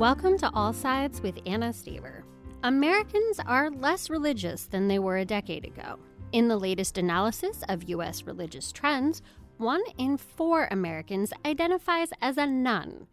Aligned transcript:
Welcome 0.00 0.38
to 0.38 0.50
All 0.54 0.72
Sides 0.72 1.20
with 1.20 1.38
Anna 1.44 1.74
Staver. 1.74 2.22
Americans 2.62 3.38
are 3.44 3.68
less 3.68 4.08
religious 4.08 4.64
than 4.64 4.88
they 4.88 4.98
were 4.98 5.18
a 5.18 5.26
decade 5.26 5.66
ago. 5.66 5.98
In 6.32 6.48
the 6.48 6.56
latest 6.56 6.96
analysis 6.96 7.62
of 7.68 7.86
U.S. 7.90 8.22
religious 8.22 8.72
trends, 8.72 9.20
one 9.58 9.82
in 9.98 10.16
four 10.16 10.68
Americans 10.70 11.34
identifies 11.44 12.14
as 12.22 12.38
a 12.38 12.46
none, 12.46 13.08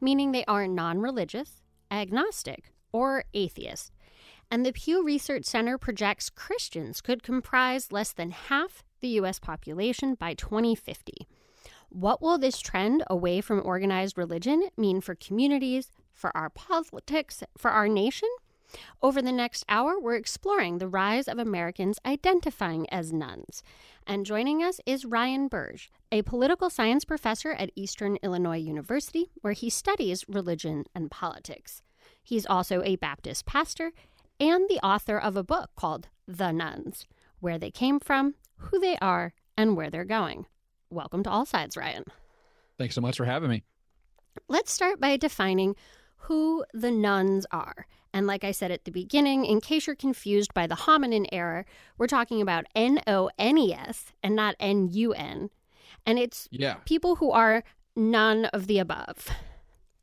meaning 0.00 0.32
they 0.32 0.44
are 0.46 0.66
non 0.66 0.98
religious, 0.98 1.62
agnostic, 1.92 2.72
or 2.92 3.22
atheist. 3.34 3.92
And 4.50 4.66
the 4.66 4.72
Pew 4.72 5.04
Research 5.04 5.44
Center 5.44 5.78
projects 5.78 6.28
Christians 6.28 7.00
could 7.00 7.22
comprise 7.22 7.92
less 7.92 8.12
than 8.12 8.32
half 8.32 8.82
the 9.00 9.10
U.S. 9.10 9.38
population 9.38 10.16
by 10.16 10.34
2050. 10.34 11.28
What 11.88 12.20
will 12.20 12.38
this 12.38 12.58
trend 12.58 13.04
away 13.08 13.40
from 13.40 13.62
organized 13.64 14.18
religion 14.18 14.70
mean 14.76 15.00
for 15.00 15.14
communities, 15.14 15.92
for 16.22 16.34
our 16.36 16.48
politics, 16.48 17.42
for 17.58 17.72
our 17.72 17.88
nation? 17.88 18.28
Over 19.02 19.20
the 19.20 19.32
next 19.32 19.64
hour, 19.68 19.98
we're 20.00 20.14
exploring 20.14 20.78
the 20.78 20.88
rise 20.88 21.26
of 21.26 21.38
Americans 21.38 21.98
identifying 22.06 22.88
as 22.90 23.12
nones. 23.12 23.62
And 24.06 24.24
joining 24.24 24.62
us 24.62 24.80
is 24.86 25.04
Ryan 25.04 25.48
Burge, 25.48 25.90
a 26.12 26.22
political 26.22 26.70
science 26.70 27.04
professor 27.04 27.52
at 27.52 27.72
Eastern 27.74 28.18
Illinois 28.22 28.58
University, 28.58 29.32
where 29.40 29.52
he 29.52 29.68
studies 29.68 30.24
religion 30.28 30.84
and 30.94 31.10
politics. 31.10 31.82
He's 32.22 32.46
also 32.46 32.82
a 32.84 32.96
Baptist 32.96 33.44
pastor 33.44 33.90
and 34.38 34.68
the 34.68 34.80
author 34.80 35.18
of 35.18 35.36
a 35.36 35.44
book 35.44 35.70
called 35.76 36.08
The 36.28 36.52
Nones 36.52 37.04
Where 37.40 37.58
They 37.58 37.72
Came 37.72 37.98
From, 37.98 38.36
Who 38.56 38.78
They 38.78 38.96
Are, 39.02 39.34
and 39.58 39.76
Where 39.76 39.90
They're 39.90 40.04
Going. 40.04 40.46
Welcome 40.88 41.24
to 41.24 41.30
All 41.30 41.44
Sides, 41.44 41.76
Ryan. 41.76 42.04
Thanks 42.78 42.94
so 42.94 43.00
much 43.00 43.16
for 43.16 43.24
having 43.24 43.50
me. 43.50 43.64
Let's 44.48 44.72
start 44.72 44.98
by 44.98 45.16
defining 45.16 45.74
who 46.22 46.64
the 46.72 46.90
nones 46.90 47.46
are. 47.50 47.86
And 48.14 48.26
like 48.26 48.44
I 48.44 48.50
said 48.50 48.70
at 48.70 48.84
the 48.84 48.90
beginning, 48.90 49.44
in 49.44 49.60
case 49.60 49.86
you're 49.86 49.96
confused 49.96 50.52
by 50.52 50.66
the 50.66 50.74
homonym 50.74 51.26
error, 51.32 51.64
we're 51.96 52.06
talking 52.06 52.42
about 52.42 52.66
N 52.74 53.00
O 53.06 53.30
N 53.38 53.56
E 53.56 53.72
S 53.72 54.12
and 54.22 54.36
not 54.36 54.54
N 54.60 54.88
U 54.92 55.12
N. 55.14 55.50
And 56.04 56.18
it's 56.18 56.48
yeah. 56.50 56.74
people 56.84 57.16
who 57.16 57.30
are 57.30 57.64
none 57.96 58.46
of 58.46 58.66
the 58.66 58.78
above. 58.78 59.28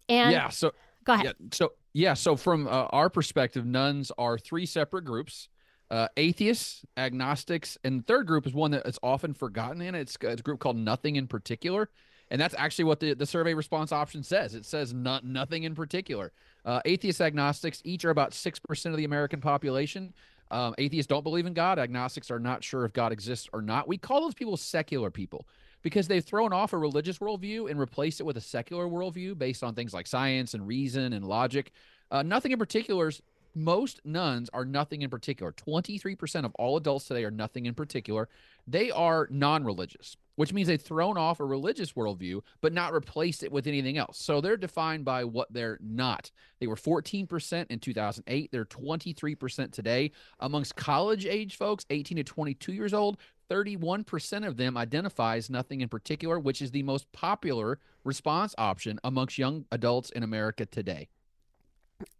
And 0.08 0.32
yeah, 0.32 0.50
so 0.50 0.74
go 1.04 1.14
ahead. 1.14 1.26
Yeah, 1.26 1.48
so 1.52 1.72
yeah, 1.94 2.14
so 2.16 2.36
from 2.36 2.68
uh, 2.68 2.88
our 2.90 3.10
perspective, 3.10 3.66
nones 3.66 4.12
are 4.18 4.38
three 4.38 4.66
separate 4.66 5.06
groups. 5.06 5.50
Uh, 5.92 6.08
atheists, 6.18 6.86
agnostics, 6.98 7.78
and 7.84 8.02
the 8.02 8.04
third 8.04 8.28
group 8.28 8.46
is 8.46 8.54
one 8.54 8.72
that 8.72 8.86
is 8.88 9.00
often 9.02 9.34
forgotten 9.34 9.82
in 9.82 9.96
It's, 9.96 10.18
it's 10.22 10.40
a 10.40 10.44
group 10.44 10.60
called 10.60 10.78
nothing 10.78 11.16
in 11.16 11.26
particular. 11.26 11.90
And 12.32 12.40
that's 12.40 12.56
actually 12.58 12.86
what 12.86 13.00
the, 13.00 13.14
the 13.14 13.26
survey 13.26 13.54
response 13.54 13.92
option 13.92 14.24
says. 14.24 14.54
It 14.56 14.66
says 14.66 14.94
not, 14.94 15.26
nothing 15.26 15.64
in 15.64 15.76
particular. 15.76 16.32
Uh, 16.64 16.82
atheist 16.86 17.22
agnostics 17.22 17.82
each 17.84 18.06
are 18.06 18.12
about 18.12 18.32
6% 18.32 18.86
of 18.86 18.98
the 18.98 19.06
American 19.06 19.42
population. 19.42 20.14
Um, 20.52 20.76
atheists 20.78 21.08
don't 21.08 21.24
believe 21.24 21.46
in 21.46 21.54
God. 21.54 21.80
Agnostics 21.80 22.32
are 22.32 22.40
not 22.40 22.64
sure 22.64 22.86
if 22.86 22.94
God 22.94 23.12
exists 23.12 23.48
or 23.54 23.62
not. 23.62 23.88
We 23.88 23.98
call 23.98 24.22
those 24.22 24.34
people 24.34 24.58
secular 24.58 25.10
people 25.12 25.48
because 25.82 26.08
they've 26.08 26.24
thrown 26.24 26.54
off 26.54 26.74
a 26.74 26.78
religious 26.78 27.20
worldview 27.20 27.70
and 27.70 27.80
replaced 27.80 28.20
it 28.20 28.24
with 28.24 28.38
a 28.38 28.42
secular 28.42 28.88
worldview 28.88 29.38
based 29.38 29.64
on 29.64 29.76
things 29.76 29.94
like 29.94 30.08
science 30.08 30.54
and 30.54 30.68
reason 30.68 31.14
and 31.14 31.26
logic. 31.26 31.72
Uh, 32.12 32.24
nothing 32.24 32.52
in 32.52 32.60
particular 32.60 33.12
most 33.56 34.02
nones 34.06 34.50
are 34.54 34.66
nothing 34.66 35.02
in 35.02 35.10
particular. 35.10 35.52
23% 35.52 36.46
of 36.46 36.54
all 36.56 36.78
adults 36.78 37.06
today 37.06 37.24
are 37.24 37.32
nothing 37.32 37.66
in 37.66 37.74
particular. 37.74 38.30
They 38.68 38.92
are 38.92 39.28
non 39.32 39.64
religious, 39.64 40.16
which 40.36 40.54
means 40.54 40.68
they've 40.68 40.82
thrown 40.82 41.18
off 41.18 41.40
a 41.40 41.46
religious 41.46 41.94
worldview, 41.94 42.42
but 42.62 42.74
not 42.74 42.94
replaced 42.94 43.44
it 43.44 43.52
with 43.52 43.68
anything 43.68 43.98
else. 43.98 44.24
So 44.24 44.42
they're 44.42 44.58
defined 44.58 45.06
by 45.06 45.24
what 45.24 45.52
they're 45.52 45.80
not. 45.82 46.32
They 46.60 46.68
were 46.68 46.76
14% 46.76 47.66
in 47.70 47.80
2008. 47.80 48.52
They're 48.52 48.66
23% 48.66 49.72
today. 49.72 50.12
Amongst 50.40 50.76
college 50.76 51.26
age 51.26 51.58
folks, 51.58 51.86
18 51.90 52.18
to 52.18 52.24
22 52.24 52.74
years 52.74 52.94
old, 52.94 53.18
31% 53.50 54.48
of 54.48 54.58
them 54.58 54.78
identifies 54.78 55.50
nothing 55.50 55.82
in 55.82 55.90
particular, 55.90 56.40
which 56.40 56.62
is 56.62 56.72
the 56.72 56.84
most 56.84 57.12
popular 57.12 57.80
response 58.04 58.54
option 58.58 59.00
amongst 59.04 59.38
young 59.38 59.66
adults 59.72 60.12
in 60.12 60.24
America 60.24 60.66
today. 60.66 61.10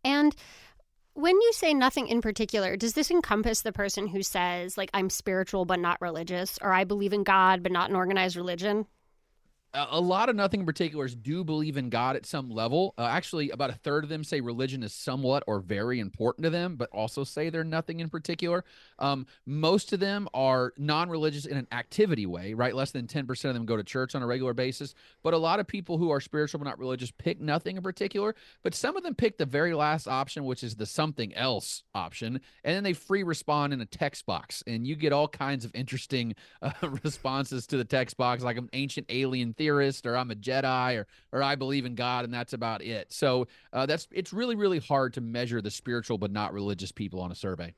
And 0.04 0.36
when 1.20 1.36
you 1.36 1.52
say 1.52 1.74
nothing 1.74 2.08
in 2.08 2.22
particular, 2.22 2.78
does 2.78 2.94
this 2.94 3.12
encompass 3.12 3.62
the 3.62 3.74
person 3.74 4.08
who 4.08 4.24
says, 4.24 4.78
like, 4.78 4.90
I'm 4.94 5.10
spiritual 5.10 5.66
but 5.66 5.80
not 5.80 6.00
religious, 6.00 6.58
or 6.62 6.72
I 6.72 6.86
believe 6.86 7.12
in 7.12 7.24
God 7.24 7.62
but 7.62 7.74
not 7.74 7.90
an 7.90 7.96
organized 7.98 8.38
religion? 8.38 8.86
A 9.74 10.00
lot 10.00 10.30
of 10.30 10.36
nothing 10.36 10.62
in 10.62 10.66
particulars 10.66 11.14
do 11.14 11.44
believe 11.44 11.78
in 11.78 11.90
God 11.90 12.16
at 12.16 12.26
some 12.26 12.50
level. 12.50 12.96
Uh, 12.98 13.06
actually, 13.06 13.52
about 13.52 13.70
a 13.70 13.74
third 13.74 14.04
of 14.04 14.10
them 14.10 14.24
say 14.24 14.42
religion 14.42 14.82
is 14.82 14.94
somewhat 14.94 15.44
or 15.46 15.60
very 15.60 16.00
important 16.00 16.44
to 16.44 16.50
them, 16.50 16.76
but 16.76 16.90
also 16.92 17.24
say 17.24 17.50
they're 17.50 17.64
nothing 17.64 18.00
in 18.00 18.10
particular. 18.10 18.66
Um, 18.98 19.28
most 19.46 19.94
of 19.94 20.00
them 20.00 20.28
are 20.34 20.74
non 20.78 21.10
religious 21.10 21.46
in 21.46 21.56
an 21.56 21.68
activity 21.72 22.26
way, 22.26 22.56
right? 22.56 22.74
Less 22.74 22.92
than 22.92 23.06
10% 23.06 23.30
of 23.46 23.54
them 23.54 23.66
go 23.66 23.78
to 23.78 23.84
church 23.84 24.16
on 24.16 24.24
a 24.24 24.28
regular 24.28 24.56
basis. 24.56 24.96
But 25.22 25.36
a 25.36 25.38
lot 25.38 25.60
of 25.60 25.68
people 25.68 26.00
who 26.00 26.10
are 26.10 26.20
spiritual 26.20 26.60
but 26.60 26.66
not 26.66 26.80
religious 26.80 27.12
pick 27.12 27.40
nothing 27.40 27.78
in 27.78 27.84
particular. 27.84 28.36
But 28.64 28.74
some 28.74 28.98
of 28.98 29.04
them 29.04 29.14
pick 29.14 29.38
the 29.38 29.46
very 29.46 29.76
last 29.76 30.08
option, 30.08 30.46
which 30.46 30.64
is 30.64 30.76
the 30.76 30.88
something 30.88 31.34
else 31.36 31.84
option. 31.94 32.42
And 32.64 32.76
then 32.76 32.84
they 32.84 32.94
free 32.94 33.22
respond 33.22 33.74
in 33.74 33.82
a 33.82 33.86
text 33.86 34.26
box. 34.26 34.64
And 34.66 34.88
you 34.88 34.96
get 34.96 35.14
all 35.14 35.28
kinds 35.28 35.64
of 35.64 35.76
interesting 35.76 36.36
uh, 36.64 36.72
responses 37.04 37.68
to 37.68 37.78
the 37.78 37.86
text 37.86 38.18
box, 38.18 38.42
like 38.42 38.58
an 38.58 38.70
ancient 38.74 39.06
alien 39.10 39.54
theorist 39.60 40.08
or 40.08 40.18
I'm 40.18 40.32
a 40.32 40.36
Jedi 40.36 40.98
or 40.98 41.08
or 41.32 41.44
I 41.44 41.56
believe 41.56 41.86
in 41.86 41.94
God 41.94 42.26
and 42.26 42.34
that's 42.34 42.54
about 42.54 42.82
it. 42.82 43.14
So 43.14 43.48
uh, 43.74 43.86
that's 43.86 44.08
it's 44.12 44.34
really 44.34 44.56
really 44.56 44.80
hard 44.80 45.14
to 45.14 45.22
measure 45.22 45.62
the 45.62 45.70
spiritual 45.70 46.18
but 46.18 46.32
not 46.32 46.54
religious 46.54 46.92
people 46.92 47.22
on 47.22 47.32
a 47.32 47.36
survey. 47.36 47.76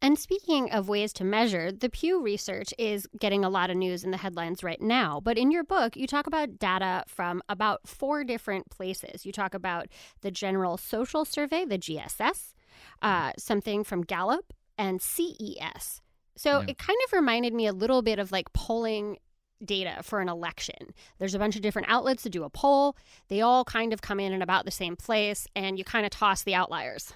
And 0.00 0.18
speaking 0.18 0.70
of 0.70 0.88
ways 0.88 1.12
to 1.14 1.24
measure, 1.24 1.72
the 1.72 1.88
Pew 1.88 2.22
research 2.22 2.72
is 2.78 3.08
getting 3.18 3.44
a 3.44 3.48
lot 3.48 3.70
of 3.70 3.76
news 3.76 4.04
in 4.04 4.10
the 4.10 4.16
headlines 4.16 4.62
right 4.62 4.80
now. 4.80 5.20
But 5.20 5.38
in 5.38 5.50
your 5.50 5.64
book, 5.64 5.96
you 5.96 6.06
talk 6.06 6.26
about 6.26 6.58
data 6.58 7.04
from 7.08 7.42
about 7.48 7.88
four 7.88 8.22
different 8.22 8.70
places. 8.70 9.24
You 9.24 9.32
talk 9.32 9.54
about 9.54 9.88
the 10.20 10.30
General 10.30 10.76
Social 10.76 11.24
Survey, 11.24 11.64
the 11.64 11.78
GSS, 11.78 12.54
uh, 13.02 13.32
something 13.38 13.82
from 13.82 14.02
Gallup, 14.02 14.52
and 14.76 15.00
CES. 15.00 16.02
So 16.36 16.60
yeah. 16.60 16.66
it 16.68 16.78
kind 16.78 16.98
of 17.06 17.12
reminded 17.12 17.54
me 17.54 17.66
a 17.66 17.72
little 17.72 18.02
bit 18.02 18.18
of 18.18 18.32
like 18.32 18.52
polling 18.52 19.18
data 19.66 20.02
for 20.02 20.20
an 20.20 20.28
election. 20.28 20.94
There's 21.18 21.34
a 21.34 21.38
bunch 21.38 21.56
of 21.56 21.62
different 21.62 21.88
outlets 21.88 22.22
to 22.24 22.30
do 22.30 22.44
a 22.44 22.50
poll. 22.50 22.96
They 23.28 23.40
all 23.40 23.64
kind 23.64 23.92
of 23.92 24.02
come 24.02 24.20
in 24.20 24.32
in 24.32 24.42
about 24.42 24.64
the 24.64 24.70
same 24.70 24.96
place, 24.96 25.46
and 25.54 25.78
you 25.78 25.84
kind 25.84 26.04
of 26.04 26.10
toss 26.10 26.42
the 26.42 26.54
outliers. 26.54 27.12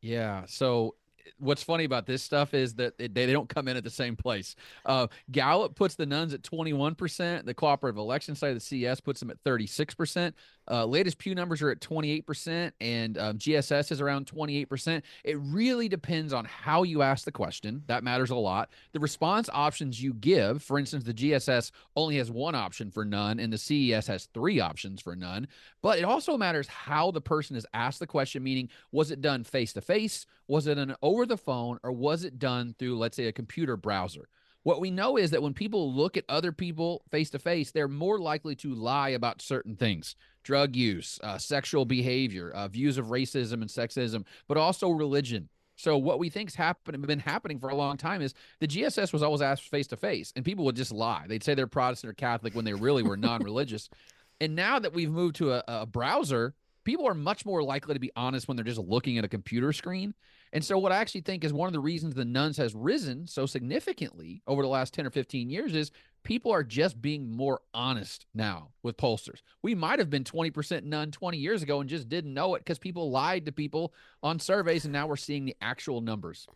Yeah. 0.00 0.44
So 0.46 0.94
what's 1.38 1.62
funny 1.62 1.84
about 1.84 2.06
this 2.06 2.22
stuff 2.22 2.54
is 2.54 2.74
that 2.74 2.98
they, 2.98 3.08
they 3.08 3.32
don't 3.32 3.48
come 3.48 3.68
in 3.68 3.76
at 3.76 3.84
the 3.84 3.90
same 3.90 4.16
place. 4.16 4.56
Uh, 4.84 5.06
Gallup 5.30 5.74
puts 5.74 5.94
the 5.94 6.06
nones 6.06 6.34
at 6.34 6.42
21%. 6.42 7.44
The 7.44 7.54
cooperative 7.54 7.98
election 7.98 8.34
side 8.34 8.48
of 8.48 8.56
the 8.56 8.60
CS 8.60 9.00
puts 9.00 9.20
them 9.20 9.30
at 9.30 9.42
36%. 9.44 10.32
Uh, 10.68 10.84
latest 10.84 11.18
Pew 11.18 11.34
numbers 11.34 11.62
are 11.62 11.70
at 11.70 11.80
28%, 11.80 12.72
and 12.80 13.18
um, 13.18 13.38
GSS 13.38 13.92
is 13.92 14.00
around 14.00 14.26
28%. 14.26 15.02
It 15.22 15.38
really 15.38 15.88
depends 15.88 16.32
on 16.32 16.44
how 16.44 16.82
you 16.82 17.02
ask 17.02 17.24
the 17.24 17.32
question. 17.32 17.82
That 17.86 18.02
matters 18.02 18.30
a 18.30 18.36
lot. 18.36 18.70
The 18.92 18.98
response 18.98 19.48
options 19.52 20.02
you 20.02 20.12
give, 20.14 20.62
for 20.62 20.78
instance, 20.78 21.04
the 21.04 21.14
GSS 21.14 21.70
only 21.94 22.16
has 22.16 22.30
one 22.30 22.56
option 22.56 22.90
for 22.90 23.04
none, 23.04 23.38
and 23.38 23.52
the 23.52 23.58
CES 23.58 24.08
has 24.08 24.26
three 24.34 24.58
options 24.58 25.00
for 25.00 25.14
none. 25.14 25.46
But 25.82 25.98
it 25.98 26.04
also 26.04 26.36
matters 26.36 26.66
how 26.66 27.12
the 27.12 27.20
person 27.20 27.54
is 27.54 27.66
asked 27.72 28.00
the 28.00 28.06
question, 28.06 28.42
meaning, 28.42 28.68
was 28.90 29.12
it 29.12 29.20
done 29.20 29.44
face 29.44 29.72
to 29.74 29.80
face? 29.80 30.26
Was 30.48 30.66
it 30.66 30.78
an 30.78 30.96
over 31.00 31.15
the 31.24 31.38
phone? 31.38 31.78
Or 31.82 31.92
was 31.92 32.24
it 32.24 32.38
done 32.38 32.74
through, 32.78 32.98
let's 32.98 33.16
say, 33.16 33.26
a 33.26 33.32
computer 33.32 33.76
browser? 33.76 34.28
What 34.66 34.80
we 34.80 34.90
know 34.90 35.16
is 35.16 35.30
that 35.30 35.42
when 35.42 35.54
people 35.54 35.94
look 35.94 36.16
at 36.16 36.24
other 36.28 36.50
people 36.50 37.04
face 37.08 37.30
to 37.30 37.38
face, 37.38 37.70
they're 37.70 37.86
more 37.86 38.18
likely 38.18 38.56
to 38.56 38.74
lie 38.74 39.10
about 39.10 39.40
certain 39.40 39.76
things 39.76 40.16
drug 40.42 40.74
use, 40.74 41.20
uh, 41.22 41.38
sexual 41.38 41.84
behavior, 41.84 42.50
uh, 42.50 42.68
views 42.68 42.98
of 42.98 43.06
racism 43.06 43.54
and 43.54 43.70
sexism, 43.70 44.24
but 44.48 44.56
also 44.56 44.90
religion. 44.90 45.48
So 45.76 45.96
what 45.96 46.18
we 46.18 46.30
think's 46.30 46.54
happened 46.54 47.06
been 47.06 47.18
happening 47.20 47.60
for 47.60 47.68
a 47.68 47.76
long 47.76 47.96
time 47.96 48.22
is 48.22 48.34
the 48.60 48.66
GSS 48.66 49.12
was 49.12 49.22
always 49.22 49.42
asked 49.42 49.68
face 49.68 49.86
to 49.88 49.96
face, 49.96 50.32
and 50.34 50.44
people 50.44 50.64
would 50.64 50.76
just 50.76 50.92
lie. 50.92 51.26
They'd 51.28 51.44
say 51.44 51.54
they're 51.54 51.66
Protestant 51.66 52.10
or 52.10 52.14
Catholic 52.14 52.54
when 52.54 52.64
they 52.64 52.74
really 52.74 53.02
were 53.02 53.16
non-religious. 53.16 53.88
and 54.40 54.56
now 54.56 54.78
that 54.78 54.92
we've 54.92 55.10
moved 55.10 55.36
to 55.36 55.52
a, 55.52 55.64
a 55.68 55.86
browser, 55.86 56.54
people 56.84 57.06
are 57.06 57.14
much 57.14 57.46
more 57.46 57.62
likely 57.62 57.94
to 57.94 58.00
be 58.00 58.10
honest 58.16 58.48
when 58.48 58.56
they're 58.56 58.64
just 58.64 58.80
looking 58.80 59.18
at 59.18 59.24
a 59.24 59.28
computer 59.28 59.72
screen. 59.72 60.14
And 60.52 60.64
so, 60.64 60.78
what 60.78 60.92
I 60.92 60.96
actually 60.96 61.22
think 61.22 61.44
is 61.44 61.52
one 61.52 61.66
of 61.66 61.72
the 61.72 61.80
reasons 61.80 62.14
the 62.14 62.24
nones 62.24 62.56
has 62.56 62.74
risen 62.74 63.26
so 63.26 63.46
significantly 63.46 64.42
over 64.46 64.62
the 64.62 64.68
last 64.68 64.94
10 64.94 65.06
or 65.06 65.10
15 65.10 65.50
years 65.50 65.74
is 65.74 65.90
people 66.22 66.50
are 66.52 66.64
just 66.64 67.00
being 67.00 67.30
more 67.30 67.60
honest 67.72 68.26
now 68.34 68.70
with 68.82 68.96
pollsters. 68.96 69.42
We 69.62 69.74
might 69.74 69.98
have 69.98 70.10
been 70.10 70.24
20% 70.24 70.82
none 70.84 71.10
20 71.12 71.38
years 71.38 71.62
ago 71.62 71.80
and 71.80 71.88
just 71.88 72.08
didn't 72.08 72.34
know 72.34 72.54
it 72.54 72.60
because 72.60 72.78
people 72.78 73.10
lied 73.10 73.46
to 73.46 73.52
people 73.52 73.94
on 74.22 74.40
surveys, 74.40 74.84
and 74.84 74.92
now 74.92 75.06
we're 75.06 75.16
seeing 75.16 75.44
the 75.44 75.56
actual 75.60 76.00
numbers. 76.00 76.46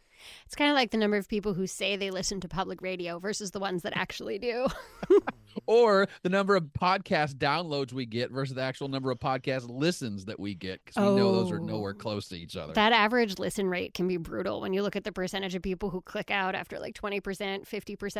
It's 0.45 0.55
kind 0.55 0.71
of 0.71 0.75
like 0.75 0.91
the 0.91 0.99
number 0.99 1.17
of 1.17 1.29
people 1.29 1.55
who 1.55 1.67
say 1.67 1.97
they 1.97 2.11
listen 2.11 2.41
to 2.41 2.49
public 2.49 2.83
radio 2.83 3.19
versus 3.19 3.53
the 3.53 3.61
ones 3.61 3.83
that 3.83 3.93
actually 3.97 4.39
do. 4.39 4.67
or 5.67 6.09
the 6.23 6.29
number 6.29 6.57
of 6.57 6.65
podcast 6.79 7.35
downloads 7.35 7.93
we 7.93 8.07
get 8.07 8.31
versus 8.31 8.55
the 8.55 8.63
actual 8.63 8.89
number 8.89 9.11
of 9.11 9.19
podcast 9.19 9.69
listens 9.69 10.25
that 10.27 10.39
we 10.39 10.55
get 10.55 10.85
because 10.85 11.01
we 11.01 11.09
oh, 11.09 11.17
know 11.17 11.33
those 11.33 11.51
are 11.51 11.59
nowhere 11.59 11.95
oh. 11.97 12.01
close 12.01 12.29
to 12.29 12.37
each 12.37 12.57
other. 12.57 12.73
That 12.73 12.93
average 12.93 13.39
listen 13.39 13.69
rate 13.69 13.95
can 13.95 14.09
be 14.09 14.17
brutal 14.17 14.61
when 14.61 14.73
you 14.73 14.83
look 14.83 14.97
at 14.97 15.05
the 15.05 15.13
percentage 15.13 15.55
of 15.55 15.63
people 15.63 15.91
who 15.91 16.01
click 16.01 16.31
out 16.31 16.55
after 16.55 16.79
like 16.79 16.95
20%, 16.95 17.21
50%. 17.21 18.17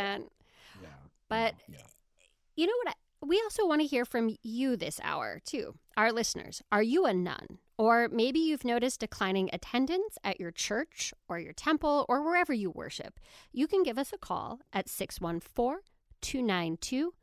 Yeah. 0.83 0.89
But 1.29 1.55
yeah. 1.69 1.79
you 2.57 2.67
know 2.67 2.75
what? 2.85 2.89
I, 2.89 2.95
we 3.23 3.41
also 3.45 3.67
want 3.67 3.83
to 3.83 3.87
hear 3.87 4.07
from 4.07 4.35
you 4.43 4.77
this 4.77 4.99
hour, 5.03 5.41
too, 5.45 5.75
our 5.97 6.11
listeners. 6.11 6.63
Are 6.73 6.83
you 6.83 7.05
a 7.05 7.13
none? 7.13 7.59
Or 7.77 8.09
maybe 8.09 8.39
you've 8.39 8.65
noticed 8.65 9.01
declining 9.01 9.51
attendance 9.53 10.17
at 10.25 10.41
your 10.41 10.51
church 10.51 11.13
or 11.29 11.39
your 11.39 11.53
temple 11.53 12.07
or 12.09 12.23
wherever 12.23 12.53
you 12.53 12.71
worship. 12.71 13.21
You 13.53 13.67
can 13.67 13.83
give 13.83 13.99
us 13.99 14.13
a 14.13 14.19
call 14.19 14.61
at 14.73 14.89
614 14.89 15.81
292 16.21 17.15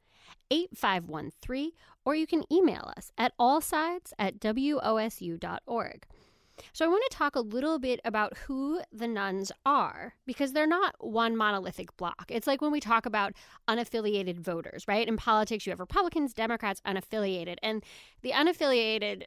8513, 0.51 1.71
or 2.05 2.15
you 2.15 2.27
can 2.27 2.43
email 2.51 2.91
us 2.97 3.11
at 3.17 3.33
allsides 3.37 4.13
at 4.17 4.39
wosu.org. 4.39 6.05
So, 6.73 6.85
I 6.85 6.87
want 6.87 7.03
to 7.09 7.15
talk 7.15 7.35
a 7.35 7.41
little 7.41 7.77
bit 7.77 7.99
about 8.03 8.35
who 8.37 8.81
the 8.91 9.07
nones 9.07 9.51
are 9.65 10.15
because 10.25 10.53
they're 10.53 10.65
not 10.65 10.95
one 10.99 11.37
monolithic 11.37 11.95
block. 11.97 12.25
It's 12.29 12.47
like 12.47 12.61
when 12.61 12.71
we 12.71 12.79
talk 12.79 13.05
about 13.05 13.33
unaffiliated 13.67 14.39
voters, 14.39 14.87
right? 14.87 15.07
In 15.07 15.17
politics, 15.17 15.65
you 15.65 15.71
have 15.71 15.79
Republicans, 15.79 16.33
Democrats, 16.33 16.81
unaffiliated. 16.85 17.57
And 17.61 17.83
the 18.21 18.31
unaffiliated, 18.31 19.25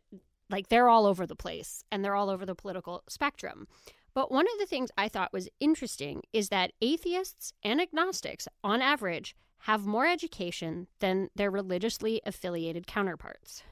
like, 0.48 0.68
they're 0.68 0.88
all 0.88 1.06
over 1.06 1.24
the 1.26 1.36
place 1.36 1.84
and 1.92 2.04
they're 2.04 2.16
all 2.16 2.30
over 2.30 2.44
the 2.44 2.56
political 2.56 3.04
spectrum. 3.08 3.68
But 4.12 4.32
one 4.32 4.46
of 4.46 4.58
the 4.58 4.66
things 4.66 4.90
I 4.98 5.08
thought 5.08 5.32
was 5.32 5.48
interesting 5.60 6.22
is 6.32 6.48
that 6.48 6.72
atheists 6.82 7.52
and 7.62 7.80
agnostics, 7.80 8.48
on 8.64 8.82
average, 8.82 9.36
have 9.60 9.86
more 9.86 10.06
education 10.06 10.86
than 11.00 11.30
their 11.34 11.50
religiously 11.50 12.20
affiliated 12.24 12.86
counterparts. 12.86 13.62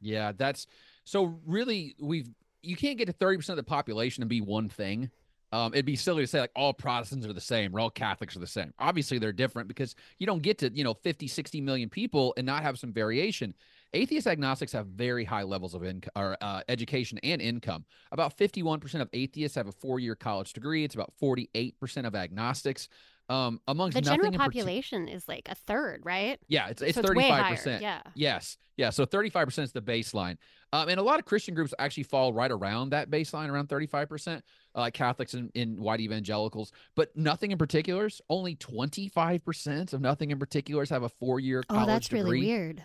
Yeah, 0.00 0.32
that's 0.36 0.66
so 1.04 1.38
really 1.46 1.94
we've 2.00 2.28
you 2.62 2.76
can't 2.76 2.96
get 2.96 3.06
to 3.06 3.12
30% 3.12 3.50
of 3.50 3.56
the 3.56 3.62
population 3.62 4.22
and 4.22 4.30
be 4.30 4.40
one 4.40 4.68
thing. 4.68 5.10
Um, 5.52 5.72
it'd 5.72 5.86
be 5.86 5.96
silly 5.96 6.24
to 6.24 6.26
say 6.26 6.40
like 6.40 6.50
all 6.56 6.72
Protestants 6.72 7.26
are 7.26 7.32
the 7.32 7.40
same 7.40 7.76
or 7.76 7.80
all 7.80 7.90
Catholics 7.90 8.34
are 8.34 8.40
the 8.40 8.46
same. 8.46 8.72
Obviously, 8.78 9.18
they're 9.18 9.32
different 9.32 9.68
because 9.68 9.94
you 10.18 10.26
don't 10.26 10.42
get 10.42 10.58
to, 10.58 10.70
you 10.74 10.82
know, 10.82 10.94
50, 10.94 11.28
60 11.28 11.60
million 11.60 11.88
people 11.88 12.34
and 12.36 12.44
not 12.44 12.62
have 12.62 12.78
some 12.78 12.92
variation. 12.92 13.54
Atheist 13.92 14.26
agnostics 14.26 14.72
have 14.72 14.88
very 14.88 15.24
high 15.24 15.44
levels 15.44 15.74
of 15.74 15.84
income 15.84 16.10
or 16.16 16.36
uh, 16.40 16.62
education 16.68 17.20
and 17.22 17.40
income. 17.40 17.84
About 18.10 18.36
51% 18.36 19.00
of 19.00 19.08
atheists 19.12 19.54
have 19.54 19.68
a 19.68 19.72
four 19.72 20.00
year 20.00 20.16
college 20.16 20.52
degree. 20.54 20.82
It's 20.82 20.96
about 20.96 21.12
48% 21.22 22.04
of 22.04 22.16
agnostics. 22.16 22.88
Um, 23.28 23.60
amongst 23.66 23.94
the 23.94 24.02
general 24.02 24.32
population 24.32 25.08
is 25.08 25.26
like 25.26 25.48
a 25.48 25.54
third, 25.54 26.02
right? 26.04 26.38
Yeah, 26.48 26.68
it's 26.68 26.82
it's 26.82 26.98
thirty 26.98 27.20
five 27.28 27.56
percent. 27.56 27.80
Yeah. 27.82 28.02
Yes. 28.14 28.58
Yeah. 28.76 28.90
So 28.90 29.06
thirty 29.06 29.30
five 29.30 29.46
percent 29.46 29.64
is 29.64 29.72
the 29.72 29.80
baseline. 29.80 30.36
Um, 30.74 30.88
and 30.88 30.98
a 30.98 31.02
lot 31.02 31.20
of 31.20 31.24
Christian 31.24 31.54
groups 31.54 31.72
actually 31.78 32.02
fall 32.02 32.32
right 32.32 32.50
around 32.50 32.90
that 32.90 33.10
baseline, 33.10 33.48
around 33.48 33.68
thirty 33.68 33.86
five 33.86 34.08
percent, 34.08 34.44
uh, 34.74 34.80
like 34.80 34.94
Catholics 34.94 35.32
and, 35.32 35.50
in 35.54 35.80
white 35.80 36.00
evangelicals. 36.00 36.72
But 36.96 37.16
nothing 37.16 37.50
in 37.50 37.58
particulars. 37.58 38.20
Only 38.28 38.56
twenty 38.56 39.08
five 39.08 39.44
percent 39.44 39.92
of 39.94 40.00
nothing 40.02 40.30
in 40.30 40.38
particulars 40.38 40.90
have 40.90 41.02
a 41.04 41.08
four 41.08 41.40
year 41.40 41.62
college 41.62 41.82
Oh, 41.84 41.86
that's 41.86 42.08
degree. 42.08 42.22
really 42.30 42.46
weird. 42.46 42.84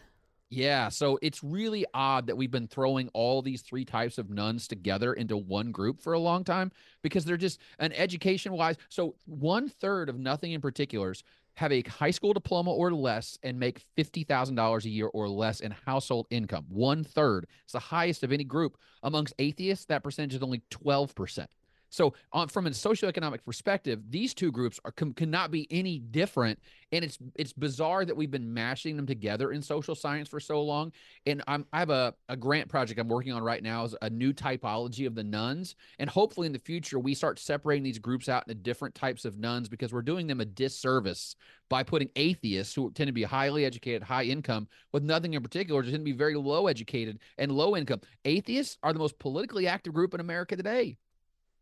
Yeah, 0.51 0.89
so 0.89 1.19
it's 1.21 1.43
really 1.43 1.85
odd 1.93 2.25
that 2.25 2.35
we've 2.35 2.49
been 2.49 2.67
throwing 2.67 3.09
all 3.09 3.43
these 3.43 3.61
three 3.61 3.85
types 3.85 4.17
of 4.17 4.31
nones 4.31 4.67
together 4.67 5.13
into 5.13 5.37
one 5.37 5.71
group 5.71 6.01
for 6.01 6.13
a 6.13 6.19
long 6.19 6.43
time 6.43 6.71
because 7.03 7.23
they're 7.23 7.37
just 7.37 7.59
an 7.77 7.93
education 7.93 8.53
wise. 8.53 8.75
So 8.89 9.15
one 9.25 9.69
third 9.69 10.09
of 10.09 10.17
nothing 10.17 10.53
in 10.53 10.61
particulars 10.61 11.23
have 11.53 11.71
a 11.71 11.83
high 11.83 12.09
school 12.09 12.33
diploma 12.33 12.71
or 12.71 12.91
less 12.91 13.37
and 13.43 13.59
make 13.59 13.85
$50,000 13.95 14.85
a 14.85 14.89
year 14.89 15.07
or 15.07 15.29
less 15.29 15.59
in 15.59 15.71
household 15.85 16.25
income. 16.31 16.65
One 16.69 17.03
third. 17.03 17.45
It's 17.63 17.73
the 17.73 17.79
highest 17.79 18.23
of 18.23 18.31
any 18.31 18.43
group. 18.43 18.77
Amongst 19.03 19.35
atheists, 19.37 19.85
that 19.85 20.03
percentage 20.03 20.33
is 20.33 20.41
only 20.41 20.63
12%. 20.71 21.45
So, 21.89 22.13
on, 22.31 22.47
from 22.47 22.67
a 22.67 22.69
socioeconomic 22.69 23.43
perspective, 23.43 24.01
these 24.09 24.33
two 24.33 24.51
groups 24.51 24.79
are 24.85 24.91
com- 24.91 25.13
cannot 25.13 25.51
be 25.51 25.67
any 25.71 25.99
different, 25.99 26.59
and 26.91 27.03
it's 27.03 27.17
it's 27.35 27.53
bizarre 27.53 28.05
that 28.05 28.15
we've 28.15 28.29
been 28.29 28.53
mashing 28.53 28.95
them 28.95 29.07
together 29.07 29.51
in 29.51 29.61
social 29.61 29.95
science 29.95 30.29
for 30.29 30.39
so 30.39 30.61
long. 30.61 30.91
And 31.25 31.43
I'm, 31.47 31.65
I 31.73 31.79
have 31.79 31.89
a, 31.89 32.13
a 32.27 32.37
grant 32.37 32.69
project 32.69 32.99
I'm 32.99 33.07
working 33.07 33.33
on 33.33 33.43
right 33.43 33.63
now 33.63 33.85
is 33.85 33.95
a 34.01 34.09
new 34.09 34.33
typology 34.33 35.07
of 35.07 35.15
the 35.15 35.23
nones, 35.23 35.75
and 35.97 36.09
hopefully 36.09 36.47
in 36.47 36.53
the 36.53 36.59
future 36.59 36.99
we 36.99 37.15
start 37.15 37.39
separating 37.39 37.83
these 37.83 37.99
groups 37.99 38.29
out 38.29 38.43
into 38.47 38.55
different 38.55 38.93
types 38.93 39.25
of 39.25 39.39
nones 39.39 39.67
because 39.67 39.91
we're 39.91 40.01
doing 40.01 40.27
them 40.27 40.41
a 40.41 40.45
disservice 40.45 41.35
by 41.69 41.83
putting 41.83 42.09
atheists 42.15 42.73
who 42.73 42.91
tend 42.91 43.07
to 43.07 43.13
be 43.13 43.23
highly 43.23 43.65
educated, 43.65 44.03
high 44.03 44.23
income, 44.23 44.67
with 44.91 45.03
nothing 45.03 45.33
in 45.33 45.43
particular, 45.43 45.81
just 45.81 45.93
tend 45.93 46.01
to 46.01 46.11
be 46.11 46.17
very 46.17 46.35
low 46.35 46.67
educated 46.67 47.19
and 47.37 47.51
low 47.51 47.75
income. 47.75 48.01
Atheists 48.25 48.77
are 48.83 48.93
the 48.93 48.99
most 48.99 49.17
politically 49.19 49.67
active 49.67 49.93
group 49.93 50.13
in 50.13 50.19
America 50.19 50.55
today. 50.55 50.97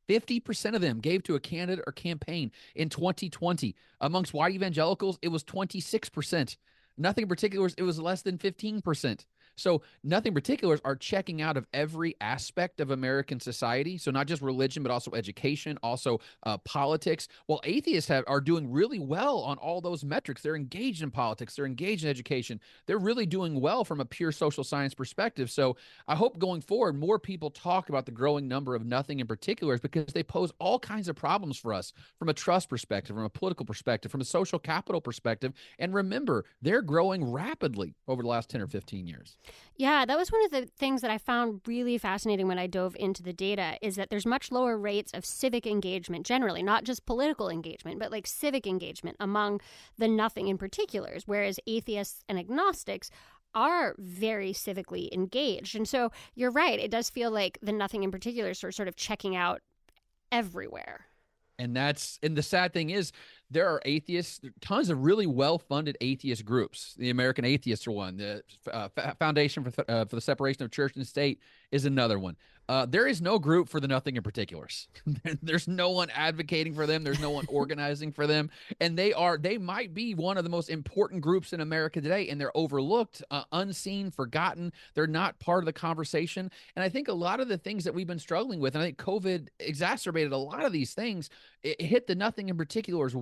50% 0.08 0.76
of 0.76 0.82
them 0.82 1.00
gave 1.00 1.24
to 1.24 1.36
a 1.36 1.40
candidate 1.40 1.84
or 1.86 1.94
campaign 1.94 2.52
in 2.76 2.90
2020. 2.90 3.76
Amongst 4.02 4.34
white 4.34 4.54
evangelicals, 4.54 5.20
it 5.22 5.30
was 5.30 5.44
26%. 5.44 6.58
Nothing 6.98 7.24
in 7.24 7.28
particular, 7.28 7.70
it 7.78 7.84
was 7.84 8.00
less 8.00 8.22
than 8.22 8.38
15%. 8.38 9.26
So, 9.58 9.82
nothing 10.04 10.34
particulars 10.34 10.80
are 10.86 10.96
checking 10.96 11.42
out 11.42 11.58
of 11.58 11.66
every 11.74 12.16
aspect 12.22 12.80
of 12.80 12.92
American 12.92 13.40
society. 13.40 13.98
So, 13.98 14.12
not 14.12 14.28
just 14.28 14.42
religion, 14.42 14.84
but 14.84 14.92
also 14.92 15.12
education, 15.12 15.80
also 15.82 16.20
uh, 16.44 16.60
politics. 16.60 17.28
Well, 17.48 17.60
atheists 17.64 18.08
have, 18.10 18.24
are 18.28 18.40
doing 18.40 18.72
really 18.72 19.00
well 19.00 19.40
on 19.40 19.58
all 19.58 19.82
those 19.82 20.06
metrics. 20.06 20.42
They're 20.44 20.56
engaged 20.56 21.02
in 21.02 21.10
politics, 21.10 21.56
they're 21.56 21.66
engaged 21.66 22.04
in 22.04 22.10
education. 22.10 22.60
They're 22.86 23.00
really 23.00 23.26
doing 23.26 23.60
well 23.60 23.84
from 23.84 24.00
a 24.00 24.06
pure 24.06 24.32
social 24.32 24.64
science 24.64 24.94
perspective. 24.94 25.50
So, 25.50 25.76
I 26.08 26.16
hope 26.16 26.38
going 26.38 26.62
forward, 26.62 26.96
more 26.96 27.18
people 27.18 27.50
talk 27.50 27.90
about 27.90 28.06
the 28.06 28.12
growing 28.12 28.48
number 28.48 28.76
of 28.76 28.86
nothing 28.86 29.20
in 29.20 29.28
particulars 29.28 29.80
because 29.80 30.14
they 30.14 30.24
pose 30.24 30.52
all 30.60 30.78
kinds 30.78 31.08
of 31.08 31.16
problems 31.16 31.58
for 31.58 31.74
us 31.74 31.94
from 32.20 32.30
a 32.30 32.34
trust 32.34 32.70
perspective, 32.70 33.16
from 33.16 33.26
a 33.26 33.30
political 33.30 33.66
perspective, 33.66 34.12
from 34.12 34.22
a 34.22 34.26
social 34.26 34.60
capital 34.60 35.02
perspective. 35.02 35.54
And 35.80 35.94
remember, 35.94 36.46
they're 36.62 36.84
growing 36.84 37.32
rapidly 37.32 37.96
over 38.08 38.22
the 38.22 38.30
last 38.30 38.50
10 38.50 38.62
or 38.62 38.68
15 38.68 39.08
years. 39.08 39.38
Yeah, 39.76 40.06
that 40.06 40.18
was 40.18 40.32
one 40.32 40.44
of 40.44 40.52
the 40.52 40.66
things 40.66 41.02
that 41.02 41.12
I 41.12 41.18
found 41.18 41.62
really 41.68 41.98
fascinating 41.98 42.48
when 42.48 42.58
I 42.58 42.68
dove 42.68 42.96
into 43.00 43.22
the 43.22 43.34
data 43.34 43.78
is 43.82 43.96
that 43.96 44.10
there's 44.10 44.26
much 44.26 44.52
lower 44.52 44.78
rates 44.78 45.12
of 45.14 45.26
civic 45.26 45.68
engagement 45.68 46.26
generally, 46.26 46.64
not 46.64 46.84
just 46.84 47.06
political 47.06 47.50
engagement, 47.50 48.00
but 48.00 48.12
like 48.12 48.26
civic 48.26 48.66
engagement 48.66 49.18
among 49.20 49.62
the 49.98 50.08
nothing 50.08 50.48
in 50.48 50.58
particulars, 50.58 51.24
whereas 51.26 51.60
atheists 51.68 52.24
and 52.28 52.40
agnostics 52.40 53.12
are 53.54 53.96
very 53.98 54.52
civically 54.52 55.12
engaged. 55.14 55.76
And 55.76 55.88
so 55.88 56.12
you're 56.36 56.52
right, 56.52 56.80
it 56.80 56.92
does 56.92 57.10
feel 57.10 57.32
like 57.32 57.58
the 57.62 57.72
nothing 57.72 58.04
in 58.04 58.12
particulars 58.12 58.64
are 58.64 58.72
sort 58.72 58.88
of 58.88 58.96
checking 58.96 59.36
out 59.36 59.62
everywhere. 60.32 61.06
And 61.60 61.76
that's 61.76 62.20
and 62.22 62.36
the 62.36 62.44
sad 62.44 62.74
thing 62.74 62.92
is 62.92 63.12
there 63.50 63.68
are 63.70 63.82
atheists, 63.86 64.42
tons 64.62 64.90
of 64.90 65.04
really 65.04 65.28
well-funded 65.28 65.98
atheist 66.02 66.46
groups. 66.46 66.96
The 66.98 67.10
American 67.10 67.46
Atheists 67.46 67.88
are 67.88 67.92
one. 67.92 68.18
The 68.18 68.44
uh, 68.72 68.90
Foundation 69.20 69.64
for, 69.64 69.90
uh, 69.90 70.06
for 70.06 70.16
the 70.16 70.22
Separation 70.22 70.64
of 70.64 70.72
Church 70.72 70.96
and 70.96 71.08
State 71.08 71.40
is 71.72 71.86
another 71.86 72.20
one. 72.20 72.36
Uh, 72.70 72.86
there 72.86 73.08
is 73.08 73.22
no 73.22 73.40
group 73.40 73.70
for 73.70 73.80
the 73.80 73.88
nothing 73.88 74.18
in 74.18 74.24
particulars. 74.24 74.90
There's 75.42 75.70
no 75.70 75.92
one 75.92 76.10
advocating 76.10 76.74
for 76.74 76.86
them. 76.86 77.04
There's 77.04 77.20
no 77.20 77.30
one 77.30 77.46
organizing 77.48 78.12
for 78.12 78.28
them, 78.28 78.50
and 78.82 78.98
they 78.98 79.14
are 79.14 79.38
they 79.38 79.58
might 79.58 79.94
be 79.94 80.14
one 80.14 80.38
of 80.38 80.44
the 80.44 80.50
most 80.50 80.70
important 80.70 81.22
groups 81.22 81.54
in 81.54 81.62
America 81.62 82.02
today, 82.02 82.28
and 82.28 82.40
they're 82.40 82.56
overlooked, 82.58 83.24
uh, 83.32 83.44
unseen, 83.54 84.12
forgotten. 84.12 84.74
They're 84.96 85.08
not 85.08 85.40
part 85.40 85.60
of 85.60 85.66
the 85.66 85.74
conversation. 85.74 86.52
And 86.76 86.84
I 86.84 86.90
think 86.90 87.08
a 87.08 87.14
lot 87.14 87.40
of 87.40 87.48
the 87.48 87.58
things 87.58 87.86
that 87.86 87.94
we've 87.94 88.08
been 88.08 88.20
struggling 88.20 88.60
with, 88.60 88.76
and 88.76 88.84
I 88.84 88.88
think 88.88 88.98
COVID 88.98 89.48
exacerbated 89.60 90.34
a 90.34 90.38
lot 90.38 90.66
of 90.66 90.74
these 90.74 90.94
things. 90.94 91.30
It 91.64 91.82
hit 91.82 92.08
the 92.08 92.16
nothing 92.16 92.50
in 92.50 92.58
particulars 92.58 93.16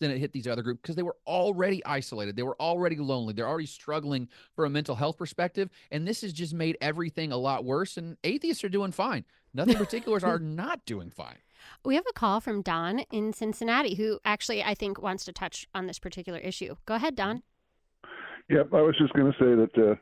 than 0.00 0.10
it 0.10 0.18
hit 0.18 0.32
these 0.32 0.46
other 0.46 0.62
groups 0.62 0.80
because 0.80 0.96
they 0.96 1.02
were 1.02 1.16
already 1.26 1.84
isolated. 1.84 2.36
They 2.36 2.42
were 2.42 2.60
already 2.60 2.96
lonely. 2.96 3.34
They're 3.34 3.48
already 3.48 3.66
struggling 3.66 4.28
for 4.54 4.64
a 4.64 4.70
mental 4.70 4.94
health 4.94 5.18
perspective, 5.18 5.68
and 5.90 6.08
this 6.08 6.22
has 6.22 6.32
just 6.32 6.54
made 6.54 6.78
everything 6.80 7.32
a 7.32 7.36
lot 7.36 7.64
worse. 7.64 7.98
And 7.98 8.16
atheists 8.24 8.64
are 8.64 8.68
doing 8.68 8.86
doing 8.86 8.92
fine. 8.92 9.24
Nothing 9.54 9.76
particulars 9.76 10.22
are 10.22 10.38
not 10.62 10.84
doing 10.84 11.10
fine. 11.10 11.38
We 11.84 11.94
have 11.96 12.04
a 12.08 12.12
call 12.12 12.40
from 12.40 12.62
Don 12.62 13.00
in 13.10 13.32
Cincinnati 13.32 13.94
who 13.94 14.20
actually, 14.24 14.62
I 14.62 14.74
think, 14.74 15.00
wants 15.00 15.24
to 15.24 15.32
touch 15.32 15.66
on 15.74 15.86
this 15.86 15.98
particular 15.98 16.38
issue. 16.38 16.76
Go 16.86 16.94
ahead, 16.94 17.16
Don. 17.16 17.42
Yep, 18.48 18.68
I 18.72 18.82
was 18.82 18.94
just 18.98 19.12
going 19.14 19.32
to 19.32 19.38
say 19.38 19.54
that 19.56 19.98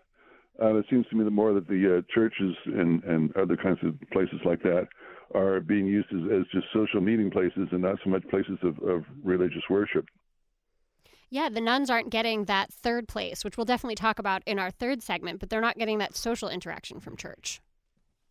uh, 0.61 0.65
uh, 0.65 0.77
it 0.77 0.87
seems 0.91 1.07
to 1.09 1.17
me 1.17 1.25
the 1.25 1.31
more 1.31 1.55
that 1.55 1.67
the 1.67 1.99
uh, 1.99 2.03
churches 2.15 2.55
and, 2.67 3.03
and 3.05 3.35
other 3.37 3.57
kinds 3.57 3.79
of 3.83 3.95
places 4.11 4.41
like 4.45 4.63
that 4.63 4.89
are 5.35 5.61
being 5.61 5.87
used 5.87 6.09
as, 6.13 6.21
as 6.41 6.47
just 6.53 6.67
social 6.73 7.01
meeting 7.01 7.31
places 7.31 7.69
and 7.73 7.83
not 7.83 7.97
so 8.05 8.11
much 8.11 8.27
places 8.29 8.59
of, 8.63 8.79
of 8.89 9.05
religious 9.23 9.63
worship. 9.69 10.07
Yeah, 11.31 11.49
the 11.49 11.61
nones 11.61 11.91
aren't 11.91 12.11
getting 12.11 12.45
that 12.45 12.73
third 12.73 13.09
place, 13.09 13.45
which 13.45 13.57
we'll 13.57 13.65
definitely 13.65 13.97
talk 13.97 14.19
about 14.19 14.43
in 14.47 14.59
our 14.59 14.71
third 14.71 15.03
segment, 15.03 15.41
but 15.41 15.51
they're 15.51 15.61
not 15.61 15.77
getting 15.77 15.99
that 15.99 16.15
social 16.15 16.49
interaction 16.49 17.01
from 17.01 17.17
church. 17.17 17.61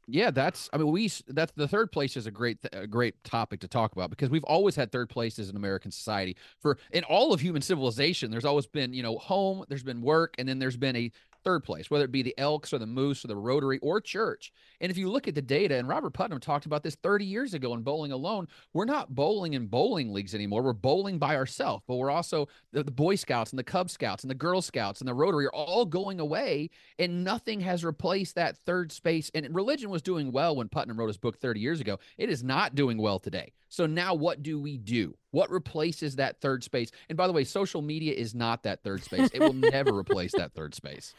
Yeah, 0.08 0.32
that's. 0.32 0.70
I 0.74 0.78
mean, 0.78 0.92
we 0.92 1.10
that's 1.28 1.54
the 1.56 1.68
third 1.68 1.92
place 1.92 2.18
is 2.18 2.28
a 2.28 2.32
great 2.32 2.58
a 2.74 2.88
great 2.88 3.24
topic 3.24 3.62
to 3.62 3.70
talk 3.70 3.94
about 3.94 4.10
because 4.10 4.30
we've 4.30 4.44
always 4.44 4.76
had 4.76 4.92
third 4.92 5.10
places 5.10 5.50
in 5.50 5.56
American 5.56 5.92
society 5.92 6.36
for 6.60 6.78
in 6.92 7.06
all 7.06 7.34
of 7.34 7.40
human 7.40 7.62
civilization. 7.62 8.30
There's 8.30 8.44
always 8.44 8.68
been 8.68 8.94
you 8.94 9.02
know 9.02 9.18
home, 9.18 9.64
there's 9.70 9.84
been 9.84 10.02
work, 10.02 10.36
and 10.38 10.48
then 10.48 10.60
there's 10.60 10.76
been 10.76 10.96
a 10.98 11.12
third 11.44 11.64
place, 11.64 11.90
whether 11.90 12.06
it 12.06 12.12
be 12.12 12.22
the 12.22 12.38
Elks 12.38 12.74
or 12.74 12.80
the 12.80 12.86
Moose 12.86 13.24
or 13.24 13.28
the 13.28 13.36
Rotary 13.36 13.80
or 13.80 14.02
Church. 14.02 14.52
And 14.82 14.92
if 14.92 14.98
you 14.98 15.10
look 15.10 15.28
at 15.28 15.36
the 15.36 15.42
data, 15.42 15.76
and 15.76 15.88
Robert 15.88 16.12
Putnam 16.12 16.40
talked 16.40 16.66
about 16.66 16.84
this 16.84 16.96
30 16.96 17.26
years 17.26 17.54
ago 17.54 17.74
in 17.74 17.82
bowling 17.82 18.12
alone, 18.12 18.48
we're 18.74 18.86
not 18.86 19.14
bowling 19.14 19.54
in 19.54 19.68
bowling 19.68 20.12
leagues 20.14 20.36
anymore. 20.36 20.62
We're 20.62 20.74
bowling 20.74 21.20
by 21.20 21.36
ourselves, 21.36 21.84
but 21.88 21.96
we're 21.96 22.12
also 22.12 22.48
the, 22.72 22.84
the 22.84 22.92
Boy 22.92 23.16
Scouts 23.16 23.52
and 23.52 23.60
the 23.60 23.64
Cub 23.64 23.90
Scouts 23.90 24.24
and 24.24 24.32
the 24.32 24.36
Girl 24.36 24.62
Scouts 24.62 25.02
and 25.02 25.08
the 25.08 25.14
Rotary 25.14 25.46
are 25.46 25.54
all 25.54 25.86
going 25.86 26.20
away, 26.20 26.70
and 27.00 27.24
nothing 27.24 27.62
has 27.62 27.84
replaced 27.84 28.36
that 28.36 28.58
third 28.66 28.92
space. 28.92 29.32
And 29.34 29.54
religion 29.54 29.90
was 29.90 30.02
doing 30.02 30.32
well 30.32 30.56
when 30.56 30.70
Putnam 30.70 30.98
wrote 30.98 31.08
his 31.08 31.18
book 31.18 31.40
30 31.40 31.60
years 31.60 31.82
ago. 31.82 32.00
It 32.18 32.30
is 32.30 32.44
not 32.44 32.76
doing 32.76 32.98
well 32.98 33.20
today. 33.20 33.54
So 33.74 33.88
now 33.88 34.14
what 34.14 34.44
do 34.44 34.60
we 34.60 34.78
do? 34.78 35.18
What 35.32 35.50
replaces 35.50 36.18
that 36.18 36.40
third 36.40 36.64
space? 36.64 36.92
And 37.10 37.18
by 37.18 37.26
the 37.26 37.34
way, 37.34 37.44
social 37.44 37.82
media 37.82 38.14
is 38.14 38.36
not 38.36 38.62
that 38.62 38.84
third 38.84 39.04
space. 39.04 39.32
It 39.34 39.40
will 39.40 39.52
never 39.52 39.92
replace 39.98 40.32
that 40.34 40.54
third 40.54 40.76
space. 40.76 41.16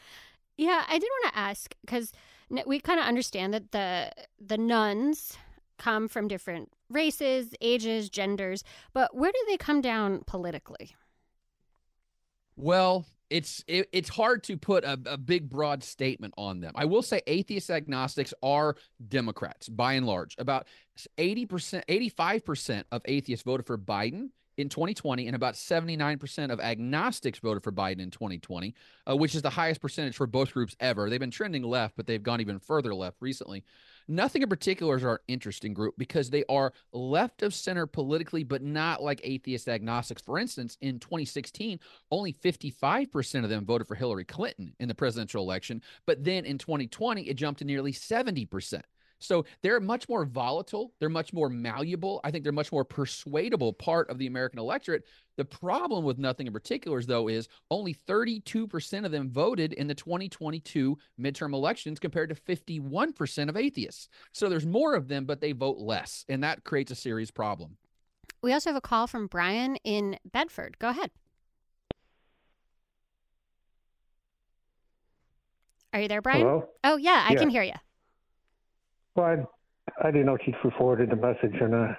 Yeah, 0.57 0.85
I 0.89 1.01
did 1.01 1.09
want 1.25 1.35
to 1.35 1.41
ask 1.41 1.75
because 1.85 2.13
we 2.65 2.79
kind 2.79 3.01
of 3.01 3.07
understand 3.07 3.55
that 3.55 3.73
the 3.73 4.13
the 4.41 4.57
nones 4.57 5.37
come 5.79 6.07
from 6.07 6.29
different 6.29 6.71
races, 6.89 7.57
ages, 7.61 8.09
genders, 8.09 8.63
but 8.93 9.17
where 9.17 9.33
do 9.33 9.39
they 9.49 9.57
come 9.57 9.81
down 9.81 10.23
politically? 10.25 10.95
Well, 12.55 13.05
it's 13.35 13.65
it, 13.67 13.89
it's 13.93 14.09
hard 14.09 14.45
to 14.45 14.57
put 14.57 14.85
a, 14.85 14.97
a 15.07 15.19
big 15.19 15.51
broad 15.51 15.83
statement 15.83 16.33
on 16.39 16.61
them. 16.61 16.71
I 16.77 16.85
will 16.85 17.03
say 17.03 17.21
atheist 17.27 17.69
agnostics 17.69 18.33
are 18.45 18.77
Democrats 19.09 19.69
by 19.69 19.95
and 19.95 20.07
large. 20.07 20.37
About 20.39 20.69
80%, 21.19 21.83
85% 21.89 22.85
of 22.93 23.03
atheists 23.07 23.43
voted 23.43 23.67
for 23.67 23.77
Biden 23.77 24.29
in 24.57 24.69
2020, 24.69 25.27
and 25.27 25.35
about 25.35 25.55
79% 25.55 26.53
of 26.53 26.61
agnostics 26.61 27.41
voted 27.41 27.65
for 27.65 27.73
Biden 27.73 27.99
in 27.99 28.13
2020, 28.13 28.73
uh, 29.11 29.17
which 29.17 29.35
is 29.35 29.43
the 29.43 29.51
highest 29.51 29.81
percentage 29.81 30.15
for 30.15 30.29
both 30.29 30.53
groups 30.53 30.77
ever. 30.79 31.11
They've 31.11 31.19
been 31.19 31.33
trending 31.33 31.65
left, 31.65 31.97
but 31.97 32.07
they've 32.07 32.23
gone 32.23 32.41
even 32.41 32.61
further 32.61 32.95
left 32.95 33.17
recently. 33.19 33.65
Nothing 34.07 34.43
in 34.43 34.49
particular 34.49 34.97
is 34.97 35.05
our 35.05 35.23
interesting 35.29 35.73
group 35.73 35.95
because 35.97 36.29
they 36.29 36.45
are 36.49 36.73
left 36.93 37.43
of 37.43 37.55
center 37.55 37.87
politically, 37.87 38.45
but 38.45 38.63
not 38.63 39.03
like 39.03 39.21
atheist 39.25 39.69
agnostics. 39.69 40.21
For 40.21 40.39
instance, 40.39 40.77
in 40.83 40.99
2016, 40.99 41.81
only 42.11 42.33
55% 42.35 43.45
of 43.45 43.51
them 43.51 43.65
voted 43.65 43.89
for 43.89 43.95
Hillary 43.95 44.25
Clinton 44.25 44.75
in 44.79 44.89
the 44.89 44.95
presidential 44.95 45.43
election, 45.43 45.81
but 46.05 46.23
then 46.23 46.45
in 46.45 46.59
2020, 46.59 47.23
it 47.23 47.35
jumped 47.35 47.61
to 47.61 47.65
nearly 47.65 47.93
70%. 47.93 48.83
So 49.25 49.45
they're 49.63 49.81
much 49.81 50.09
more 50.09 50.25
volatile. 50.25 50.93
They're 50.99 51.09
much 51.09 51.33
more 51.33 51.49
malleable. 51.49 52.21
I 52.25 52.31
think 52.31 52.45
they're 52.45 52.53
much 52.53 52.73
more 52.73 52.85
persuadable 52.85 53.73
part 53.73 54.11
of 54.11 54.19
the 54.19 54.27
American 54.27 54.59
electorate. 54.59 55.05
The 55.37 55.45
problem 55.45 56.05
with 56.05 56.19
nothing 56.19 56.47
in 56.47 56.53
particulars, 56.53 57.07
though, 57.07 57.29
is 57.29 57.49
only 57.71 57.95
32% 57.95 59.05
of 59.05 59.11
them 59.11 59.31
voted 59.31 59.73
in 59.73 59.87
the 59.87 59.95
2022 59.95 60.97
midterm 61.21 61.55
elections 61.55 61.99
compared 61.99 62.29
to 62.29 62.35
51% 62.35 63.49
of 63.49 63.57
atheists. 63.57 64.09
So 64.33 64.49
there's 64.49 64.67
more 64.67 64.95
of 64.95 65.09
them, 65.09 65.25
but 65.25 65.41
they 65.41 65.53
vote 65.53 65.79
less. 65.79 66.25
And 66.29 66.43
that 66.45 66.65
creates 66.65 66.93
a 66.93 66.97
serious 66.97 67.31
problem. 67.31 67.77
We 68.43 68.53
also 68.53 68.71
have 68.71 68.77
a 68.77 68.81
call 68.81 69.07
from 69.07 69.27
Brian 69.27 69.77
in 69.85 70.19
Bedford. 70.31 70.79
Go 70.79 70.91
ahead. 70.91 71.11
Are 75.95 76.01
you 76.01 76.09
there, 76.09 76.21
Brian? 76.21 76.41
Hello? 76.41 76.69
Oh, 76.83 76.97
yeah, 76.97 77.25
I 77.27 77.33
yeah. 77.33 77.39
can 77.39 77.49
hear 77.49 77.63
you. 77.63 77.75
Well, 79.15 79.27
I, 79.27 80.07
I 80.09 80.11
didn't 80.11 80.27
know 80.27 80.35
if 80.35 80.43
she 80.45 80.55
forwarded 80.77 81.11
the 81.11 81.17
message 81.17 81.61
or 81.61 81.69
not. 81.69 81.99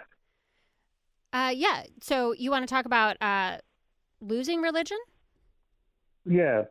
Uh, 1.33 1.49
yeah. 1.49 1.83
So 2.01 2.33
you 2.33 2.51
want 2.51 2.67
to 2.67 2.73
talk 2.73 2.85
about 2.85 3.17
uh, 3.21 3.57
losing 4.21 4.61
religion? 4.61 4.97
Yeah. 6.25 6.63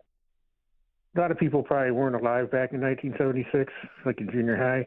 A 1.16 1.20
lot 1.20 1.30
of 1.30 1.38
people 1.38 1.62
probably 1.62 1.92
weren't 1.92 2.16
alive 2.16 2.50
back 2.50 2.72
in 2.72 2.80
1976, 2.80 3.72
like 4.04 4.20
in 4.20 4.30
junior 4.30 4.56
high. 4.56 4.86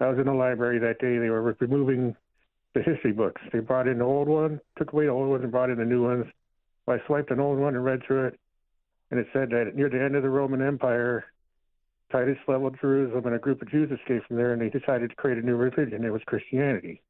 I 0.00 0.08
was 0.08 0.18
in 0.18 0.26
the 0.26 0.32
library 0.32 0.78
that 0.80 0.98
day. 0.98 1.18
They 1.18 1.30
were 1.30 1.56
removing 1.60 2.16
the 2.74 2.82
history 2.82 3.12
books. 3.12 3.40
They 3.52 3.60
brought 3.60 3.86
in 3.86 3.98
the 3.98 4.04
old 4.04 4.28
one, 4.28 4.60
took 4.76 4.92
away 4.92 5.04
the 5.04 5.12
old 5.12 5.28
ones, 5.28 5.42
and 5.44 5.52
brought 5.52 5.70
in 5.70 5.78
the 5.78 5.84
new 5.84 6.02
ones. 6.02 6.26
I 6.88 6.98
swiped 7.06 7.30
an 7.30 7.40
old 7.40 7.58
one 7.58 7.76
and 7.76 7.84
read 7.84 8.02
through 8.04 8.26
it, 8.26 8.40
and 9.10 9.20
it 9.20 9.26
said 9.32 9.50
that 9.50 9.74
near 9.74 9.88
the 9.88 10.02
end 10.02 10.16
of 10.16 10.22
the 10.22 10.28
Roman 10.28 10.60
Empire, 10.60 11.24
Titus 12.10 12.38
leveled 12.46 12.76
Jerusalem, 12.80 13.26
and 13.26 13.34
a 13.34 13.38
group 13.38 13.62
of 13.62 13.70
Jews 13.70 13.90
escaped 13.90 14.26
from 14.26 14.36
there, 14.36 14.52
and 14.52 14.60
they 14.60 14.68
decided 14.68 15.10
to 15.10 15.16
create 15.16 15.38
a 15.38 15.42
new 15.42 15.56
religion. 15.56 16.04
It 16.04 16.12
was 16.12 16.22
Christianity, 16.26 17.02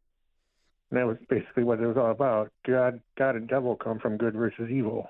and 0.90 0.98
that 0.98 1.06
was 1.06 1.16
basically 1.28 1.64
what 1.64 1.80
it 1.80 1.86
was 1.86 1.96
all 1.96 2.10
about. 2.10 2.50
God, 2.66 3.00
God, 3.18 3.36
and 3.36 3.48
devil 3.48 3.76
come 3.76 3.98
from 3.98 4.16
good 4.16 4.34
versus 4.34 4.70
evil. 4.70 5.08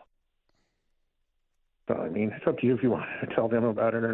So 1.86 1.94
I 1.94 2.08
mean, 2.08 2.32
it's 2.34 2.46
up 2.46 2.58
to 2.58 2.66
you 2.66 2.74
if 2.74 2.82
you 2.82 2.90
want 2.90 3.04
to 3.20 3.34
tell 3.34 3.48
them 3.48 3.64
about 3.64 3.94
it 3.94 4.04
or 4.04 4.12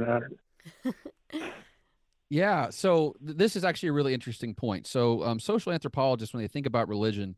not. 0.84 0.92
yeah. 2.28 2.70
So 2.70 3.14
th- 3.24 3.38
this 3.38 3.54
is 3.56 3.64
actually 3.64 3.90
a 3.90 3.92
really 3.92 4.12
interesting 4.12 4.54
point. 4.54 4.86
So 4.86 5.22
um, 5.24 5.38
social 5.38 5.72
anthropologists, 5.72 6.34
when 6.34 6.42
they 6.42 6.48
think 6.48 6.66
about 6.66 6.88
religion, 6.88 7.36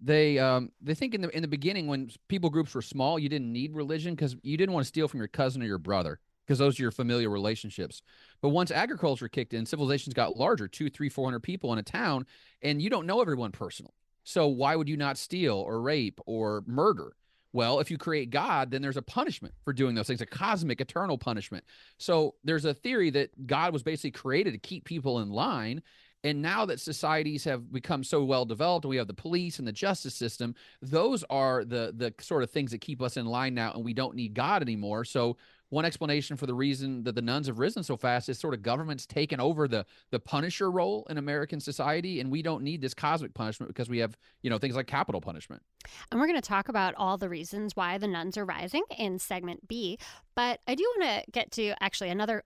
they 0.00 0.38
um, 0.38 0.70
they 0.80 0.94
think 0.94 1.14
in 1.14 1.20
the 1.20 1.28
in 1.36 1.42
the 1.42 1.48
beginning 1.48 1.88
when 1.88 2.10
people 2.28 2.48
groups 2.48 2.74
were 2.74 2.82
small, 2.82 3.18
you 3.18 3.28
didn't 3.28 3.52
need 3.52 3.74
religion 3.74 4.14
because 4.14 4.36
you 4.42 4.56
didn't 4.56 4.72
want 4.72 4.84
to 4.84 4.88
steal 4.88 5.08
from 5.08 5.18
your 5.18 5.28
cousin 5.28 5.62
or 5.62 5.66
your 5.66 5.78
brother 5.78 6.20
because 6.46 6.58
those 6.58 6.78
are 6.78 6.82
your 6.82 6.90
familiar 6.90 7.30
relationships. 7.30 8.02
But 8.40 8.50
once 8.50 8.70
agriculture 8.70 9.28
kicked 9.28 9.54
in, 9.54 9.66
civilizations 9.66 10.14
got 10.14 10.36
larger, 10.36 10.68
two, 10.68 10.90
three, 10.90 11.08
four 11.08 11.26
hundred 11.26 11.42
people 11.42 11.72
in 11.72 11.78
a 11.78 11.82
town, 11.82 12.26
and 12.62 12.82
you 12.82 12.90
don't 12.90 13.06
know 13.06 13.20
everyone 13.20 13.52
personally. 13.52 13.94
So 14.24 14.46
why 14.46 14.76
would 14.76 14.88
you 14.88 14.96
not 14.96 15.18
steal 15.18 15.56
or 15.56 15.80
rape 15.80 16.20
or 16.26 16.62
murder? 16.66 17.14
Well, 17.52 17.80
if 17.80 17.90
you 17.90 17.98
create 17.98 18.30
God, 18.30 18.70
then 18.70 18.80
there's 18.80 18.96
a 18.96 19.02
punishment 19.02 19.54
for 19.64 19.72
doing 19.72 19.94
those 19.94 20.06
things, 20.06 20.22
a 20.22 20.26
cosmic, 20.26 20.80
eternal 20.80 21.18
punishment. 21.18 21.64
So 21.98 22.34
there's 22.44 22.64
a 22.64 22.72
theory 22.72 23.10
that 23.10 23.46
God 23.46 23.72
was 23.72 23.82
basically 23.82 24.12
created 24.12 24.52
to 24.52 24.58
keep 24.58 24.84
people 24.84 25.20
in 25.20 25.28
line. 25.28 25.82
And 26.24 26.40
now 26.40 26.64
that 26.66 26.80
societies 26.80 27.44
have 27.44 27.72
become 27.72 28.04
so 28.04 28.22
well 28.24 28.44
developed, 28.44 28.86
we 28.86 28.96
have 28.96 29.08
the 29.08 29.12
police 29.12 29.58
and 29.58 29.66
the 29.66 29.72
justice 29.72 30.14
system. 30.14 30.54
Those 30.80 31.24
are 31.28 31.64
the 31.64 31.92
the 31.96 32.14
sort 32.20 32.44
of 32.44 32.50
things 32.50 32.70
that 32.70 32.80
keep 32.80 33.02
us 33.02 33.16
in 33.16 33.26
line 33.26 33.54
now, 33.54 33.72
and 33.72 33.84
we 33.84 33.92
don't 33.92 34.14
need 34.14 34.32
God 34.32 34.62
anymore. 34.62 35.04
So 35.04 35.36
one 35.72 35.86
explanation 35.86 36.36
for 36.36 36.44
the 36.44 36.52
reason 36.52 37.02
that 37.04 37.14
the 37.14 37.22
nones 37.22 37.46
have 37.46 37.58
risen 37.58 37.82
so 37.82 37.96
fast 37.96 38.28
is 38.28 38.38
sort 38.38 38.52
of 38.52 38.60
government's 38.60 39.06
taken 39.06 39.40
over 39.40 39.66
the 39.66 39.86
the 40.10 40.20
punisher 40.20 40.70
role 40.70 41.06
in 41.08 41.16
American 41.16 41.58
society, 41.60 42.20
and 42.20 42.30
we 42.30 42.42
don't 42.42 42.62
need 42.62 42.82
this 42.82 42.92
cosmic 42.92 43.32
punishment 43.32 43.68
because 43.68 43.88
we 43.88 43.98
have 43.98 44.16
you 44.42 44.50
know 44.50 44.58
things 44.58 44.76
like 44.76 44.86
capital 44.86 45.20
punishment. 45.20 45.62
And 46.10 46.20
we're 46.20 46.26
going 46.26 46.40
to 46.40 46.46
talk 46.46 46.68
about 46.68 46.94
all 46.96 47.18
the 47.18 47.28
reasons 47.28 47.76
why 47.76 47.98
the 47.98 48.08
nones 48.08 48.36
are 48.36 48.44
rising 48.44 48.82
in 48.98 49.18
segment 49.18 49.68
B. 49.68 49.98
But 50.34 50.60
I 50.66 50.74
do 50.74 50.84
want 50.96 51.24
to 51.24 51.30
get 51.30 51.50
to 51.52 51.74
actually 51.82 52.10
another. 52.10 52.42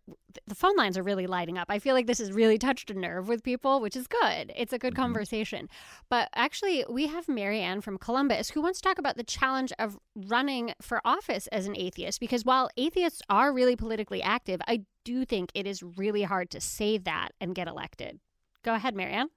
The 0.47 0.55
phone 0.55 0.77
lines 0.77 0.99
are 0.99 1.03
really 1.03 1.27
lighting 1.27 1.57
up. 1.57 1.67
I 1.71 1.79
feel 1.79 1.95
like 1.95 2.07
this 2.07 2.19
has 2.19 2.33
really 2.33 2.59
touched 2.59 2.91
a 2.91 2.95
nerve 2.95 3.29
with 3.29 3.43
people, 3.43 3.81
which 3.81 3.97
is 3.97 4.07
good. 4.07 4.53
It's 4.57 4.73
a 4.73 4.79
good 4.79 4.95
mm-hmm. 4.95 5.03
conversation. 5.03 5.69
But 6.09 6.29
actually, 6.35 6.85
we 6.89 7.07
have 7.07 7.29
Marianne 7.29 7.81
from 7.81 7.99
Columbus 7.99 8.51
who 8.51 8.63
wants 8.63 8.81
to 8.81 8.89
talk 8.89 8.99
about 8.99 9.17
the 9.17 9.25
challenge 9.25 9.73
of 9.79 9.99
running 10.15 10.75
for 10.81 11.01
office 11.05 11.47
as 11.49 11.67
an 11.67 11.77
atheist. 11.77 12.21
Because 12.21 12.45
while 12.45 12.71
atheists 12.77 13.23
are 13.29 13.53
really 13.53 13.77
politically 13.77 14.23
active, 14.23 14.61
I 14.67 14.85
do 15.05 15.25
think 15.25 15.51
it 15.55 15.67
is 15.67 15.83
really 15.83 16.25
hard 16.25 16.51
to 16.51 16.61
say 16.61 16.99
that 16.99 17.31
and 17.41 17.55
get 17.55 17.69
elected. 17.69 18.19
Go 18.65 18.75
ahead, 18.75 18.97
Marianne. 18.97 19.29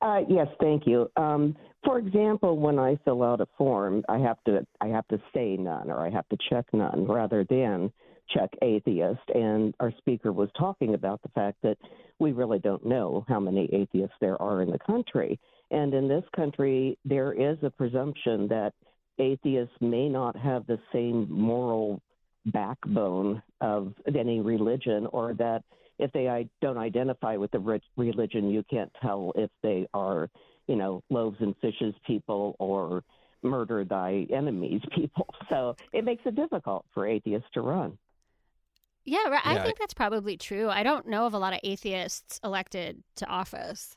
Uh, 0.00 0.20
yes, 0.28 0.46
thank 0.60 0.86
you. 0.86 1.10
Um, 1.16 1.56
for 1.84 1.98
example, 1.98 2.56
when 2.56 2.78
I 2.78 2.98
fill 3.04 3.22
out 3.22 3.40
a 3.40 3.46
form, 3.56 4.04
I 4.08 4.18
have 4.18 4.42
to 4.44 4.66
I 4.80 4.86
have 4.88 5.06
to 5.08 5.20
say 5.34 5.56
none 5.56 5.90
or 5.90 6.06
I 6.06 6.10
have 6.10 6.28
to 6.28 6.36
check 6.50 6.66
none 6.72 7.06
rather 7.06 7.44
than 7.44 7.92
check 8.30 8.50
atheist. 8.62 9.20
And 9.34 9.74
our 9.80 9.92
speaker 9.98 10.32
was 10.32 10.50
talking 10.58 10.94
about 10.94 11.22
the 11.22 11.30
fact 11.30 11.58
that 11.62 11.78
we 12.18 12.32
really 12.32 12.58
don't 12.58 12.84
know 12.84 13.24
how 13.28 13.40
many 13.40 13.68
atheists 13.72 14.16
there 14.20 14.40
are 14.40 14.62
in 14.62 14.70
the 14.70 14.78
country. 14.78 15.38
And 15.70 15.94
in 15.94 16.08
this 16.08 16.24
country, 16.34 16.98
there 17.04 17.32
is 17.32 17.58
a 17.62 17.70
presumption 17.70 18.48
that 18.48 18.74
atheists 19.18 19.74
may 19.80 20.08
not 20.08 20.36
have 20.36 20.66
the 20.66 20.78
same 20.92 21.30
moral 21.30 22.00
backbone 22.46 23.42
of 23.60 23.94
any 24.14 24.40
religion 24.40 25.06
or 25.06 25.34
that 25.34 25.62
if 25.98 26.12
they 26.12 26.48
don't 26.60 26.78
identify 26.78 27.36
with 27.36 27.50
the 27.50 27.80
religion, 27.96 28.50
you 28.50 28.64
can't 28.70 28.90
tell 29.02 29.32
if 29.36 29.50
they 29.62 29.86
are, 29.94 30.30
you 30.66 30.76
know, 30.76 31.02
loaves 31.10 31.36
and 31.40 31.54
fishes 31.60 31.94
people 32.06 32.56
or 32.58 33.02
murder 33.42 33.84
thy 33.84 34.26
enemies 34.32 34.82
people. 34.94 35.26
So 35.48 35.76
it 35.92 36.04
makes 36.04 36.22
it 36.24 36.34
difficult 36.36 36.84
for 36.94 37.06
atheists 37.06 37.48
to 37.54 37.60
run. 37.60 37.98
Yeah, 39.04 39.28
right. 39.30 39.40
I 39.42 39.62
think 39.62 39.78
that's 39.78 39.94
probably 39.94 40.36
true. 40.36 40.68
I 40.68 40.82
don't 40.82 41.06
know 41.06 41.24
of 41.24 41.32
a 41.32 41.38
lot 41.38 41.54
of 41.54 41.60
atheists 41.62 42.38
elected 42.44 43.02
to 43.16 43.26
office 43.26 43.96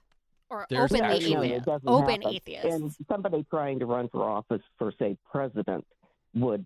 or 0.50 0.68
There's 0.70 0.92
openly 0.92 1.34
atheist, 1.34 1.68
open 1.86 2.28
atheists. 2.28 2.66
And 2.66 2.96
somebody 3.10 3.46
trying 3.50 3.80
to 3.80 3.86
run 3.86 4.08
for 4.10 4.24
office 4.24 4.62
for, 4.78 4.94
say, 4.98 5.18
president 5.30 5.86
would 6.34 6.66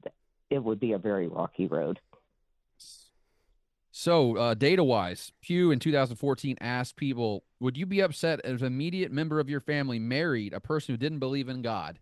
it 0.50 0.64
would 0.64 0.80
be 0.80 0.94
a 0.94 0.98
very 0.98 1.28
rocky 1.28 1.68
road. 1.68 2.00
So, 3.98 4.36
uh, 4.36 4.54
data 4.56 4.84
wise, 4.84 5.32
Pew 5.42 5.72
in 5.72 5.80
2014 5.80 6.58
asked 6.60 6.98
people, 6.98 7.46
Would 7.62 7.78
you 7.78 7.86
be 7.86 8.02
upset 8.02 8.42
if 8.44 8.60
an 8.60 8.68
immediate 8.68 9.10
member 9.10 9.40
of 9.40 9.50
your 9.50 9.62
family 9.62 10.00
married 10.00 10.52
a 10.52 10.60
person 10.60 10.92
who 10.92 10.98
didn't 10.98 11.20
believe 11.20 11.48
in 11.48 11.62
God? 11.62 12.00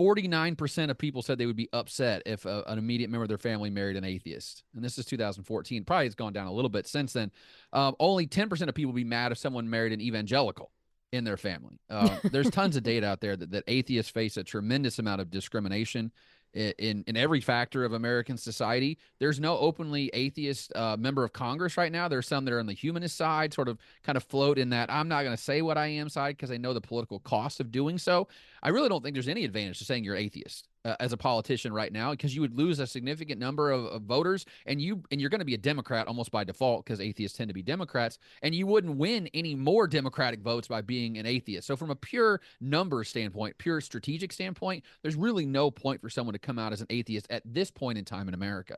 49% 0.00 0.90
of 0.90 0.98
people 0.98 1.22
said 1.22 1.38
they 1.38 1.46
would 1.46 1.54
be 1.54 1.68
upset 1.72 2.24
if 2.26 2.44
a, 2.44 2.64
an 2.66 2.76
immediate 2.76 3.08
member 3.08 3.22
of 3.22 3.28
their 3.28 3.38
family 3.38 3.70
married 3.70 3.96
an 3.96 4.02
atheist. 4.02 4.64
And 4.74 4.84
this 4.84 4.98
is 4.98 5.06
2014. 5.06 5.84
Probably 5.84 6.06
it's 6.06 6.16
gone 6.16 6.32
down 6.32 6.48
a 6.48 6.52
little 6.52 6.68
bit 6.68 6.88
since 6.88 7.12
then. 7.12 7.30
Um, 7.72 7.94
only 8.00 8.26
10% 8.26 8.68
of 8.68 8.74
people 8.74 8.90
would 8.90 8.98
be 8.98 9.04
mad 9.04 9.30
if 9.30 9.38
someone 9.38 9.70
married 9.70 9.92
an 9.92 10.00
evangelical 10.00 10.72
in 11.12 11.22
their 11.22 11.36
family. 11.36 11.78
Uh, 11.88 12.16
there's 12.32 12.50
tons 12.50 12.74
of 12.74 12.82
data 12.82 13.06
out 13.06 13.20
there 13.20 13.36
that, 13.36 13.52
that 13.52 13.62
atheists 13.68 14.10
face 14.10 14.36
a 14.36 14.42
tremendous 14.42 14.98
amount 14.98 15.20
of 15.20 15.30
discrimination 15.30 16.10
in 16.54 17.04
in 17.06 17.16
every 17.16 17.40
factor 17.40 17.84
of 17.84 17.92
American 17.92 18.36
society. 18.36 18.98
There's 19.18 19.40
no 19.40 19.58
openly 19.58 20.10
atheist 20.12 20.74
uh, 20.74 20.96
member 20.98 21.24
of 21.24 21.32
Congress 21.32 21.76
right 21.76 21.92
now. 21.92 22.08
There's 22.08 22.26
some 22.26 22.44
that 22.44 22.52
are 22.52 22.60
on 22.60 22.66
the 22.66 22.72
humanist 22.72 23.16
side, 23.16 23.52
sort 23.54 23.68
of 23.68 23.78
kind 24.02 24.16
of 24.16 24.24
float 24.24 24.58
in 24.58 24.70
that 24.70 24.90
I'm 24.90 25.08
not 25.08 25.22
going 25.22 25.36
to 25.36 25.42
say 25.42 25.62
what 25.62 25.78
I 25.78 25.86
am 25.86 26.08
side 26.08 26.36
because 26.36 26.50
I 26.50 26.56
know 26.56 26.74
the 26.74 26.80
political 26.80 27.20
cost 27.20 27.60
of 27.60 27.70
doing 27.70 27.98
so. 27.98 28.28
I 28.62 28.70
really 28.70 28.88
don't 28.88 29.02
think 29.02 29.14
there's 29.14 29.28
any 29.28 29.44
advantage 29.44 29.78
to 29.78 29.84
saying 29.84 30.04
you're 30.04 30.16
atheist 30.16 30.67
uh, 30.84 30.96
as 31.00 31.12
a 31.12 31.16
politician 31.16 31.72
right 31.72 31.92
now 31.92 32.12
because 32.12 32.34
you 32.34 32.40
would 32.40 32.56
lose 32.56 32.78
a 32.78 32.86
significant 32.86 33.38
number 33.38 33.70
of, 33.70 33.84
of 33.86 34.02
voters 34.02 34.44
and 34.66 34.80
you 34.80 35.02
and 35.10 35.20
you're 35.20 35.30
going 35.30 35.40
to 35.40 35.44
be 35.44 35.54
a 35.54 35.58
democrat 35.58 36.06
almost 36.06 36.30
by 36.30 36.44
default 36.44 36.84
because 36.84 37.00
atheists 37.00 37.36
tend 37.36 37.48
to 37.48 37.54
be 37.54 37.62
democrats 37.62 38.18
and 38.42 38.54
you 38.54 38.66
wouldn't 38.66 38.96
win 38.96 39.28
any 39.34 39.54
more 39.54 39.86
democratic 39.86 40.40
votes 40.40 40.68
by 40.68 40.80
being 40.80 41.18
an 41.18 41.26
atheist 41.26 41.66
so 41.66 41.76
from 41.76 41.90
a 41.90 41.96
pure 41.96 42.40
number 42.60 43.04
standpoint 43.04 43.56
pure 43.58 43.80
strategic 43.80 44.32
standpoint 44.32 44.84
there's 45.02 45.16
really 45.16 45.46
no 45.46 45.70
point 45.70 46.00
for 46.00 46.10
someone 46.10 46.32
to 46.32 46.38
come 46.38 46.58
out 46.58 46.72
as 46.72 46.80
an 46.80 46.86
atheist 46.90 47.26
at 47.30 47.42
this 47.44 47.70
point 47.70 47.98
in 47.98 48.04
time 48.04 48.28
in 48.28 48.34
america 48.34 48.76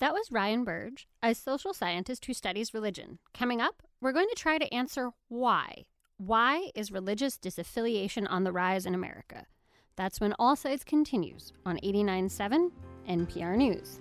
that 0.00 0.12
was 0.12 0.30
Ryan 0.30 0.62
Burge, 0.62 1.08
a 1.24 1.34
social 1.34 1.74
scientist 1.74 2.24
who 2.24 2.32
studies 2.32 2.72
religion. 2.72 3.18
Coming 3.34 3.60
up, 3.60 3.82
we're 4.00 4.12
going 4.12 4.28
to 4.28 4.40
try 4.40 4.56
to 4.56 4.72
answer 4.72 5.10
why. 5.26 5.86
Why 6.18 6.70
is 6.76 6.92
religious 6.92 7.36
disaffiliation 7.36 8.24
on 8.30 8.44
the 8.44 8.52
rise 8.52 8.86
in 8.86 8.94
America? 8.94 9.46
That's 9.98 10.20
when 10.20 10.32
All 10.38 10.54
Sides 10.54 10.84
continues 10.84 11.52
on 11.66 11.76
89.7 11.82 12.70
NPR 13.08 13.56
News. 13.56 13.98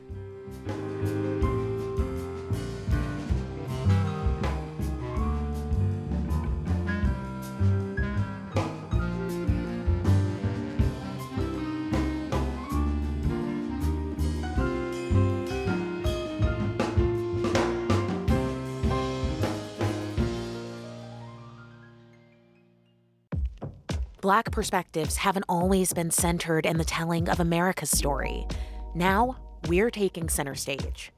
Black 24.27 24.51
perspectives 24.51 25.15
haven't 25.15 25.45
always 25.47 25.93
been 25.93 26.11
centered 26.11 26.65
in 26.65 26.77
the 26.77 26.83
telling 26.83 27.29
of 27.29 27.39
America's 27.39 27.91
story. 27.91 28.45
Now, 28.93 29.37
we're 29.69 29.89
taking 29.89 30.27
center 30.27 30.53
stage. 30.53 31.13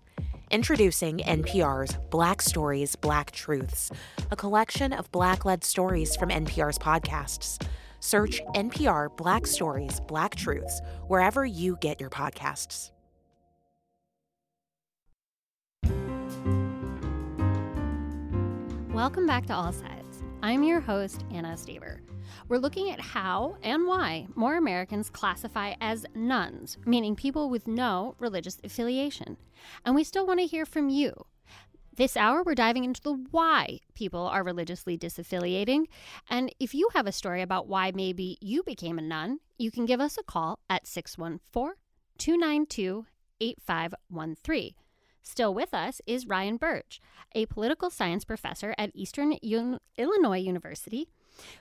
Introducing 0.52 1.18
NPR's 1.18 1.98
Black 2.12 2.40
Stories, 2.40 2.96
Black 2.96 3.32
Truths, 3.32 3.90
a 4.30 4.36
collection 4.36 4.94
of 4.94 5.12
Black 5.12 5.44
led 5.44 5.64
stories 5.64 6.16
from 6.16 6.30
NPR's 6.30 6.78
podcasts. 6.78 7.60
Search 8.00 8.44
NPR 8.54 9.18
Black 9.18 9.48
Stories, 9.48 10.00
Black 10.02 10.36
Truths 10.36 10.80
wherever 11.08 11.44
you 11.44 11.80
get 11.82 12.00
your 12.00 12.12
podcasts. 12.12 12.92
Welcome 18.94 19.26
back 19.26 19.48
to 19.48 19.56
All 19.56 19.72
Sides. 19.72 20.22
I'm 20.44 20.62
your 20.62 20.80
host, 20.80 21.26
Anna 21.32 21.54
Staver. 21.54 22.02
We're 22.50 22.58
looking 22.58 22.90
at 22.90 23.00
how 23.00 23.58
and 23.62 23.86
why 23.86 24.26
more 24.34 24.58
Americans 24.58 25.12
classify 25.12 25.76
as 25.80 26.08
nones, 26.16 26.80
meaning 26.84 27.16
people 27.16 27.48
with 27.48 27.68
no 27.68 28.16
religious 28.18 28.58
affiliation. 28.64 29.38
And 29.86 29.94
we 29.94 30.04
still 30.04 30.26
want 30.26 30.40
to 30.40 30.48
hear 30.48 30.66
from 30.66 30.90
you. 30.90 31.14
This 31.96 32.18
hour, 32.18 32.42
we're 32.42 32.56
diving 32.56 32.86
into 32.86 33.02
the 33.02 33.14
why 33.30 33.82
people 33.94 34.22
are 34.22 34.44
religiously 34.44 34.98
disaffiliating. 34.98 35.86
And 36.28 36.52
if 36.60 36.74
you 36.74 36.90
have 36.96 37.06
a 37.06 37.12
story 37.12 37.44
about 37.44 37.68
why 37.68 37.92
maybe 37.94 38.40
you 38.42 38.64
became 38.64 38.98
a 38.98 39.04
none, 39.04 39.42
you 39.60 39.70
can 39.70 39.86
give 39.86 40.02
us 40.02 40.18
a 40.18 40.24
call 40.24 40.58
at 40.72 40.88
614 40.88 41.76
292 42.18 43.06
8513. 43.40 44.74
Still 45.22 45.54
with 45.54 45.76
us 45.76 46.02
is 46.08 46.26
Ryan 46.26 46.58
Burge, 46.58 47.00
a 47.36 47.46
political 47.46 47.92
science 47.92 48.26
professor 48.26 48.74
at 48.80 48.90
Eastern 48.96 49.34
Un- 49.44 49.80
Illinois 49.98 50.40
University 50.40 51.10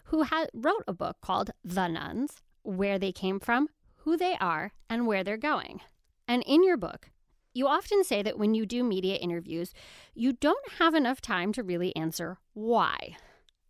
who 0.05 0.25
ha- 0.25 0.47
wrote 0.55 0.85
a 0.87 0.93
book 0.93 1.17
called 1.21 1.51
The 1.65 1.89
Nones 1.89 2.43
Where 2.63 2.99
They 2.99 3.13
Came 3.13 3.41
From, 3.41 3.69
Who 3.99 4.17
They 4.17 4.37
Are, 4.41 4.73
and 4.89 5.07
Where 5.07 5.25
They're 5.25 5.37
Going. 5.37 5.81
And 6.27 6.43
in 6.47 6.63
your 6.63 6.77
book, 6.77 7.11
you 7.55 7.67
often 7.67 8.05
say 8.05 8.23
that 8.23 8.39
when 8.39 8.55
you 8.55 8.67
do 8.67 8.85
media 8.85 9.17
interviews, 9.17 9.75
you 10.15 10.33
don't 10.33 10.73
have 10.79 10.95
enough 10.95 11.21
time 11.21 11.53
to 11.55 11.63
really 11.63 11.95
answer 11.97 12.39
why. 12.55 13.17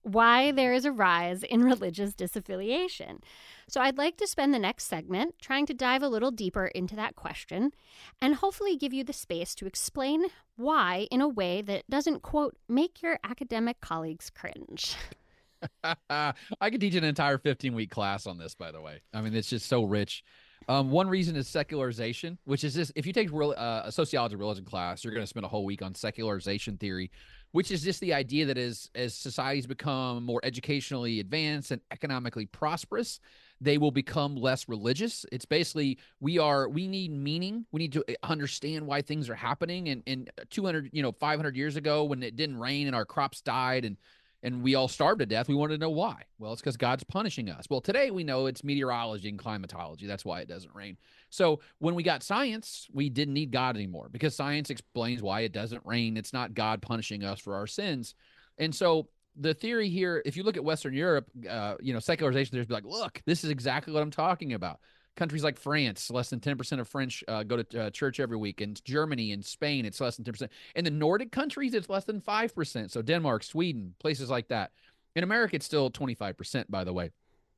Why 0.03 0.53
there 0.53 0.73
is 0.73 0.85
a 0.85 0.92
rise 0.92 1.42
in 1.42 1.62
religious 1.64 2.14
disaffiliation. 2.14 3.23
So, 3.68 3.81
I'd 3.81 3.99
like 3.99 4.16
to 4.18 4.27
spend 4.27 4.53
the 4.53 4.59
next 4.59 4.85
segment 4.87 5.37
trying 5.40 5.66
to 5.66 5.75
dive 5.75 6.03
a 6.03 6.09
little 6.09 6.31
deeper 6.31 6.66
into 6.66 6.97
that 6.97 7.16
question 7.16 7.73
and 8.21 8.37
hopefully 8.37 8.77
give 8.77 8.92
you 8.92 9.05
the 9.05 9.12
space 9.12 9.55
to 9.57 9.66
explain 9.66 10.27
why 10.57 11.07
in 11.11 11.21
a 11.21 11.29
way 11.29 11.62
that 11.62 11.88
doesn't, 11.88 12.23
quote, 12.23 12.57
make 12.68 13.03
your 13.03 13.18
academic 13.23 13.81
colleagues 13.81 14.31
cringe. 14.31 14.97
I 16.11 16.35
could 16.71 16.81
teach 16.81 16.94
an 16.94 17.05
entire 17.05 17.38
15 17.38 17.75
week 17.75 17.90
class 17.90 18.27
on 18.27 18.38
this, 18.38 18.55
by 18.55 18.73
the 18.73 18.81
way. 18.81 19.01
I 19.12 19.21
mean, 19.21 19.35
it's 19.35 19.51
just 19.51 19.66
so 19.66 19.85
rich. 19.85 20.25
Um, 20.68 20.90
one 20.90 21.09
reason 21.09 21.35
is 21.37 21.49
secularization, 21.49 22.37
which 22.44 22.62
is 22.62 22.75
this 22.75 22.92
if 22.94 23.07
you 23.07 23.12
take 23.12 23.33
real, 23.33 23.55
uh, 23.57 23.83
a 23.85 23.92
sociology 23.92 24.37
religion 24.37 24.66
class, 24.66 25.03
you're 25.03 25.14
going 25.14 25.23
to 25.23 25.29
spend 25.29 25.47
a 25.47 25.49
whole 25.49 25.64
week 25.64 25.81
on 25.81 25.94
secularization 25.94 26.77
theory, 26.77 27.11
which 27.53 27.71
is 27.71 27.83
just 27.83 28.01
the 28.01 28.12
idea 28.12 28.44
that 28.44 28.59
as, 28.59 28.90
as 28.94 29.14
societies 29.14 29.66
become 29.66 30.25
more 30.25 30.40
educationally 30.42 31.21
advanced 31.21 31.71
and 31.71 31.81
economically 31.90 32.44
prosperous, 32.44 33.18
they 33.62 33.79
will 33.79 33.90
become 33.90 34.37
less 34.37 34.68
religious. 34.68 35.25
It's 35.33 35.47
basically 35.47 35.99
we 36.21 36.38
are 36.38 36.68
we 36.68 36.87
need 36.87 37.12
meaning. 37.12 37.64
We 37.73 37.79
need 37.79 37.92
to 37.94 38.05
uh, 38.07 38.14
understand 38.23 38.87
why 38.87 39.01
things 39.01 39.31
are 39.31 39.35
happening. 39.35 39.88
And 39.88 40.03
and 40.07 40.31
200, 40.51 40.90
you 40.92 41.03
know, 41.03 41.12
500 41.12 41.57
years 41.57 41.77
ago 41.77 42.05
when 42.05 42.23
it 42.23 42.37
didn't 42.37 42.59
rain 42.59 42.87
and 42.87 42.94
our 42.94 43.07
crops 43.07 43.40
died 43.40 43.87
and 43.87 43.97
and 44.42 44.62
we 44.62 44.74
all 44.74 44.88
starved 44.88 45.20
to 45.20 45.27
death. 45.27 45.48
We 45.48 45.55
wanted 45.55 45.74
to 45.74 45.81
know 45.81 45.90
why. 45.90 46.22
Well, 46.38 46.53
it's 46.53 46.62
because 46.62 46.77
God's 46.77 47.05
punishing 47.05 47.51
us. 47.51 47.66
Well, 47.68 47.81
today 47.81 48.11
we 48.11 48.24
know 48.24 48.46
it's 48.46 48.62
meteorology 48.62 49.29
and 49.29 49.38
climatology. 49.38 50.07
That's 50.07 50.24
why 50.24 50.40
it 50.40 50.48
doesn't 50.48 50.74
rain. 50.74 50.96
So 51.31 51.61
when 51.79 51.94
we 51.94 52.03
got 52.03 52.22
science, 52.22 52.87
we 52.92 53.09
didn't 53.09 53.35
need 53.35 53.51
God 53.51 53.77
anymore 53.77 54.09
because 54.11 54.37
science 54.37 54.70
explains 54.70 55.22
why 55.22 55.40
it 55.40 55.53
doesn't 55.53 55.85
rain. 55.85 56.16
It's 56.16 56.33
not 56.33 56.55
God 56.55 56.81
punishing 56.83 57.24
us 57.24 57.40
for 57.40 57.57
our 57.57 57.66
sins. 57.66 58.14
And 58.59 58.74
so 58.74 59.09
the 59.37 59.55
theory 59.55 59.88
here, 59.88 60.22
if 60.24 60.37
you 60.37 60.42
look 60.42 60.57
at 60.57 60.64
Western 60.64 60.94
Europe, 60.94 61.27
uh, 61.48 61.74
you 61.81 61.92
know, 61.92 62.01
secularization, 62.01 62.57
there's 62.57 62.70
like, 62.70 62.85
look, 62.85 63.20
this 63.27 63.44
is 63.44 63.51
exactly 63.51 63.92
what 63.92 64.03
I'm 64.03 64.11
talking 64.11 64.53
about 64.53 64.81
countries 65.18 65.44
like 65.44 65.59
France, 65.59 66.11
less 66.11 66.31
than 66.31 66.40
10% 66.40 66.81
of 66.81 66.88
French 66.88 67.24
uh, 67.28 67.42
go 67.42 67.62
to 67.62 67.83
uh, 67.83 67.90
church 67.90 68.20
every 68.20 68.37
week. 68.37 68.61
In 68.61 68.74
Germany 68.85 69.33
and 69.33 69.44
Spain, 69.44 69.85
it's 69.85 70.00
less 70.00 70.16
than 70.16 70.24
10%. 70.24 70.48
In 70.76 70.85
the 70.85 70.90
Nordic 70.90 71.33
countries, 71.33 71.74
it's 71.74 71.88
less 71.90 72.04
than 72.04 72.20
5%. 72.20 72.90
So 72.90 73.02
Denmark, 73.02 73.42
Sweden, 73.42 73.94
places 73.98 74.31
like 74.31 74.48
that. 74.48 74.70
In 75.16 75.24
America, 75.24 75.57
it's 75.57 75.66
still 75.66 75.90
25%, 75.90 76.66
by 76.70 76.85
the 76.85 76.92
way. 76.92 77.11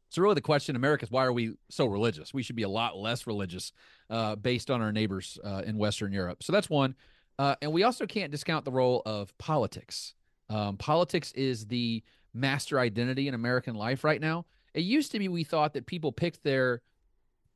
So 0.09 0.23
really 0.23 0.35
the 0.35 0.41
question 0.41 0.75
in 0.75 0.77
America 0.77 1.05
is 1.05 1.11
why 1.11 1.25
are 1.25 1.33
we 1.33 1.53
so 1.69 1.87
religious? 1.87 2.35
We 2.35 2.43
should 2.43 2.57
be 2.57 2.65
a 2.65 2.69
lot 2.69 2.97
less 2.97 3.27
religious 3.27 3.73
uh, 4.09 4.35
based 4.37 4.71
on 4.71 4.81
our 4.83 4.91
neighbors 4.91 5.39
uh, 5.45 5.63
in 5.65 5.77
Western 5.77 6.13
Europe. 6.13 6.43
So 6.43 6.53
that's 6.53 6.69
one. 6.69 6.97
Uh, 7.39 7.55
and 7.63 7.73
we 7.73 7.85
also 7.85 8.07
can't 8.07 8.33
discount 8.33 8.65
the 8.65 8.73
role 8.73 9.03
of 9.07 9.37
politics. 9.39 10.15
Um, 10.49 10.77
politics 10.79 11.31
is 11.33 11.67
the 11.67 12.03
master 12.35 12.81
identity 12.81 13.29
in 13.29 13.35
American 13.35 13.75
life 13.77 14.03
right 14.03 14.21
now. 14.21 14.47
It 14.75 14.81
used 14.81 15.13
to 15.13 15.19
be 15.19 15.29
we 15.29 15.45
thought 15.45 15.75
that 15.75 15.87
people 15.87 16.11
picked 16.11 16.43
their 16.43 16.83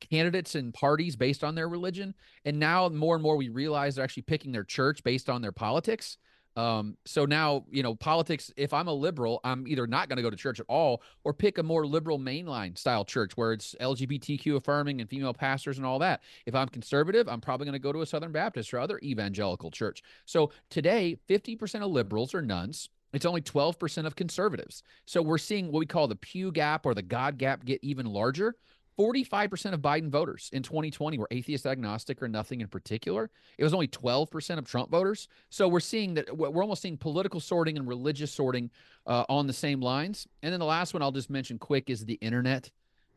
candidates 0.09 0.55
and 0.55 0.73
parties 0.73 1.15
based 1.15 1.43
on 1.43 1.55
their 1.55 1.69
religion. 1.69 2.13
And 2.45 2.59
now 2.59 2.89
more 2.89 3.15
and 3.15 3.23
more 3.23 3.37
we 3.37 3.49
realize 3.49 3.95
they're 3.95 4.03
actually 4.03 4.23
picking 4.23 4.51
their 4.51 4.63
church 4.63 5.03
based 5.03 5.29
on 5.29 5.41
their 5.41 5.51
politics. 5.51 6.17
Um, 6.57 6.95
so 7.05 7.25
now, 7.25 7.65
you 7.69 7.83
know, 7.83 7.95
politics, 7.95 8.49
if 8.55 8.73
I'm 8.73 8.87
a 8.87 8.93
liberal, 8.93 9.41
I'm 9.43 9.67
either 9.67 9.87
not 9.87 10.07
going 10.07 10.17
to 10.17 10.23
go 10.23 10.29
to 10.29 10.37
church 10.37 10.59
at 10.59 10.65
all 10.69 11.01
or 11.25 11.33
pick 11.33 11.57
a 11.57 11.63
more 11.63 11.85
liberal 11.85 12.17
mainline 12.17 12.77
style 12.77 13.03
church 13.03 13.35
where 13.35 13.51
it's 13.51 13.75
LGBTQ 13.81 14.55
affirming 14.55 15.01
and 15.01 15.09
female 15.09 15.33
pastors 15.33 15.77
and 15.77 15.85
all 15.85 15.99
that. 15.99 16.21
If 16.45 16.55
I'm 16.55 16.69
conservative, 16.69 17.27
I'm 17.27 17.41
probably 17.41 17.65
going 17.65 17.73
to 17.73 17.79
go 17.79 17.91
to 17.91 18.01
a 18.01 18.05
Southern 18.05 18.31
Baptist 18.31 18.73
or 18.73 18.79
other 18.79 18.99
evangelical 19.03 19.69
church. 19.69 20.01
So 20.25 20.51
today, 20.69 21.17
50% 21.27 21.81
of 21.81 21.91
liberals 21.91 22.33
are 22.33 22.41
nones. 22.41 22.89
It's 23.11 23.25
only 23.25 23.41
12% 23.41 24.05
of 24.05 24.15
conservatives. 24.15 24.83
So 25.05 25.21
we're 25.21 25.37
seeing 25.37 25.71
what 25.71 25.79
we 25.79 25.85
call 25.85 26.07
the 26.07 26.15
pew 26.15 26.51
gap 26.51 26.85
or 26.85 26.93
the 26.93 27.01
God 27.01 27.37
gap 27.37 27.65
get 27.65 27.79
even 27.81 28.05
larger 28.05 28.55
45% 28.97 29.73
of 29.73 29.81
Biden 29.81 30.09
voters 30.09 30.49
in 30.53 30.63
2020 30.63 31.17
were 31.17 31.27
atheist, 31.31 31.65
agnostic, 31.65 32.21
or 32.21 32.27
nothing 32.27 32.61
in 32.61 32.67
particular. 32.67 33.29
It 33.57 33.63
was 33.63 33.73
only 33.73 33.87
12% 33.87 34.57
of 34.57 34.65
Trump 34.65 34.89
voters. 34.89 35.27
So 35.49 35.67
we're 35.67 35.81
seeing 35.81 36.13
that 36.13 36.35
we're 36.35 36.61
almost 36.61 36.81
seeing 36.81 36.97
political 36.97 37.39
sorting 37.39 37.77
and 37.77 37.87
religious 37.87 38.31
sorting 38.31 38.71
uh, 39.05 39.25
on 39.27 39.47
the 39.47 39.53
same 39.53 39.81
lines. 39.81 40.27
And 40.43 40.53
then 40.53 40.59
the 40.59 40.65
last 40.65 40.93
one 40.93 41.01
I'll 41.01 41.11
just 41.11 41.29
mention 41.29 41.59
quick 41.59 41.89
is 41.89 42.05
the 42.05 42.15
internet. 42.15 42.71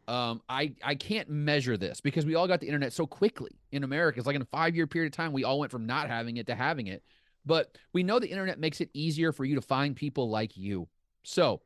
Um, 0.09 0.41
I 0.49 0.75
I 0.83 0.95
can't 0.95 1.29
measure 1.29 1.77
this 1.77 2.01
because 2.01 2.25
we 2.25 2.35
all 2.35 2.49
got 2.49 2.61
the 2.61 2.67
internet 2.67 2.93
so 2.93 3.07
quickly 3.07 3.53
in 3.73 3.85
America. 3.85 4.19
It's 4.19 4.27
like 4.27 4.37
in 4.37 4.43
a 4.43 4.47
five 4.47 4.75
year 4.75 4.87
period 4.87 5.13
of 5.13 5.17
time, 5.17 5.33
we 5.33 5.45
all 5.45 5.61
went 5.61 5.71
from 5.71 5.87
not 5.87 6.09
having 6.09 6.39
it 6.39 6.47
to 6.47 6.55
having 6.55 6.87
it. 6.87 7.03
But 7.45 7.77
we 7.93 8.03
know 8.03 8.19
the 8.19 8.29
internet 8.29 8.59
makes 8.59 8.81
it 8.81 8.91
easier 8.95 9.33
for 9.33 9.45
you 9.45 9.55
to 9.55 9.63
find 9.63 9.95
people 9.95 10.29
like 10.29 10.57
you. 10.57 10.89
So 11.23 11.61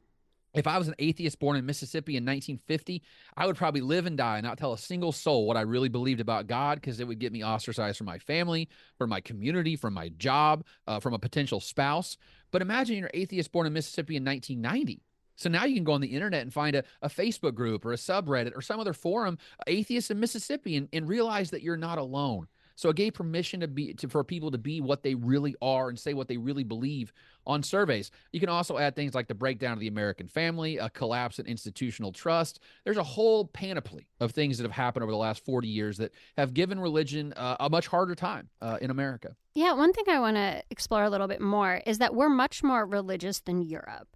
if 0.55 0.67
I 0.67 0.79
was 0.79 0.89
an 0.89 0.95
atheist 0.99 1.39
born 1.39 1.57
in 1.57 1.65
Mississippi 1.65 2.17
in 2.17 2.25
1950, 2.25 3.03
I 3.37 3.47
would 3.47 3.57
probably 3.57 3.81
live 3.81 4.07
and 4.07 4.17
die 4.17 4.39
and 4.39 4.45
not 4.45 4.59
tell 4.59 4.73
a 4.73 4.79
single 4.79 5.13
soul 5.13 5.47
what 5.47 5.57
I 5.57 5.63
really 5.63 5.89
believed 5.89 6.21
about 6.21 6.47
God 6.47 6.81
because 6.81 7.01
it 7.01 7.07
would 7.07 7.19
get 7.19 7.33
me 7.33 7.45
ostracized 7.45 7.97
from 7.97 8.07
my 8.07 8.19
family, 8.19 8.69
from 8.99 9.11
my 9.11 9.21
community, 9.21 9.77
from 9.77 9.95
my 9.95 10.11
job, 10.11 10.65
uh, 10.87 11.01
from 11.01 11.15
a 11.15 11.19
potential 11.19 11.61
spouse. 11.61 12.19
But 12.51 12.63
imagine 12.63 12.97
you're 12.97 13.07
an 13.07 13.21
atheist 13.21 13.51
born 13.51 13.67
in 13.67 13.73
Mississippi 13.73 14.17
in 14.17 14.25
1990. 14.25 15.03
So 15.37 15.49
now 15.49 15.65
you 15.65 15.75
can 15.75 15.85
go 15.85 15.93
on 15.93 16.03
the 16.03 16.09
internet 16.09 16.43
and 16.43 16.53
find 16.53 16.77
a, 16.77 16.85
a 17.01 17.09
Facebook 17.09 17.55
group 17.55 17.85
or 17.85 17.93
a 17.93 17.97
subreddit 17.97 18.55
or 18.55 18.61
some 18.61 18.79
other 18.79 18.93
forum, 18.93 19.39
atheists 19.67 20.11
in 20.11 20.21
Mississippi, 20.21 20.77
and, 20.77 20.89
and 20.93 21.09
realize 21.09 21.51
that 21.51 21.63
you're 21.63 21.77
not 21.77 21.99
alone. 21.99 22.47
So 22.83 22.89
it 22.89 22.97
gave 22.97 23.15
permission 23.15 23.61
to 23.61 23.69
be 23.69 23.95
to, 23.95 24.09
for 24.09 24.25
people 24.25 24.51
to 24.51 24.59
be 24.59 24.81
what 24.81 25.05
they 25.05 25.15
really 25.15 25.55
are 25.63 25.89
and 25.89 25.97
say 25.97 26.15
what 26.15 26.27
they 26.27 26.37
really 26.37 26.65
believe 26.65 27.13
on 27.47 27.63
surveys. 27.63 28.11
You 28.33 28.41
can 28.41 28.49
also 28.49 28.77
add 28.77 28.97
things 28.97 29.15
like 29.15 29.29
the 29.29 29.37
breakdown 29.37 29.75
of 29.75 29.79
the 29.79 29.87
American 29.87 30.27
family, 30.27 30.79
a 30.79 30.91
collapse 30.91 31.39
in 31.39 31.47
institutional 31.47 32.11
trust. 32.11 32.59
There's 32.83 32.97
a 32.97 33.05
whole 33.05 33.45
panoply 33.45 34.09
of 34.19 34.33
things 34.33 34.59
that 34.59 34.65
have 34.65 34.73
happened 34.73 35.05
over 35.05 35.13
the 35.13 35.17
last 35.17 35.45
40 35.45 35.69
years 35.69 35.99
that 35.99 36.11
have 36.37 36.55
given 36.55 36.81
religion 36.81 37.33
uh, 37.35 37.55
a 37.61 37.71
much 37.71 37.87
harder 37.87 38.17
time 38.17 38.49
uh, 38.61 38.79
in 38.81 38.91
America. 38.91 39.37
Yeah, 39.55 39.75
one 39.75 39.93
thing 39.93 40.07
I 40.09 40.19
want 40.19 40.37
to 40.37 40.65
explore 40.69 41.05
a 41.05 41.11
little 41.11 41.29
bit 41.29 41.41
more 41.41 41.83
is 41.87 41.99
that 41.99 42.17
we're 42.17 42.31
much 42.31 42.65
more 42.65 42.85
religious 42.85 43.39
than 43.39 43.63
Europe. 43.63 44.09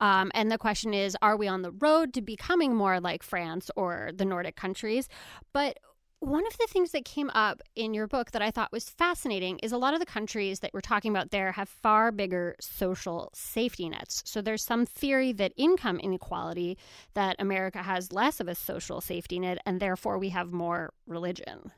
Um, 0.00 0.32
and 0.34 0.50
the 0.50 0.58
question 0.58 0.92
is, 0.92 1.16
are 1.22 1.36
we 1.36 1.46
on 1.46 1.62
the 1.62 1.72
road 1.72 2.14
to 2.14 2.22
becoming 2.22 2.74
more 2.74 3.00
like 3.00 3.22
France 3.22 3.70
or 3.76 4.10
the 4.12 4.24
Nordic 4.24 4.56
countries? 4.56 5.08
But 5.52 5.78
one 6.20 6.46
of 6.46 6.56
the 6.58 6.66
things 6.68 6.90
that 6.92 7.04
came 7.04 7.30
up 7.30 7.62
in 7.76 7.94
your 7.94 8.08
book 8.08 8.32
that 8.32 8.42
I 8.42 8.50
thought 8.50 8.72
was 8.72 8.88
fascinating 8.88 9.58
is 9.60 9.70
a 9.70 9.78
lot 9.78 9.94
of 9.94 10.00
the 10.00 10.06
countries 10.06 10.60
that 10.60 10.72
we're 10.74 10.80
talking 10.80 11.10
about 11.10 11.30
there 11.30 11.52
have 11.52 11.68
far 11.68 12.10
bigger 12.10 12.56
social 12.60 13.30
safety 13.34 13.88
nets. 13.88 14.22
So 14.26 14.42
there's 14.42 14.64
some 14.64 14.84
theory 14.84 15.32
that 15.34 15.52
income 15.56 16.00
inequality, 16.00 16.76
that 17.14 17.36
America 17.38 17.82
has 17.82 18.12
less 18.12 18.40
of 18.40 18.48
a 18.48 18.54
social 18.54 19.00
safety 19.00 19.38
net, 19.38 19.58
and 19.64 19.80
therefore 19.80 20.18
we 20.18 20.30
have 20.30 20.52
more 20.52 20.92
religion. 21.06 21.72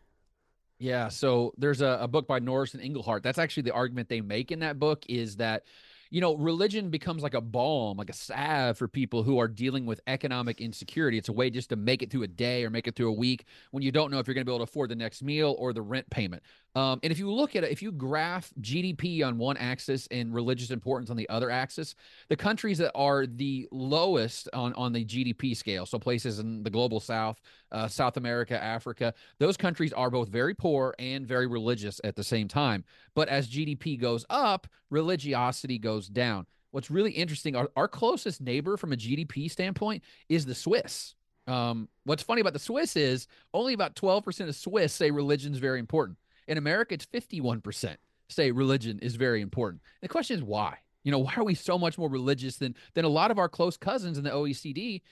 Yeah, 0.78 1.08
so 1.08 1.52
there's 1.58 1.82
a, 1.82 1.98
a 2.00 2.08
book 2.08 2.26
by 2.26 2.38
Norris 2.38 2.72
and 2.72 2.82
Inglehart. 2.82 3.22
That's 3.22 3.38
actually 3.38 3.64
the 3.64 3.74
argument 3.74 4.08
they 4.08 4.22
make 4.22 4.50
in 4.50 4.60
that 4.60 4.78
book 4.78 5.04
is 5.08 5.36
that 5.36 5.64
you 6.10 6.20
know, 6.20 6.34
religion 6.34 6.90
becomes 6.90 7.22
like 7.22 7.34
a 7.34 7.40
balm, 7.40 7.96
like 7.96 8.10
a 8.10 8.14
salve 8.14 8.76
for 8.76 8.88
people 8.88 9.22
who 9.22 9.38
are 9.38 9.46
dealing 9.46 9.86
with 9.86 10.00
economic 10.08 10.60
insecurity. 10.60 11.16
It's 11.18 11.28
a 11.28 11.32
way 11.32 11.50
just 11.50 11.68
to 11.70 11.76
make 11.76 12.02
it 12.02 12.10
through 12.10 12.24
a 12.24 12.28
day 12.28 12.64
or 12.64 12.70
make 12.70 12.88
it 12.88 12.96
through 12.96 13.10
a 13.10 13.12
week 13.16 13.44
when 13.70 13.82
you 13.82 13.92
don't 13.92 14.10
know 14.10 14.18
if 14.18 14.26
you're 14.26 14.34
going 14.34 14.44
to 14.44 14.50
be 14.50 14.52
able 14.52 14.66
to 14.66 14.70
afford 14.70 14.90
the 14.90 14.96
next 14.96 15.22
meal 15.22 15.54
or 15.58 15.72
the 15.72 15.82
rent 15.82 16.10
payment. 16.10 16.42
Um, 16.76 17.00
and 17.02 17.10
if 17.10 17.18
you 17.18 17.30
look 17.30 17.56
at 17.56 17.64
it, 17.64 17.72
if 17.72 17.82
you 17.82 17.90
graph 17.90 18.52
GDP 18.60 19.26
on 19.26 19.38
one 19.38 19.56
axis 19.56 20.06
and 20.10 20.32
religious 20.32 20.70
importance 20.70 21.10
on 21.10 21.16
the 21.16 21.28
other 21.28 21.50
axis, 21.50 21.96
the 22.28 22.36
countries 22.36 22.78
that 22.78 22.92
are 22.94 23.26
the 23.26 23.66
lowest 23.72 24.48
on, 24.52 24.72
on 24.74 24.92
the 24.92 25.04
GDP 25.04 25.56
scale, 25.56 25.84
so 25.84 25.98
places 25.98 26.38
in 26.38 26.62
the 26.62 26.70
global 26.70 27.00
south, 27.00 27.40
uh, 27.72 27.88
South 27.88 28.16
America, 28.16 28.62
Africa, 28.62 29.12
those 29.38 29.56
countries 29.56 29.92
are 29.92 30.10
both 30.10 30.28
very 30.28 30.54
poor 30.54 30.94
and 30.98 31.26
very 31.26 31.48
religious 31.48 32.00
at 32.04 32.14
the 32.14 32.24
same 32.24 32.46
time. 32.46 32.84
But 33.14 33.28
as 33.28 33.48
GDP 33.48 34.00
goes 34.00 34.24
up, 34.30 34.68
religiosity 34.90 35.78
goes 35.78 36.06
down. 36.06 36.46
What's 36.70 36.90
really 36.90 37.10
interesting, 37.10 37.56
our, 37.56 37.68
our 37.74 37.88
closest 37.88 38.40
neighbor 38.40 38.76
from 38.76 38.92
a 38.92 38.96
GDP 38.96 39.50
standpoint 39.50 40.04
is 40.28 40.46
the 40.46 40.54
Swiss. 40.54 41.14
Um, 41.48 41.88
what's 42.04 42.22
funny 42.22 42.40
about 42.40 42.52
the 42.52 42.60
Swiss 42.60 42.94
is 42.94 43.26
only 43.52 43.72
about 43.72 43.96
12% 43.96 44.48
of 44.48 44.54
Swiss 44.54 44.92
say 44.92 45.10
religion 45.10 45.52
is 45.52 45.58
very 45.58 45.80
important. 45.80 46.16
In 46.50 46.58
America, 46.58 46.94
it's 46.94 47.06
51% 47.06 47.96
say 48.28 48.50
religion 48.50 48.98
is 48.98 49.14
very 49.14 49.40
important. 49.40 49.82
And 50.00 50.08
the 50.08 50.12
question 50.12 50.36
is 50.36 50.42
why? 50.42 50.78
You 51.04 51.12
know, 51.12 51.18
why 51.20 51.34
are 51.36 51.44
we 51.44 51.54
so 51.54 51.78
much 51.78 51.96
more 51.96 52.10
religious 52.10 52.56
than 52.56 52.74
than 52.94 53.04
a 53.04 53.08
lot 53.08 53.30
of 53.30 53.38
our 53.38 53.48
close 53.48 53.76
cousins 53.76 54.18
in 54.18 54.24
the 54.24 54.30
OECD? 54.30 55.02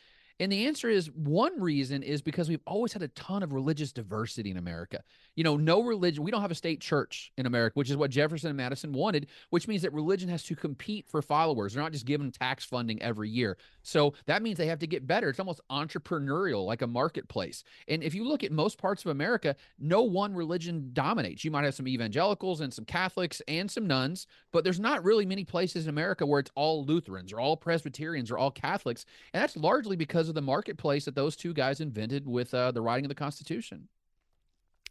And 0.40 0.52
the 0.52 0.66
answer 0.66 0.88
is 0.88 1.10
one 1.10 1.60
reason 1.60 2.02
is 2.02 2.22
because 2.22 2.48
we've 2.48 2.60
always 2.66 2.92
had 2.92 3.02
a 3.02 3.08
ton 3.08 3.42
of 3.42 3.52
religious 3.52 3.92
diversity 3.92 4.50
in 4.50 4.56
America. 4.56 5.02
You 5.34 5.44
know, 5.44 5.56
no 5.56 5.82
religion, 5.82 6.22
we 6.22 6.30
don't 6.30 6.42
have 6.42 6.50
a 6.50 6.56
state 6.56 6.80
church 6.80 7.32
in 7.36 7.46
America, 7.46 7.74
which 7.74 7.90
is 7.90 7.96
what 7.96 8.10
Jefferson 8.10 8.48
and 8.48 8.56
Madison 8.56 8.92
wanted, 8.92 9.26
which 9.50 9.66
means 9.66 9.82
that 9.82 9.92
religion 9.92 10.28
has 10.28 10.44
to 10.44 10.54
compete 10.54 11.06
for 11.08 11.22
followers. 11.22 11.74
They're 11.74 11.82
not 11.82 11.92
just 11.92 12.06
given 12.06 12.30
tax 12.30 12.64
funding 12.64 13.02
every 13.02 13.28
year. 13.28 13.56
So 13.82 14.14
that 14.26 14.42
means 14.42 14.58
they 14.58 14.66
have 14.66 14.78
to 14.80 14.86
get 14.86 15.06
better. 15.06 15.28
It's 15.28 15.40
almost 15.40 15.60
entrepreneurial, 15.70 16.66
like 16.66 16.82
a 16.82 16.86
marketplace. 16.86 17.64
And 17.88 18.02
if 18.02 18.14
you 18.14 18.26
look 18.26 18.44
at 18.44 18.52
most 18.52 18.78
parts 18.78 19.04
of 19.04 19.10
America, 19.10 19.56
no 19.78 20.02
one 20.02 20.34
religion 20.34 20.90
dominates. 20.92 21.44
You 21.44 21.50
might 21.50 21.64
have 21.64 21.74
some 21.74 21.88
evangelicals 21.88 22.60
and 22.60 22.72
some 22.72 22.84
Catholics 22.84 23.42
and 23.48 23.68
some 23.68 23.86
nones, 23.86 24.26
but 24.52 24.62
there's 24.62 24.80
not 24.80 25.02
really 25.02 25.26
many 25.26 25.44
places 25.44 25.84
in 25.84 25.90
America 25.90 26.24
where 26.24 26.40
it's 26.40 26.50
all 26.54 26.84
Lutherans 26.84 27.32
or 27.32 27.40
all 27.40 27.56
Presbyterians 27.56 28.30
or 28.30 28.38
all 28.38 28.50
Catholics. 28.50 29.04
And 29.32 29.42
that's 29.42 29.56
largely 29.56 29.96
because 29.96 30.27
of 30.28 30.34
the 30.34 30.42
marketplace 30.42 31.04
that 31.04 31.14
those 31.14 31.36
two 31.36 31.52
guys 31.52 31.80
invented 31.80 32.26
with 32.26 32.52
uh, 32.54 32.70
the 32.70 32.82
writing 32.82 33.04
of 33.04 33.08
the 33.08 33.14
Constitution. 33.14 33.88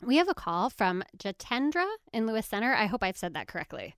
We 0.02 0.18
have 0.18 0.30
a 0.30 0.34
call 0.34 0.70
from 0.70 1.04
Jatendra 1.18 1.88
in 2.14 2.28
Lewis 2.28 2.46
Center. 2.46 2.74
I 2.74 2.86
hope 2.86 3.04
I've 3.04 3.18
said 3.18 3.34
that 3.34 3.48
correctly. 3.48 3.96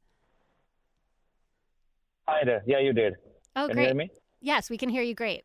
Hi 2.27 2.45
there. 2.45 2.63
Yeah, 2.65 2.79
you 2.79 2.93
did. 2.93 3.15
Oh, 3.55 3.67
Can 3.67 3.75
great. 3.75 3.83
you 3.83 3.87
hear 3.87 3.95
me? 3.95 4.11
Yes, 4.41 4.69
we 4.69 4.77
can 4.77 4.89
hear 4.89 5.01
you 5.01 5.15
great. 5.15 5.43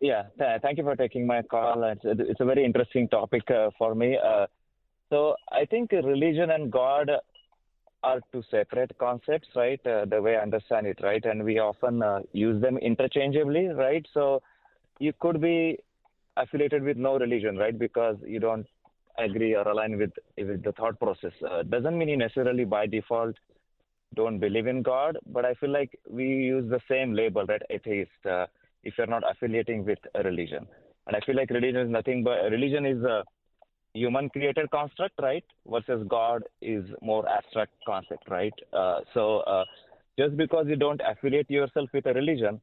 Yeah, 0.00 0.24
th- 0.38 0.62
thank 0.62 0.78
you 0.78 0.84
for 0.84 0.96
taking 0.96 1.26
my 1.26 1.42
call. 1.42 1.82
It's, 1.84 2.00
it's 2.04 2.40
a 2.40 2.44
very 2.44 2.64
interesting 2.64 3.08
topic 3.08 3.42
uh, 3.50 3.70
for 3.76 3.94
me. 3.94 4.16
Uh, 4.16 4.46
so 5.10 5.34
I 5.50 5.64
think 5.64 5.92
religion 5.92 6.50
and 6.50 6.70
God 6.70 7.10
are 8.02 8.20
two 8.32 8.42
separate 8.50 8.96
concepts, 8.98 9.48
right? 9.54 9.80
Uh, 9.86 10.04
the 10.06 10.22
way 10.22 10.36
I 10.36 10.42
understand 10.42 10.86
it, 10.86 10.98
right? 11.02 11.22
And 11.24 11.44
we 11.44 11.58
often 11.58 12.02
uh, 12.02 12.20
use 12.32 12.62
them 12.62 12.78
interchangeably, 12.78 13.66
right? 13.68 14.06
So 14.14 14.40
you 15.00 15.12
could 15.18 15.40
be 15.40 15.78
affiliated 16.36 16.82
with 16.82 16.96
no 16.96 17.18
religion, 17.18 17.56
right? 17.56 17.76
Because 17.76 18.16
you 18.24 18.38
don't 18.38 18.66
agree 19.18 19.54
or 19.54 19.66
align 19.66 19.98
with 19.98 20.12
with 20.36 20.62
the 20.62 20.72
thought 20.72 20.98
process. 20.98 21.32
Uh, 21.50 21.62
doesn't 21.62 21.98
mean 21.98 22.08
you 22.08 22.16
necessarily 22.16 22.64
by 22.64 22.86
default 22.86 23.34
don't 24.14 24.38
believe 24.38 24.66
in 24.66 24.82
God, 24.82 25.18
but 25.26 25.44
I 25.44 25.54
feel 25.54 25.70
like 25.70 25.98
we 26.08 26.24
use 26.24 26.68
the 26.68 26.80
same 26.88 27.14
label, 27.14 27.44
right? 27.46 27.62
Atheist. 27.70 28.26
Uh, 28.28 28.46
if 28.82 28.94
you're 28.96 29.06
not 29.06 29.22
affiliating 29.30 29.84
with 29.84 29.98
a 30.14 30.22
religion, 30.22 30.66
and 31.06 31.16
I 31.16 31.20
feel 31.26 31.36
like 31.36 31.50
religion 31.50 31.82
is 31.82 31.90
nothing 31.90 32.24
but 32.24 32.50
religion 32.50 32.86
is 32.86 33.02
a 33.02 33.24
human 33.92 34.28
created 34.30 34.70
construct, 34.70 35.14
right? 35.20 35.44
Versus 35.66 36.06
God 36.08 36.42
is 36.62 36.84
more 37.02 37.28
abstract 37.28 37.72
concept, 37.86 38.28
right? 38.30 38.54
Uh, 38.72 39.00
so 39.12 39.40
uh, 39.40 39.64
just 40.18 40.36
because 40.36 40.66
you 40.68 40.76
don't 40.76 41.00
affiliate 41.06 41.50
yourself 41.50 41.90
with 41.92 42.06
a 42.06 42.12
religion 42.14 42.60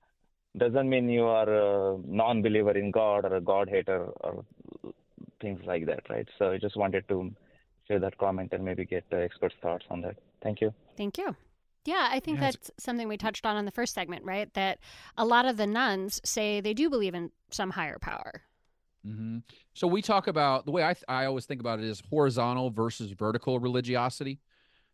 doesn't 0.58 0.90
mean 0.90 1.10
you 1.10 1.26
are 1.26 1.50
a 1.94 1.98
non-believer 2.06 2.72
in 2.78 2.92
God 2.92 3.26
or 3.26 3.36
a 3.36 3.42
God 3.42 3.70
hater 3.70 4.06
or 4.22 4.44
things 5.42 5.62
like 5.66 5.86
that, 5.86 6.10
right? 6.10 6.28
So 6.38 6.52
I 6.52 6.58
just 6.58 6.76
wanted 6.76 7.08
to 7.10 7.32
share 7.88 8.00
that 8.00 8.18
comment 8.18 8.54
and 8.54 8.64
maybe 8.64 8.86
get 8.86 9.10
the 9.10 9.22
experts' 9.22 9.56
thoughts 9.62 9.86
on 9.90 10.02
that. 10.02 10.18
Thank 10.42 10.62
you. 10.62 10.74
Thank 10.98 11.18
you. 11.18 11.36
Yeah, 11.86 12.10
I 12.12 12.20
think 12.20 12.40
Yeah, 12.40 12.52
that's 12.52 12.72
something 12.78 13.08
we 13.08 13.18
touched 13.18 13.46
on 13.46 13.56
in 13.56 13.66
the 13.66 13.72
first 13.72 13.94
segment, 13.94 14.26
right? 14.26 14.54
That 14.56 14.80
a 15.18 15.24
lot 15.26 15.46
of 15.46 15.56
the 15.56 15.68
nones 15.68 16.20
say 16.26 16.60
they 16.60 16.74
do 16.74 16.90
believe 16.90 17.16
in 17.16 17.32
some 17.50 17.72
higher 17.72 17.98
power. 18.00 18.42
hmm 19.06 19.38
So 19.74 19.88
we 19.88 20.02
talk 20.02 20.28
about 20.28 20.66
the 20.66 20.72
way 20.72 20.84
I, 20.84 20.94
th- 20.94 21.06
I 21.08 21.26
always 21.26 21.46
think 21.46 21.62
about 21.62 21.80
it 21.80 21.86
is 21.86 22.04
horizontal 22.10 22.72
versus 22.72 23.12
vertical 23.12 23.60
religiosity. 23.60 24.40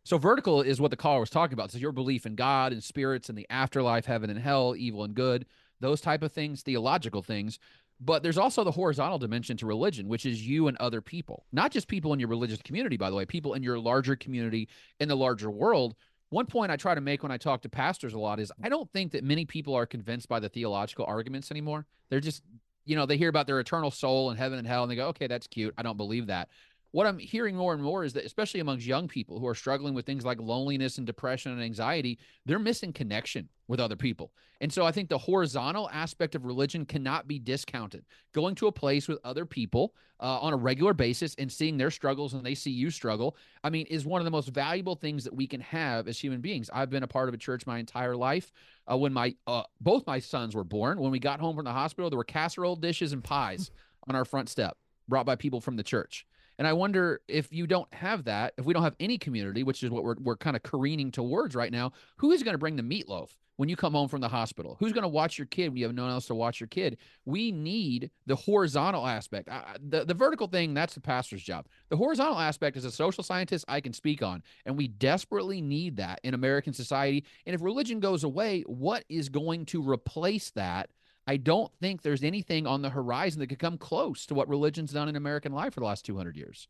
So 0.04 0.18
vertical 0.18 0.60
is 0.60 0.80
what 0.80 0.90
the 0.90 0.96
caller 0.96 1.20
was 1.20 1.30
talking 1.30 1.54
about. 1.54 1.70
So 1.70 1.78
your 1.78 1.92
belief 1.92 2.26
in 2.26 2.34
God 2.34 2.72
and 2.72 2.84
spirits 2.84 3.28
and 3.28 3.38
the 3.38 3.46
afterlife, 3.48 4.04
heaven 4.04 4.28
and 4.28 4.38
hell, 4.38 4.74
evil 4.76 5.02
and 5.04 5.14
good, 5.14 5.46
those 5.80 6.00
type 6.00 6.22
of 6.22 6.32
things, 6.32 6.62
theological 6.62 7.22
things. 7.22 7.58
But 8.00 8.22
there's 8.22 8.38
also 8.38 8.64
the 8.64 8.70
horizontal 8.72 9.18
dimension 9.18 9.56
to 9.58 9.66
religion, 9.66 10.08
which 10.08 10.26
is 10.26 10.46
you 10.46 10.68
and 10.68 10.76
other 10.76 11.00
people, 11.00 11.46
not 11.52 11.70
just 11.70 11.88
people 11.88 12.12
in 12.12 12.20
your 12.20 12.28
religious 12.28 12.60
community, 12.60 12.96
by 12.96 13.08
the 13.08 13.16
way, 13.16 13.24
people 13.24 13.54
in 13.54 13.62
your 13.62 13.78
larger 13.78 14.14
community, 14.16 14.68
in 15.00 15.08
the 15.08 15.16
larger 15.16 15.50
world. 15.50 15.94
One 16.28 16.46
point 16.46 16.72
I 16.72 16.76
try 16.76 16.94
to 16.94 17.00
make 17.00 17.22
when 17.22 17.32
I 17.32 17.38
talk 17.38 17.62
to 17.62 17.68
pastors 17.68 18.12
a 18.12 18.18
lot 18.18 18.40
is 18.40 18.52
I 18.62 18.68
don't 18.68 18.90
think 18.92 19.12
that 19.12 19.24
many 19.24 19.46
people 19.46 19.74
are 19.74 19.86
convinced 19.86 20.28
by 20.28 20.40
the 20.40 20.48
theological 20.48 21.06
arguments 21.06 21.50
anymore. 21.50 21.86
They're 22.10 22.20
just, 22.20 22.42
you 22.84 22.96
know, 22.96 23.06
they 23.06 23.16
hear 23.16 23.28
about 23.28 23.46
their 23.46 23.60
eternal 23.60 23.92
soul 23.92 24.30
and 24.30 24.38
heaven 24.38 24.58
and 24.58 24.66
hell 24.66 24.82
and 24.82 24.90
they 24.90 24.96
go, 24.96 25.08
okay, 25.08 25.28
that's 25.28 25.46
cute. 25.46 25.72
I 25.78 25.82
don't 25.82 25.96
believe 25.96 26.26
that. 26.26 26.48
What 26.94 27.08
I'm 27.08 27.18
hearing 27.18 27.56
more 27.56 27.74
and 27.74 27.82
more 27.82 28.04
is 28.04 28.12
that, 28.12 28.24
especially 28.24 28.60
amongst 28.60 28.86
young 28.86 29.08
people 29.08 29.40
who 29.40 29.48
are 29.48 29.54
struggling 29.56 29.94
with 29.94 30.06
things 30.06 30.24
like 30.24 30.40
loneliness 30.40 30.96
and 30.96 31.04
depression 31.04 31.50
and 31.50 31.60
anxiety, 31.60 32.20
they're 32.46 32.60
missing 32.60 32.92
connection 32.92 33.48
with 33.66 33.80
other 33.80 33.96
people. 33.96 34.30
And 34.60 34.72
so 34.72 34.86
I 34.86 34.92
think 34.92 35.08
the 35.08 35.18
horizontal 35.18 35.90
aspect 35.92 36.36
of 36.36 36.44
religion 36.44 36.86
cannot 36.86 37.26
be 37.26 37.40
discounted. 37.40 38.04
Going 38.32 38.54
to 38.54 38.68
a 38.68 38.72
place 38.72 39.08
with 39.08 39.18
other 39.24 39.44
people 39.44 39.96
uh, 40.20 40.38
on 40.38 40.52
a 40.52 40.56
regular 40.56 40.94
basis 40.94 41.34
and 41.34 41.50
seeing 41.50 41.76
their 41.76 41.90
struggles 41.90 42.32
and 42.32 42.46
they 42.46 42.54
see 42.54 42.70
you 42.70 42.92
struggle, 42.92 43.36
I 43.64 43.70
mean, 43.70 43.86
is 43.86 44.06
one 44.06 44.20
of 44.20 44.24
the 44.24 44.30
most 44.30 44.50
valuable 44.50 44.94
things 44.94 45.24
that 45.24 45.34
we 45.34 45.48
can 45.48 45.62
have 45.62 46.06
as 46.06 46.20
human 46.20 46.40
beings. 46.40 46.70
I've 46.72 46.90
been 46.90 47.02
a 47.02 47.08
part 47.08 47.26
of 47.26 47.34
a 47.34 47.38
church 47.38 47.66
my 47.66 47.80
entire 47.80 48.14
life. 48.14 48.52
Uh, 48.88 48.96
when 48.96 49.12
my 49.12 49.34
uh, 49.48 49.64
both 49.80 50.06
my 50.06 50.20
sons 50.20 50.54
were 50.54 50.62
born, 50.62 51.00
when 51.00 51.10
we 51.10 51.18
got 51.18 51.40
home 51.40 51.56
from 51.56 51.64
the 51.64 51.72
hospital, 51.72 52.08
there 52.08 52.18
were 52.18 52.22
casserole 52.22 52.76
dishes 52.76 53.12
and 53.12 53.24
pies 53.24 53.72
on 54.06 54.14
our 54.14 54.24
front 54.24 54.48
step 54.48 54.76
brought 55.08 55.26
by 55.26 55.34
people 55.34 55.60
from 55.60 55.74
the 55.74 55.82
church. 55.82 56.24
And 56.58 56.68
I 56.68 56.72
wonder 56.72 57.20
if 57.28 57.52
you 57.52 57.66
don't 57.66 57.92
have 57.94 58.24
that, 58.24 58.54
if 58.58 58.64
we 58.64 58.74
don't 58.74 58.82
have 58.82 58.96
any 59.00 59.18
community, 59.18 59.62
which 59.62 59.82
is 59.82 59.90
what 59.90 60.04
we're, 60.04 60.16
we're 60.20 60.36
kind 60.36 60.56
of 60.56 60.62
careening 60.62 61.10
towards 61.10 61.54
right 61.54 61.72
now, 61.72 61.92
who 62.16 62.30
is 62.32 62.42
going 62.42 62.54
to 62.54 62.58
bring 62.58 62.76
the 62.76 62.82
meatloaf 62.82 63.30
when 63.56 63.68
you 63.68 63.76
come 63.76 63.92
home 63.92 64.08
from 64.08 64.20
the 64.20 64.28
hospital? 64.28 64.76
Who's 64.80 64.92
going 64.92 65.02
to 65.02 65.08
watch 65.08 65.38
your 65.38 65.46
kid 65.46 65.68
when 65.68 65.76
you 65.76 65.84
have 65.84 65.94
no 65.94 66.02
one 66.04 66.12
else 66.12 66.26
to 66.26 66.34
watch 66.34 66.60
your 66.60 66.66
kid? 66.66 66.98
We 67.24 67.52
need 67.52 68.10
the 68.26 68.36
horizontal 68.36 69.06
aspect. 69.06 69.48
I, 69.48 69.76
the, 69.88 70.04
the 70.04 70.14
vertical 70.14 70.46
thing, 70.46 70.74
that's 70.74 70.94
the 70.94 71.00
pastor's 71.00 71.42
job. 71.42 71.66
The 71.88 71.96
horizontal 71.96 72.38
aspect, 72.38 72.76
as 72.76 72.84
a 72.84 72.90
social 72.90 73.22
scientist, 73.22 73.64
I 73.68 73.80
can 73.80 73.92
speak 73.92 74.22
on. 74.22 74.42
And 74.66 74.76
we 74.76 74.88
desperately 74.88 75.60
need 75.60 75.96
that 75.96 76.20
in 76.24 76.34
American 76.34 76.72
society. 76.72 77.24
And 77.46 77.54
if 77.54 77.62
religion 77.62 78.00
goes 78.00 78.24
away, 78.24 78.62
what 78.66 79.04
is 79.08 79.28
going 79.28 79.66
to 79.66 79.88
replace 79.88 80.50
that? 80.52 80.90
I 81.26 81.36
don't 81.36 81.72
think 81.80 82.02
there's 82.02 82.22
anything 82.22 82.66
on 82.66 82.82
the 82.82 82.90
horizon 82.90 83.40
that 83.40 83.48
could 83.48 83.58
come 83.58 83.78
close 83.78 84.26
to 84.26 84.34
what 84.34 84.48
religion's 84.48 84.92
done 84.92 85.08
in 85.08 85.16
American 85.16 85.52
life 85.52 85.74
for 85.74 85.80
the 85.80 85.86
last 85.86 86.04
200 86.04 86.36
years. 86.36 86.68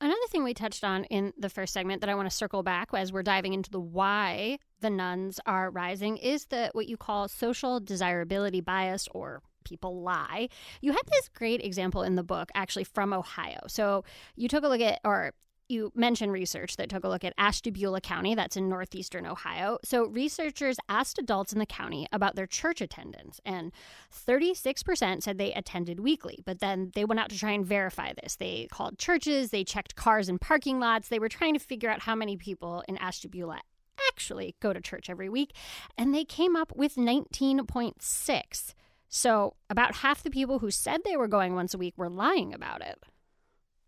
Another 0.00 0.26
thing 0.30 0.42
we 0.42 0.52
touched 0.52 0.82
on 0.82 1.04
in 1.04 1.32
the 1.38 1.48
first 1.48 1.72
segment 1.72 2.00
that 2.00 2.10
I 2.10 2.16
want 2.16 2.28
to 2.28 2.36
circle 2.36 2.64
back 2.64 2.88
as 2.92 3.12
we're 3.12 3.22
diving 3.22 3.54
into 3.54 3.70
the 3.70 3.80
why 3.80 4.58
the 4.80 4.90
nones 4.90 5.38
are 5.46 5.70
rising 5.70 6.16
is 6.16 6.46
the 6.46 6.70
what 6.72 6.88
you 6.88 6.96
call 6.96 7.28
social 7.28 7.78
desirability 7.78 8.60
bias 8.60 9.06
or 9.12 9.42
people 9.64 10.02
lie. 10.02 10.48
You 10.80 10.90
had 10.90 11.02
this 11.08 11.28
great 11.28 11.64
example 11.64 12.02
in 12.02 12.16
the 12.16 12.24
book 12.24 12.50
actually 12.52 12.82
from 12.82 13.12
Ohio. 13.12 13.60
So 13.68 14.04
you 14.34 14.48
took 14.48 14.64
a 14.64 14.68
look 14.68 14.80
at 14.80 14.98
or 15.04 15.34
you 15.72 15.90
mentioned 15.94 16.30
research 16.30 16.76
that 16.76 16.88
took 16.88 17.02
a 17.02 17.08
look 17.08 17.24
at 17.24 17.34
Ashtabula 17.38 18.00
County, 18.00 18.34
that's 18.34 18.56
in 18.56 18.68
northeastern 18.68 19.26
Ohio. 19.26 19.78
So, 19.84 20.06
researchers 20.06 20.76
asked 20.88 21.18
adults 21.18 21.52
in 21.52 21.58
the 21.58 21.66
county 21.66 22.06
about 22.12 22.36
their 22.36 22.46
church 22.46 22.80
attendance, 22.80 23.40
and 23.44 23.72
36% 24.14 25.22
said 25.22 25.38
they 25.38 25.52
attended 25.52 26.00
weekly. 26.00 26.38
But 26.44 26.60
then 26.60 26.92
they 26.94 27.04
went 27.04 27.18
out 27.20 27.30
to 27.30 27.38
try 27.38 27.52
and 27.52 27.66
verify 27.66 28.12
this. 28.12 28.36
They 28.36 28.68
called 28.70 28.98
churches, 28.98 29.50
they 29.50 29.64
checked 29.64 29.96
cars 29.96 30.28
and 30.28 30.40
parking 30.40 30.78
lots, 30.78 31.08
they 31.08 31.18
were 31.18 31.28
trying 31.28 31.54
to 31.54 31.60
figure 31.60 31.90
out 31.90 32.02
how 32.02 32.14
many 32.14 32.36
people 32.36 32.84
in 32.86 32.96
Ashtabula 32.98 33.60
actually 34.08 34.54
go 34.60 34.72
to 34.72 34.80
church 34.80 35.08
every 35.08 35.28
week, 35.28 35.52
and 35.96 36.14
they 36.14 36.24
came 36.24 36.54
up 36.54 36.72
with 36.76 36.96
19.6. 36.96 38.74
So, 39.08 39.56
about 39.68 39.96
half 39.96 40.22
the 40.22 40.30
people 40.30 40.60
who 40.60 40.70
said 40.70 41.00
they 41.04 41.16
were 41.16 41.28
going 41.28 41.54
once 41.54 41.74
a 41.74 41.78
week 41.78 41.94
were 41.98 42.08
lying 42.08 42.54
about 42.54 42.80
it. 42.80 43.02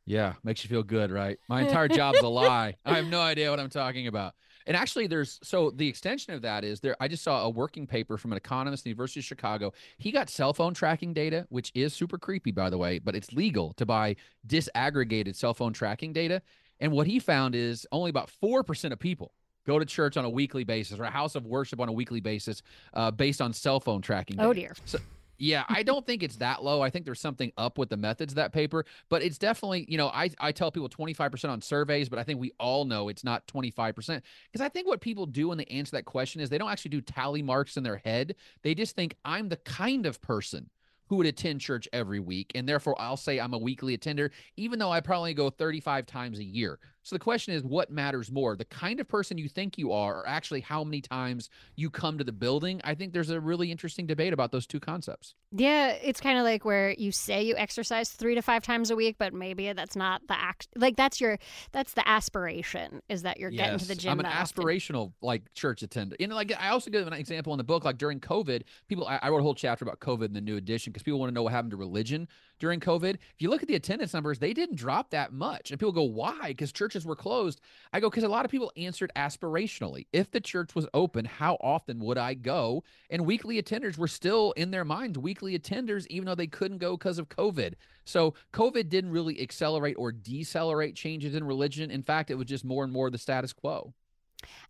Yeah, 0.06 0.34
makes 0.42 0.64
you 0.64 0.68
feel 0.68 0.82
good, 0.82 1.10
right? 1.10 1.38
My 1.48 1.62
entire 1.66 1.88
job's 1.88 2.20
a 2.20 2.28
lie. 2.28 2.76
I 2.84 2.96
have 2.96 3.06
no 3.06 3.20
idea 3.20 3.50
what 3.50 3.60
I'm 3.60 3.70
talking 3.70 4.06
about. 4.06 4.34
And 4.66 4.76
actually, 4.76 5.06
there's 5.06 5.38
so 5.42 5.70
the 5.70 5.86
extension 5.86 6.32
of 6.32 6.42
that 6.42 6.64
is 6.64 6.80
there. 6.80 6.96
I 6.98 7.08
just 7.08 7.22
saw 7.22 7.42
a 7.42 7.50
working 7.50 7.86
paper 7.86 8.16
from 8.16 8.32
an 8.32 8.38
economist, 8.38 8.82
at 8.82 8.84
the 8.84 8.90
University 8.90 9.20
of 9.20 9.24
Chicago. 9.24 9.72
He 9.98 10.10
got 10.10 10.30
cell 10.30 10.54
phone 10.54 10.72
tracking 10.72 11.12
data, 11.12 11.46
which 11.50 11.70
is 11.74 11.92
super 11.92 12.16
creepy, 12.16 12.50
by 12.50 12.70
the 12.70 12.78
way, 12.78 12.98
but 12.98 13.14
it's 13.14 13.32
legal 13.32 13.74
to 13.74 13.84
buy 13.84 14.16
disaggregated 14.46 15.36
cell 15.36 15.52
phone 15.52 15.74
tracking 15.74 16.12
data. 16.12 16.40
And 16.80 16.92
what 16.92 17.06
he 17.06 17.18
found 17.18 17.54
is 17.54 17.86
only 17.92 18.10
about 18.10 18.30
four 18.30 18.62
percent 18.62 18.92
of 18.92 18.98
people 18.98 19.34
go 19.66 19.78
to 19.78 19.84
church 19.84 20.16
on 20.16 20.24
a 20.24 20.30
weekly 20.30 20.64
basis 20.64 20.98
or 20.98 21.04
a 21.04 21.10
house 21.10 21.34
of 21.34 21.46
worship 21.46 21.80
on 21.80 21.88
a 21.88 21.92
weekly 21.92 22.20
basis, 22.20 22.62
uh, 22.94 23.10
based 23.10 23.40
on 23.40 23.52
cell 23.52 23.80
phone 23.80 24.02
tracking. 24.02 24.38
Oh, 24.38 24.52
dear. 24.52 24.74
So 24.84 24.98
yeah, 25.44 25.64
I 25.68 25.82
don't 25.82 26.06
think 26.06 26.22
it's 26.22 26.36
that 26.36 26.64
low. 26.64 26.80
I 26.80 26.88
think 26.88 27.04
there's 27.04 27.20
something 27.20 27.52
up 27.58 27.76
with 27.76 27.90
the 27.90 27.98
methods 27.98 28.32
of 28.32 28.36
that 28.36 28.52
paper, 28.52 28.86
but 29.10 29.22
it's 29.22 29.36
definitely, 29.36 29.84
you 29.90 29.98
know, 29.98 30.08
I, 30.08 30.30
I 30.40 30.52
tell 30.52 30.70
people 30.70 30.88
25% 30.88 31.50
on 31.50 31.60
surveys, 31.60 32.08
but 32.08 32.18
I 32.18 32.22
think 32.22 32.40
we 32.40 32.52
all 32.58 32.86
know 32.86 33.10
it's 33.10 33.24
not 33.24 33.46
25%. 33.46 33.94
Because 33.94 34.64
I 34.64 34.70
think 34.70 34.86
what 34.86 35.02
people 35.02 35.26
do 35.26 35.48
when 35.48 35.58
they 35.58 35.66
answer 35.66 35.90
that 35.92 36.06
question 36.06 36.40
is 36.40 36.48
they 36.48 36.56
don't 36.56 36.70
actually 36.70 36.92
do 36.92 37.02
tally 37.02 37.42
marks 37.42 37.76
in 37.76 37.82
their 37.82 37.98
head. 37.98 38.36
They 38.62 38.74
just 38.74 38.96
think, 38.96 39.16
I'm 39.22 39.50
the 39.50 39.58
kind 39.58 40.06
of 40.06 40.22
person 40.22 40.70
who 41.08 41.16
would 41.16 41.26
attend 41.26 41.60
church 41.60 41.86
every 41.92 42.20
week. 42.20 42.50
And 42.54 42.66
therefore, 42.66 42.96
I'll 42.98 43.18
say 43.18 43.38
I'm 43.38 43.52
a 43.52 43.58
weekly 43.58 43.92
attender, 43.92 44.30
even 44.56 44.78
though 44.78 44.90
I 44.90 45.00
probably 45.00 45.34
go 45.34 45.50
35 45.50 46.06
times 46.06 46.38
a 46.38 46.44
year. 46.44 46.78
So 47.04 47.14
the 47.14 47.20
question 47.20 47.52
is, 47.54 47.62
what 47.62 47.90
matters 47.90 48.32
more? 48.32 48.56
The 48.56 48.64
kind 48.64 48.98
of 48.98 49.06
person 49.06 49.36
you 49.36 49.48
think 49.48 49.76
you 49.76 49.92
are, 49.92 50.20
or 50.20 50.28
actually 50.28 50.62
how 50.62 50.82
many 50.82 51.02
times 51.02 51.50
you 51.76 51.90
come 51.90 52.16
to 52.16 52.24
the 52.24 52.32
building? 52.32 52.80
I 52.82 52.94
think 52.94 53.12
there's 53.12 53.28
a 53.28 53.38
really 53.38 53.70
interesting 53.70 54.06
debate 54.06 54.32
about 54.32 54.52
those 54.52 54.66
two 54.66 54.80
concepts. 54.80 55.34
Yeah, 55.52 55.88
it's 55.88 56.18
kind 56.18 56.38
of 56.38 56.44
like 56.44 56.64
where 56.64 56.92
you 56.92 57.12
say 57.12 57.42
you 57.42 57.56
exercise 57.58 58.08
three 58.08 58.34
to 58.34 58.42
five 58.42 58.62
times 58.62 58.90
a 58.90 58.96
week, 58.96 59.16
but 59.18 59.34
maybe 59.34 59.70
that's 59.74 59.96
not 59.96 60.26
the 60.28 60.36
act. 60.36 60.68
Like 60.74 60.96
that's 60.96 61.20
your 61.20 61.38
that's 61.72 61.92
the 61.92 62.08
aspiration 62.08 63.02
is 63.10 63.22
that 63.22 63.38
you're 63.38 63.50
getting 63.50 63.78
to 63.78 63.86
the 63.86 63.94
gym. 63.94 64.12
I'm 64.12 64.20
an 64.20 64.24
that 64.24 64.40
often. 64.40 64.64
aspirational 64.64 65.12
like 65.20 65.52
church 65.52 65.82
attendant. 65.82 66.22
You 66.22 66.28
know, 66.28 66.34
like 66.34 66.54
I 66.58 66.70
also 66.70 66.90
give 66.90 67.06
an 67.06 67.12
example 67.12 67.52
in 67.52 67.58
the 67.58 67.64
book, 67.64 67.84
like 67.84 67.98
during 67.98 68.18
COVID, 68.18 68.62
people 68.88 69.06
I, 69.06 69.18
I 69.22 69.28
wrote 69.28 69.40
a 69.40 69.42
whole 69.42 69.54
chapter 69.54 69.84
about 69.84 70.00
COVID 70.00 70.24
in 70.24 70.32
the 70.32 70.40
new 70.40 70.56
edition 70.56 70.90
because 70.90 71.02
people 71.02 71.20
want 71.20 71.28
to 71.28 71.34
know 71.34 71.42
what 71.42 71.52
happened 71.52 71.72
to 71.72 71.76
religion 71.76 72.28
during 72.64 72.80
COVID. 72.80 73.16
If 73.16 73.40
you 73.42 73.50
look 73.50 73.60
at 73.60 73.68
the 73.68 73.74
attendance 73.74 74.14
numbers, 74.14 74.38
they 74.38 74.54
didn't 74.54 74.76
drop 74.76 75.10
that 75.10 75.34
much. 75.34 75.70
And 75.70 75.78
people 75.78 75.92
go, 75.92 76.02
why? 76.02 76.48
Because 76.48 76.72
churches 76.72 77.04
were 77.04 77.14
closed. 77.14 77.60
I 77.92 78.00
go, 78.00 78.08
because 78.08 78.24
a 78.24 78.28
lot 78.28 78.46
of 78.46 78.50
people 78.50 78.72
answered 78.78 79.12
aspirationally. 79.16 80.06
If 80.14 80.30
the 80.30 80.40
church 80.40 80.74
was 80.74 80.86
open, 80.94 81.26
how 81.26 81.58
often 81.60 81.98
would 81.98 82.16
I 82.16 82.32
go? 82.32 82.82
And 83.10 83.26
weekly 83.26 83.62
attenders 83.62 83.98
were 83.98 84.08
still 84.08 84.52
in 84.52 84.70
their 84.70 84.82
minds 84.82 85.18
weekly 85.18 85.58
attenders, 85.58 86.06
even 86.08 86.24
though 86.24 86.34
they 86.34 86.46
couldn't 86.46 86.78
go 86.78 86.96
because 86.96 87.18
of 87.18 87.28
COVID. 87.28 87.74
So 88.06 88.32
COVID 88.54 88.88
didn't 88.88 89.10
really 89.10 89.42
accelerate 89.42 89.96
or 89.98 90.10
decelerate 90.10 90.96
changes 90.96 91.34
in 91.34 91.44
religion. 91.44 91.90
In 91.90 92.02
fact, 92.02 92.30
it 92.30 92.36
was 92.36 92.46
just 92.46 92.64
more 92.64 92.82
and 92.82 92.92
more 92.94 93.10
the 93.10 93.18
status 93.18 93.52
quo. 93.52 93.92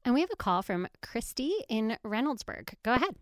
And 0.04 0.14
we 0.14 0.20
have 0.20 0.30
a 0.32 0.36
call 0.36 0.62
from 0.62 0.88
Christy 1.00 1.52
in 1.68 1.96
Reynoldsburg. 2.04 2.74
Go 2.82 2.94
ahead. 2.94 3.14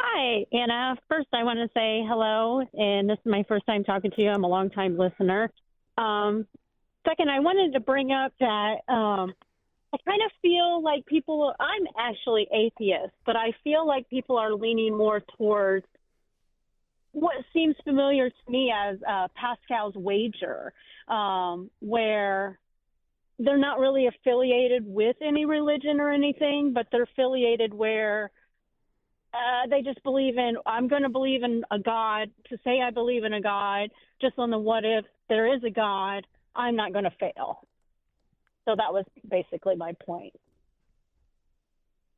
Hi, 0.00 0.46
Anna. 0.52 0.96
First, 1.08 1.26
I 1.32 1.42
want 1.42 1.58
to 1.58 1.68
say 1.74 2.04
hello, 2.06 2.62
and 2.72 3.10
this 3.10 3.18
is 3.18 3.26
my 3.26 3.44
first 3.48 3.66
time 3.66 3.82
talking 3.82 4.12
to 4.12 4.22
you. 4.22 4.30
I'm 4.30 4.44
a 4.44 4.48
long-time 4.48 4.96
listener. 4.96 5.50
Um, 5.96 6.46
second, 7.04 7.28
I 7.28 7.40
wanted 7.40 7.72
to 7.72 7.80
bring 7.80 8.12
up 8.12 8.32
that 8.38 8.76
um, 8.88 9.34
I 9.92 9.96
kind 10.06 10.22
of 10.24 10.30
feel 10.40 10.82
like 10.82 11.04
people. 11.06 11.52
I'm 11.58 11.86
actually 11.98 12.46
atheist, 12.54 13.12
but 13.26 13.34
I 13.34 13.52
feel 13.64 13.86
like 13.86 14.08
people 14.08 14.36
are 14.36 14.52
leaning 14.52 14.96
more 14.96 15.20
towards 15.36 15.86
what 17.10 17.34
seems 17.52 17.74
familiar 17.82 18.30
to 18.30 18.50
me 18.50 18.72
as 18.72 18.98
uh, 19.02 19.26
Pascal's 19.34 19.96
wager, 19.96 20.72
um, 21.08 21.70
where 21.80 22.60
they're 23.40 23.58
not 23.58 23.80
really 23.80 24.06
affiliated 24.06 24.84
with 24.86 25.16
any 25.20 25.44
religion 25.44 25.98
or 25.98 26.12
anything, 26.12 26.72
but 26.72 26.86
they're 26.92 27.02
affiliated 27.02 27.74
where 27.74 28.30
uh, 29.38 29.66
they 29.68 29.82
just 29.82 30.02
believe 30.02 30.36
in. 30.36 30.56
I'm 30.66 30.88
going 30.88 31.02
to 31.02 31.08
believe 31.08 31.42
in 31.42 31.62
a 31.70 31.78
God 31.78 32.30
to 32.50 32.58
say 32.64 32.80
I 32.80 32.90
believe 32.90 33.24
in 33.24 33.32
a 33.32 33.40
God. 33.40 33.90
Just 34.20 34.34
on 34.38 34.50
the 34.50 34.58
what 34.58 34.84
if 34.84 35.04
there 35.28 35.54
is 35.54 35.62
a 35.64 35.70
God, 35.70 36.26
I'm 36.56 36.74
not 36.74 36.92
going 36.92 37.04
to 37.04 37.12
fail. 37.20 37.60
So 38.64 38.74
that 38.76 38.92
was 38.92 39.04
basically 39.30 39.76
my 39.76 39.92
point. 40.04 40.34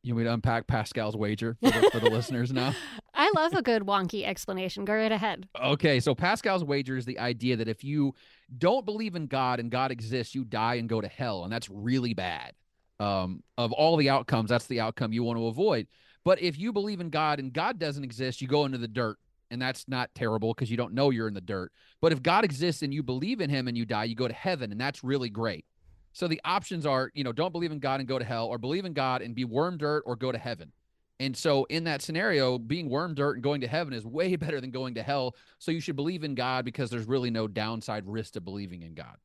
You 0.02 0.14
want 0.14 0.24
me 0.24 0.28
to 0.28 0.35
unpack 0.35 0.66
Pascal's 0.66 1.14
wager 1.14 1.59
for 1.62 1.70
the, 1.70 1.90
for 1.92 2.00
the 2.00 2.09
listeners 2.09 2.52
now? 2.52 2.74
I 3.14 3.30
love 3.37 3.52
a 3.52 3.61
good 3.61 3.83
wonky 3.83 4.24
explanation. 4.24 4.87
Go 4.87 4.94
right 4.94 5.12
ahead. 5.12 5.46
Okay, 5.62 6.00
so 6.00 6.14
Pascal's 6.14 6.64
wager 6.64 6.96
is 6.96 7.04
the 7.04 7.18
idea 7.18 7.56
that 7.56 7.68
if 7.68 7.85
you 7.85 8.14
don't 8.56 8.87
believe 8.87 9.14
in 9.14 9.26
God 9.26 9.61
and 9.61 9.70
God 9.70 9.90
exists, 9.90 10.35
you 10.35 10.44
die 10.44 10.76
and 10.76 10.88
go 10.88 11.02
to 11.02 11.09
hell, 11.09 11.44
and 11.44 11.52
that's 11.52 11.68
really 11.68 12.14
bad. 12.14 12.54
Um, 12.98 13.42
of 13.59 13.72
all 13.72 13.96
the 13.96 14.09
outcomes, 14.09 14.48
that's 14.48 14.66
the 14.66 14.80
outcome 14.80 15.12
you 15.12 15.22
want 15.22 15.38
to 15.38 15.46
avoid. 15.48 15.87
But 16.24 16.40
if 16.40 16.59
you 16.59 16.72
believe 16.72 17.00
in 17.00 17.11
God 17.11 17.38
and 17.38 17.52
God 17.52 17.78
doesn't 17.78 18.04
exist, 18.04 18.40
you 18.40 18.48
go 18.48 18.64
into 18.64 18.78
the 18.78 18.88
dirt, 18.88 19.18
and 19.50 19.61
that's 19.61 19.88
not 19.88 20.14
terrible 20.14 20.54
because 20.54 20.70
you 20.70 20.76
don't 20.76 20.94
know 20.94 21.11
you're 21.11 21.28
in 21.28 21.35
the 21.35 21.40
dirt. 21.40 21.72
But 22.00 22.12
if 22.12 22.22
God 22.22 22.44
exists 22.44 22.83
and 22.83 22.92
you 22.92 23.02
believe 23.02 23.40
in 23.40 23.50
Him 23.50 23.68
and 23.68 23.76
you 23.76 23.85
die, 23.85 24.04
you 24.04 24.14
go 24.14 24.28
to 24.28 24.35
heaven, 24.35 24.70
and 24.70 24.80
that's 24.80 25.02
really 25.02 25.30
great. 25.30 25.64
So 26.12 26.28
the 26.28 26.40
options 26.44 26.87
are, 26.87 27.11
you 27.14 27.24
know, 27.24 27.33
don't 27.33 27.52
believe 27.52 27.72
in 27.72 27.78
God 27.78 28.00
and 28.00 28.09
go 28.09 28.18
to 28.18 28.24
hell, 28.24 28.46
or 28.46 28.59
believe 28.59 28.85
in 28.85 28.92
God 28.92 29.22
and 29.22 29.35
be 29.35 29.44
worm 29.44 29.78
dirt 29.78 30.02
or 30.06 30.16
go 30.16 30.33
to 30.33 30.38
heaven. 30.38 30.72
And 31.20 31.37
so 31.37 31.64
in 31.64 31.85
that 31.85 32.00
scenario, 32.00 32.59
being 32.59 32.88
worm 32.88 33.14
dirt 33.14 33.35
and 33.35 33.42
going 33.42 33.61
to 33.61 33.68
heaven 33.68 33.92
is 33.92 34.06
way 34.06 34.37
better 34.37 34.61
than 34.61 34.70
going 34.70 34.94
to 34.94 35.02
hell. 35.02 35.37
So 35.59 35.70
you 35.70 35.80
should 35.80 35.96
believe 35.96 36.24
in 36.24 36.35
God 36.35 36.64
because 36.64 36.90
there's 36.90 37.06
really 37.06 37.30
no 37.30 37.46
downside 37.46 38.06
risk 38.06 38.33
to 38.33 38.40
believing 38.40 38.83
in 38.83 38.94
God. 38.94 39.16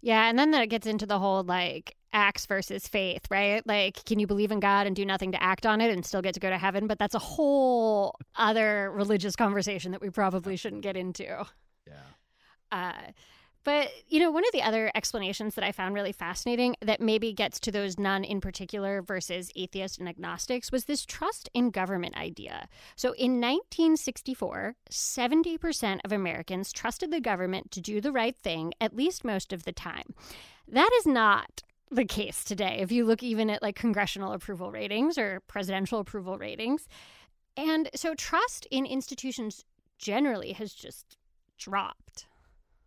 Yeah, 0.00 0.28
and 0.28 0.38
then 0.38 0.52
that 0.52 0.68
gets 0.68 0.86
into 0.86 1.06
the 1.06 1.18
whole 1.18 1.42
like 1.42 1.96
acts 2.12 2.46
versus 2.46 2.88
faith, 2.88 3.22
right? 3.30 3.66
Like, 3.66 4.04
can 4.04 4.18
you 4.18 4.26
believe 4.26 4.50
in 4.50 4.60
God 4.60 4.86
and 4.86 4.96
do 4.96 5.04
nothing 5.04 5.32
to 5.32 5.42
act 5.42 5.66
on 5.66 5.80
it 5.80 5.90
and 5.90 6.04
still 6.04 6.22
get 6.22 6.34
to 6.34 6.40
go 6.40 6.50
to 6.50 6.58
heaven? 6.58 6.86
But 6.86 6.98
that's 6.98 7.14
a 7.14 7.20
whole 7.20 8.16
other 8.36 8.90
religious 8.92 9.36
conversation 9.36 9.92
that 9.92 10.00
we 10.00 10.10
probably 10.10 10.56
shouldn't 10.56 10.82
get 10.82 10.96
into. 10.96 11.24
Yeah. 11.86 11.94
Uh, 12.72 13.10
but, 13.66 13.90
you 14.08 14.20
know, 14.20 14.30
one 14.30 14.44
of 14.44 14.52
the 14.52 14.62
other 14.62 14.92
explanations 14.94 15.56
that 15.56 15.64
I 15.64 15.72
found 15.72 15.92
really 15.92 16.12
fascinating 16.12 16.76
that 16.82 17.00
maybe 17.00 17.32
gets 17.32 17.58
to 17.58 17.72
those 17.72 17.98
none 17.98 18.22
in 18.22 18.40
particular 18.40 19.02
versus 19.02 19.50
atheists 19.56 19.98
and 19.98 20.08
agnostics 20.08 20.70
was 20.70 20.84
this 20.84 21.04
trust 21.04 21.50
in 21.52 21.70
government 21.70 22.16
idea. 22.16 22.68
So 22.94 23.08
in 23.14 23.40
1964, 23.40 24.76
70% 24.88 25.98
of 26.04 26.12
Americans 26.12 26.72
trusted 26.72 27.10
the 27.10 27.20
government 27.20 27.72
to 27.72 27.80
do 27.80 28.00
the 28.00 28.12
right 28.12 28.36
thing 28.36 28.72
at 28.80 28.94
least 28.94 29.24
most 29.24 29.52
of 29.52 29.64
the 29.64 29.72
time. 29.72 30.14
That 30.68 30.90
is 30.98 31.06
not 31.06 31.64
the 31.90 32.04
case 32.04 32.44
today. 32.44 32.78
If 32.80 32.92
you 32.92 33.04
look 33.04 33.24
even 33.24 33.50
at 33.50 33.62
like 33.62 33.74
congressional 33.74 34.32
approval 34.32 34.70
ratings 34.70 35.18
or 35.18 35.40
presidential 35.48 35.98
approval 35.98 36.38
ratings. 36.38 36.86
And 37.56 37.90
so 37.96 38.14
trust 38.14 38.68
in 38.70 38.86
institutions 38.86 39.64
generally 39.98 40.52
has 40.52 40.72
just 40.72 41.16
dropped. 41.58 42.26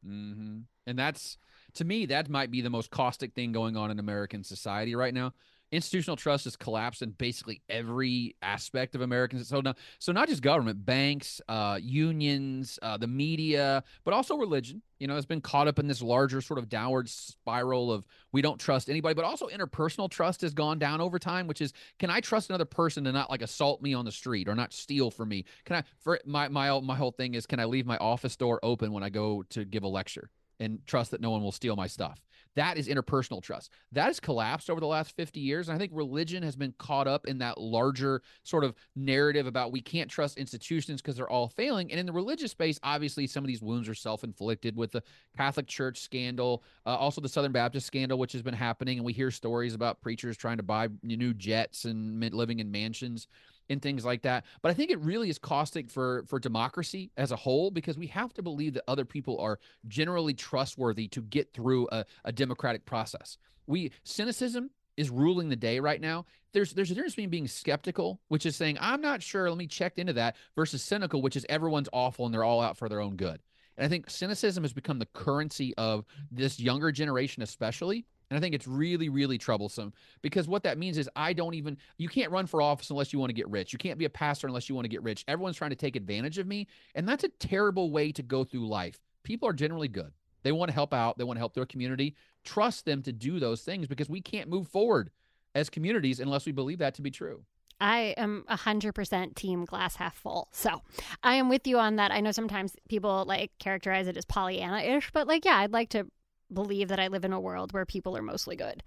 Mm-hmm. 0.06 0.60
And 0.88 1.00
that's 1.00 1.38
to 1.76 1.86
me, 1.86 2.06
that 2.08 2.30
might 2.30 2.52
be 2.52 2.62
the 2.62 2.70
most 2.70 2.90
caustic 2.90 3.34
thing 3.34 3.52
going 3.52 3.78
on 3.78 3.92
in 3.92 4.00
American 4.00 4.44
society 4.44 4.96
right 4.96 5.14
now. 5.14 5.34
Institutional 5.72 6.16
trust 6.16 6.46
has 6.46 6.56
collapsed 6.56 7.02
in 7.02 7.12
basically 7.12 7.62
every 7.70 8.36
aspect 8.42 8.96
of 8.96 9.02
Americans. 9.02 9.48
So 9.48 9.62
now, 9.62 9.76
so 10.00 10.12
not 10.12 10.28
just 10.28 10.42
government, 10.42 10.84
banks, 10.84 11.42
uh, 11.48 11.80
unions, 11.82 12.80
uh, 12.82 12.98
the 12.98 13.08
media, 13.08 13.84
but 14.04 14.14
also 14.14 14.36
religion. 14.36 14.82
You 15.00 15.08
know, 15.08 15.16
has 15.16 15.26
been 15.26 15.42
caught 15.42 15.68
up 15.68 15.80
in 15.80 15.88
this 15.88 16.02
larger 16.02 16.42
sort 16.42 16.60
of 16.60 16.68
downward 16.68 17.08
spiral 17.08 17.92
of 17.92 18.06
we 18.32 18.42
don't 18.42 18.60
trust 18.60 18.90
anybody, 18.90 19.14
but 19.14 19.24
also 19.24 19.48
interpersonal 19.48 20.10
trust 20.10 20.42
has 20.42 20.54
gone 20.54 20.78
down 20.78 21.00
over 21.02 21.20
time. 21.20 21.48
Which 21.48 21.62
is, 21.62 21.72
can 22.00 22.10
I 22.10 22.20
trust 22.20 22.50
another 22.50 22.66
person 22.66 23.06
to 23.06 23.12
not 23.12 23.30
like 23.30 23.42
assault 23.42 23.82
me 23.82 23.94
on 23.94 24.06
the 24.06 24.12
street 24.12 24.50
or 24.50 24.56
not 24.56 24.74
steal 24.74 25.12
from 25.12 25.30
me? 25.30 25.46
Can 25.66 25.78
I? 25.78 25.84
For 26.00 26.20
my 26.26 26.48
my 26.50 26.80
my 26.80 26.96
whole 26.96 27.12
thing 27.12 27.36
is, 27.36 27.46
can 27.46 27.60
I 27.60 27.66
leave 27.66 27.86
my 27.86 27.98
office 27.98 28.36
door 28.36 28.60
open 28.64 28.92
when 28.92 29.04
I 29.04 29.10
go 29.10 29.44
to 29.52 29.64
give 29.64 29.84
a 29.84 29.88
lecture? 29.88 30.30
and 30.60 30.80
trust 30.86 31.12
that 31.12 31.22
no 31.22 31.30
one 31.32 31.42
will 31.42 31.52
steal 31.52 31.76
my 31.76 31.88
stuff. 31.88 32.20
That 32.56 32.78
is 32.78 32.88
interpersonal 32.88 33.42
trust. 33.42 33.72
That 33.92 34.08
has 34.08 34.20
collapsed 34.20 34.70
over 34.70 34.80
the 34.80 34.88
last 34.88 35.16
50 35.16 35.40
years. 35.40 35.70
And 35.70 35.76
I 35.76 35.80
think 35.80 35.92
religion 35.94 36.44
has 36.44 36.56
been 36.56 36.74
caught 36.78 37.08
up 37.08 37.28
in 37.28 37.38
that 37.40 37.60
larger 37.60 38.22
sort 38.44 38.64
of 38.64 38.76
narrative 38.96 39.48
about 39.48 39.72
we 39.72 39.82
can't 39.82 40.10
trust 40.10 40.38
institutions 40.38 41.02
because 41.02 41.16
they're 41.16 41.30
all 41.30 41.48
failing. 41.48 41.92
And 41.92 42.00
in 42.00 42.06
the 42.06 42.12
religious 42.12 42.52
space, 42.52 42.80
obviously, 42.84 43.28
some 43.28 43.44
of 43.44 43.48
these 43.48 43.62
wounds 43.62 43.88
are 43.88 43.96
self 43.96 44.24
inflicted 44.24 44.76
with 44.76 44.92
the 44.92 45.04
Catholic 45.38 45.68
Church 45.68 46.00
scandal, 46.00 46.64
uh, 46.86 46.96
also 46.96 47.22
the 47.22 47.30
Southern 47.30 47.52
Baptist 47.52 47.86
scandal, 47.88 48.18
which 48.18 48.34
has 48.34 48.42
been 48.42 48.54
happening. 48.54 48.98
And 48.98 49.06
we 49.06 49.14
hear 49.14 49.32
stories 49.32 49.76
about 49.76 50.02
preachers 50.02 50.36
trying 50.36 50.58
to 50.58 50.64
buy 50.64 50.90
new 51.04 51.34
jets 51.34 51.86
and 51.86 52.20
living 52.34 52.60
in 52.60 52.72
mansions 52.72 53.28
and 53.70 53.82
things 53.82 54.06
like 54.06 54.24
that. 54.24 54.46
But 54.62 54.72
I 54.72 54.74
think 54.74 54.92
it 54.92 55.00
really 55.00 55.30
is 55.30 55.38
caustic 55.38 55.90
for 55.90 56.24
for 56.28 56.40
democracy 56.40 57.12
as 57.18 57.32
a 57.32 57.36
whole 57.36 57.72
because 57.72 57.98
we 57.98 58.08
have 58.08 58.34
to 58.34 58.42
believe 58.42 58.74
that 58.74 58.84
other 58.88 59.06
people 59.06 59.40
are 59.40 59.60
generally 59.88 60.34
trustworthy 60.34 61.08
to 61.10 61.22
get 61.22 61.54
through 61.54 61.88
a, 61.92 62.06
a 62.26 62.32
democratic 62.32 62.86
process. 62.86 63.38
We 63.68 63.92
cynicism 64.04 64.72
is 64.98 65.10
ruling 65.10 65.50
the 65.50 65.56
day 65.56 65.80
right 65.80 66.02
now. 66.02 66.26
There's 66.52 66.74
there's 66.74 66.92
a 66.92 66.96
difference 66.96 67.16
between 67.16 67.30
being 67.30 67.48
skeptical, 67.48 68.20
which 68.28 68.46
is 68.46 68.56
saying 68.56 68.78
I'm 68.82 69.02
not 69.02 69.24
sure, 69.24 69.50
let 69.50 69.58
me 69.58 69.68
check 69.68 69.98
into 69.98 70.14
that, 70.14 70.36
versus 70.56 70.84
cynical, 70.84 71.22
which 71.22 71.36
is 71.36 71.46
everyone's 71.48 71.90
awful 71.94 72.26
and 72.26 72.34
they're 72.34 72.44
all 72.44 72.62
out 72.62 72.78
for 72.78 72.90
their 72.90 73.02
own 73.02 73.16
good. 73.16 73.40
And 73.78 73.86
I 73.86 73.88
think 73.88 74.10
cynicism 74.10 74.64
has 74.64 74.74
become 74.74 75.00
the 75.00 75.06
currency 75.06 75.74
of 75.78 76.06
this 76.32 76.60
younger 76.60 76.92
generation, 76.92 77.44
especially. 77.44 78.06
And 78.30 78.38
I 78.38 78.42
think 78.42 78.54
it's 78.54 78.68
really, 78.68 79.10
really 79.10 79.38
troublesome 79.38 79.94
because 80.22 80.48
what 80.48 80.64
that 80.64 80.78
means 80.78 80.98
is 80.98 81.10
I 81.16 81.34
don't 81.34 81.56
even, 81.56 81.78
you 81.98 82.08
can't 82.08 82.32
run 82.32 82.46
for 82.46 82.62
office 82.62 82.90
unless 82.90 83.12
you 83.12 83.20
want 83.20 83.30
to 83.30 83.36
get 83.36 83.50
rich. 83.50 83.74
You 83.74 83.80
can't 83.80 83.98
be 83.98 84.06
a 84.06 84.10
pastor 84.10 84.48
unless 84.48 84.70
you 84.70 84.76
want 84.76 84.86
to 84.86 84.90
get 84.90 85.02
rich. 85.02 85.26
Everyone's 85.28 85.58
trying 85.58 85.72
to 85.72 85.76
take 85.76 85.96
advantage 85.96 86.38
of 86.38 86.46
me. 86.46 86.68
And 86.94 87.08
that's 87.08 87.24
a 87.24 87.30
terrible 87.30 87.92
way 87.92 88.12
to 88.12 88.22
go 88.22 88.44
through 88.44 88.68
life. 88.68 89.00
People 89.24 89.50
are 89.50 89.54
generally 89.54 89.88
good. 89.88 90.12
They 90.44 90.52
want 90.52 90.70
to 90.70 90.74
help 90.74 90.94
out, 90.94 91.18
they 91.18 91.24
want 91.24 91.38
to 91.38 91.42
help 91.42 91.54
their 91.54 91.66
community. 91.66 92.16
Trust 92.46 92.86
them 92.86 93.02
to 93.04 93.12
do 93.12 93.40
those 93.40 93.62
things 93.62 93.88
because 93.88 94.10
we 94.10 94.22
can't 94.22 94.50
move 94.50 94.68
forward 94.68 95.10
as 95.56 95.70
communities 95.70 96.20
unless 96.20 96.46
we 96.46 96.52
believe 96.52 96.78
that 96.80 96.94
to 96.96 97.02
be 97.02 97.12
true. 97.12 97.44
I 97.82 98.14
am 98.18 98.46
100% 98.50 99.36
team 99.36 99.66
glass 99.66 99.96
half 99.96 100.16
full. 100.16 100.50
So 100.52 100.82
I 101.24 101.36
am 101.36 101.50
with 101.50 101.66
you 101.66 101.80
on 101.80 101.96
that. 101.96 102.12
I 102.12 102.20
know 102.20 102.32
sometimes 102.32 102.76
people 102.90 103.24
like 103.26 103.52
characterize 103.58 104.08
it 104.08 104.18
as 104.18 104.26
Pollyanna 104.26 104.82
ish, 104.82 105.12
but 105.12 105.28
like, 105.28 105.46
yeah, 105.46 105.58
I'd 105.58 105.72
like 105.72 105.90
to 105.90 106.08
believe 106.52 106.88
that 106.90 107.00
I 107.00 107.08
live 107.08 107.26
in 107.26 107.34
a 107.34 107.40
world 107.40 107.74
where 107.74 107.86
people 107.86 108.16
are 108.18 108.22
mostly 108.22 108.56
good. 108.56 108.84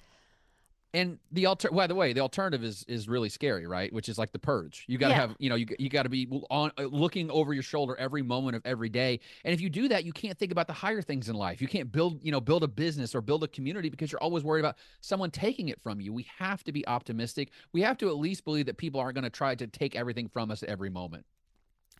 And 0.95 1.19
the 1.31 1.47
alter 1.47 1.71
by 1.71 1.87
the 1.87 1.95
way, 1.95 2.13
the 2.13 2.21
alternative 2.21 2.63
is 2.63 2.85
is 2.87 3.09
really 3.09 3.31
scary, 3.31 3.67
right? 3.67 3.91
Which 3.93 4.11
is 4.11 4.19
like 4.19 4.31
the 4.33 4.39
purge. 4.39 4.85
You 4.89 4.99
got 4.99 5.09
to 5.09 5.15
yeah. 5.15 5.21
have, 5.21 5.37
you 5.39 5.49
know, 5.49 5.57
you 5.57 5.67
you 5.79 5.89
got 5.89 6.03
to 6.03 6.11
be 6.11 6.29
on 6.51 6.71
looking 6.79 7.31
over 7.31 7.55
your 7.55 7.63
shoulder 7.63 7.97
every 7.99 8.21
moment 8.21 8.57
of 8.57 8.63
every 8.67 8.91
day. 8.91 9.21
And 9.43 9.55
if 9.55 9.63
you 9.63 9.71
do 9.71 9.89
that, 9.89 10.05
you 10.05 10.13
can't 10.13 10.39
think 10.39 10.53
about 10.53 10.67
the 10.67 10.75
higher 10.75 11.01
things 11.01 11.31
in 11.31 11.35
life. 11.35 11.63
You 11.63 11.69
can't 11.69 11.91
build, 11.91 12.23
you 12.23 12.31
know, 12.31 12.43
build 12.43 12.63
a 12.63 12.69
business 12.69 13.15
or 13.15 13.23
build 13.23 13.43
a 13.43 13.49
community 13.49 13.89
because 13.89 14.13
you're 14.13 14.23
always 14.23 14.45
worried 14.45 14.61
about 14.61 14.77
someone 15.01 15.31
taking 15.31 15.71
it 15.71 15.81
from 15.81 15.99
you. 15.99 16.13
We 16.13 16.27
have 16.39 16.63
to 16.65 16.73
be 16.73 16.87
optimistic. 16.87 17.53
We 17.73 17.81
have 17.81 17.97
to 17.99 18.09
at 18.11 18.17
least 18.17 18.45
believe 18.45 18.67
that 18.67 18.77
people 18.77 19.01
aren't 19.01 19.15
going 19.15 19.25
to 19.25 19.31
try 19.31 19.55
to 19.55 19.67
take 19.67 19.97
everything 19.97 20.29
from 20.29 20.51
us 20.51 20.63
at 20.63 20.69
every 20.69 20.91
moment. 20.91 21.25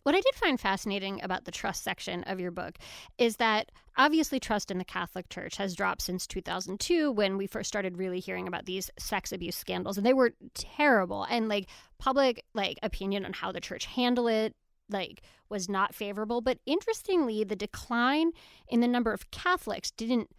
What 0.03 0.15
I 0.15 0.19
did 0.19 0.35
find 0.35 0.59
fascinating 0.59 1.21
about 1.23 1.45
the 1.45 1.51
trust 1.51 1.81
section 1.81 2.23
of 2.23 2.39
your 2.39 2.51
book 2.51 2.77
is 3.17 3.37
that 3.37 3.71
obviously 3.97 4.37
trust 4.37 4.69
in 4.69 4.77
the 4.77 4.83
Catholic 4.83 5.29
Church 5.29 5.55
has 5.55 5.75
dropped 5.75 6.01
since 6.01 6.27
2002 6.27 7.09
when 7.11 7.37
we 7.37 7.47
first 7.47 7.69
started 7.69 7.97
really 7.97 8.19
hearing 8.19 8.45
about 8.45 8.65
these 8.65 8.91
sex 8.99 9.31
abuse 9.31 9.55
scandals 9.55 9.97
and 9.97 10.05
they 10.05 10.13
were 10.13 10.33
terrible. 10.53 11.23
And 11.29 11.47
like 11.47 11.69
public 11.99 12.43
like 12.53 12.77
opinion 12.83 13.23
on 13.23 13.31
how 13.31 13.53
the 13.53 13.61
church 13.61 13.85
handled 13.85 14.29
it 14.29 14.55
like 14.89 15.21
was 15.49 15.69
not 15.69 15.95
favorable. 15.95 16.41
But 16.41 16.59
interestingly 16.65 17.45
the 17.45 17.55
decline 17.55 18.31
in 18.67 18.81
the 18.81 18.89
number 18.89 19.13
of 19.13 19.31
Catholics 19.31 19.89
didn't 19.91 20.29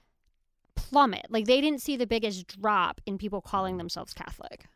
plummet. 0.75 1.27
Like 1.31 1.47
they 1.47 1.63
didn't 1.63 1.81
see 1.81 1.97
the 1.97 2.07
biggest 2.07 2.61
drop 2.61 3.01
in 3.07 3.17
people 3.17 3.41
calling 3.41 3.79
themselves 3.79 4.13
Catholic. 4.13 4.67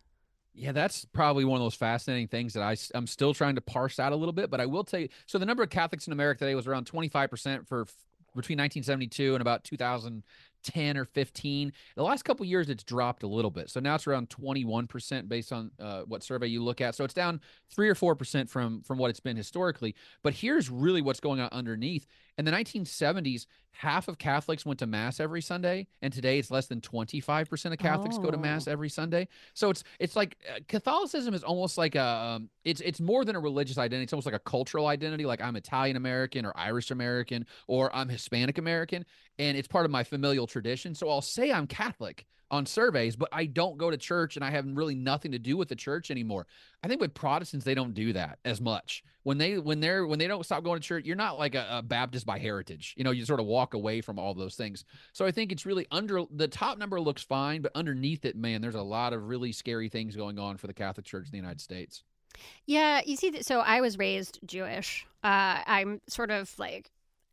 Yeah, 0.59 0.73
that's 0.73 1.05
probably 1.05 1.44
one 1.44 1.61
of 1.61 1.64
those 1.64 1.77
fascinating 1.77 2.27
things 2.27 2.53
that 2.55 2.64
I, 2.64 2.77
I'm 2.92 3.07
still 3.07 3.33
trying 3.33 3.55
to 3.55 3.61
parse 3.61 4.01
out 4.01 4.12
a 4.12 4.16
little 4.16 4.33
bit. 4.33 4.51
But 4.51 4.61
I 4.61 4.66
will 4.66 4.83
tell 4.83 4.99
you 4.99 5.09
so 5.27 5.38
the 5.38 5.47
number 5.47 5.62
of 5.62 5.71
Catholics 5.71 6.09
in 6.09 6.12
America 6.12 6.40
today 6.40 6.57
was 6.57 6.66
around 6.66 6.90
25% 6.90 7.66
for 7.68 7.87
between 8.35 8.59
1972 8.59 9.35
and 9.35 9.40
about 9.40 9.62
2010 9.62 10.97
or 10.97 11.05
15. 11.05 11.73
The 11.94 12.03
last 12.03 12.25
couple 12.25 12.44
years, 12.44 12.68
it's 12.71 12.83
dropped 12.83 13.23
a 13.23 13.29
little 13.29 13.53
bit. 13.53 13.71
So 13.71 13.79
now 13.79 13.94
it's 13.94 14.09
around 14.09 14.31
21% 14.31 15.29
based 15.29 15.53
on 15.53 15.71
uh, 15.79 16.03
what 16.03 16.25
survey 16.25 16.49
you 16.49 16.62
look 16.62 16.81
at. 16.81 16.97
So 16.97 17.05
it's 17.05 17.14
down 17.14 17.40
three 17.71 17.88
or 17.88 17.94
4% 17.94 18.51
from, 18.51 18.83
from 18.83 18.99
what 18.99 19.11
it's 19.11 19.21
been 19.21 19.37
historically. 19.37 19.94
But 20.23 20.35
here's 20.35 20.71
really 20.71 21.03
what's 21.03 21.21
going 21.21 21.38
on 21.38 21.49
underneath. 21.53 22.07
In 22.38 22.44
the 22.44 22.53
1970s, 22.53 23.46
half 23.72 24.07
of 24.07 24.16
Catholics 24.16 24.64
went 24.64 24.79
to 24.79 24.87
mass 24.87 25.18
every 25.18 25.42
Sunday, 25.42 25.88
and 26.03 26.12
today 26.12 26.38
it's 26.38 26.53
less 26.53 26.68
than 26.68 26.81
25% 26.81 27.72
of 27.72 27.79
Catholics 27.79 28.16
oh. 28.16 28.22
go 28.22 28.31
to 28.31 28.38
mass 28.38 28.68
oh. 28.68 28.72
every 28.72 28.88
Sunday. 28.88 29.27
So 29.55 29.70
it's 29.70 29.83
it's 29.98 30.14
like 30.14 30.37
uh, 30.48 30.61
Catholicism 30.68 31.35
is 31.35 31.42
almost 31.42 31.77
like 31.77 31.96
a 31.96 32.05
um, 32.05 32.48
it's 32.64 32.81
it's 32.81 33.01
more 33.01 33.24
than 33.24 33.35
a 33.35 33.40
religious 33.40 33.77
identity. 33.77 34.05
It's 34.05 34.12
almost 34.12 34.27
like 34.27 34.37
a 34.37 34.40
cultural 34.40 34.87
identity. 34.87 35.27
Like 35.27 35.42
I'm 35.42 35.57
Italian 35.57 35.96
American 35.96 36.46
or 36.46 36.57
Irish 36.57 36.92
American 36.92 37.44
or 37.66 37.94
I'm 37.94 38.09
Hispanic 38.09 38.59
American, 38.59 39.05
and 39.40 39.57
it's 39.57 39.68
part 39.68 39.85
of 39.85 39.90
my 39.90 40.05
familial 40.05 40.46
tradition. 40.46 40.94
So 40.94 41.11
I'll 41.11 41.20
say 41.20 41.51
I'm 41.51 41.66
Catholic 41.66 42.24
on 42.50 42.66
surveys, 42.66 43.16
but 43.16 43.28
I 43.32 43.46
don't 43.46 43.76
go 43.76 43.90
to 43.90 43.96
church 43.96 44.37
and 44.37 44.44
I 44.44 44.50
have 44.50 44.66
really 44.66 44.94
nothing 44.94 45.32
to 45.32 45.38
do 45.38 45.56
with 45.56 45.68
the 45.68 45.76
church 45.76 46.11
anymore. 46.11 46.46
I 46.82 46.88
think 46.88 47.00
with 47.00 47.14
Protestants 47.14 47.64
they 47.64 47.74
don't 47.74 47.94
do 47.94 48.12
that 48.14 48.38
as 48.44 48.61
much. 48.61 49.02
When 49.22 49.38
they 49.38 49.58
when 49.58 49.80
they're 49.80 50.06
when 50.06 50.18
they 50.18 50.26
don't 50.26 50.44
stop 50.44 50.64
going 50.64 50.80
to 50.80 50.87
church, 50.87 51.04
you're 51.04 51.16
not 51.16 51.38
like 51.38 51.54
a, 51.54 51.66
a 51.70 51.82
Baptist 51.82 52.24
by 52.24 52.38
heritage. 52.38 52.94
You 52.96 53.04
know, 53.04 53.11
you 53.11 53.24
sort 53.24 53.40
of 53.40 53.46
walk 53.46 53.74
away 53.74 54.00
from 54.00 54.18
all 54.18 54.32
those 54.34 54.54
things. 54.54 54.84
So 55.12 55.26
I 55.26 55.30
think 55.30 55.52
it's 55.52 55.66
really 55.66 55.87
under 55.90 56.22
the 56.30 56.48
top 56.48 56.78
number 56.78 57.00
looks 57.00 57.22
fine, 57.22 57.61
but 57.61 57.72
underneath 57.74 58.24
it, 58.24 58.37
man, 58.37 58.62
there's 58.62 58.74
a 58.74 58.82
lot 58.82 59.12
of 59.12 59.28
really 59.28 59.52
scary 59.52 59.88
things 59.88 60.16
going 60.16 60.38
on 60.38 60.56
for 60.56 60.66
the 60.66 60.74
Catholic 60.74 61.04
Church 61.04 61.26
in 61.26 61.32
the 61.32 61.38
United 61.38 61.61
States. 61.61 62.02
Yeah, 62.66 63.00
you 63.04 63.16
see, 63.16 63.42
so 63.42 63.61
I 63.61 63.80
was 63.80 63.98
raised 63.98 64.38
Jewish. 64.46 65.06
Uh, 65.24 65.61
I'm 65.66 66.00
sort 66.08 66.30
of 66.30 66.56
like 66.58 66.90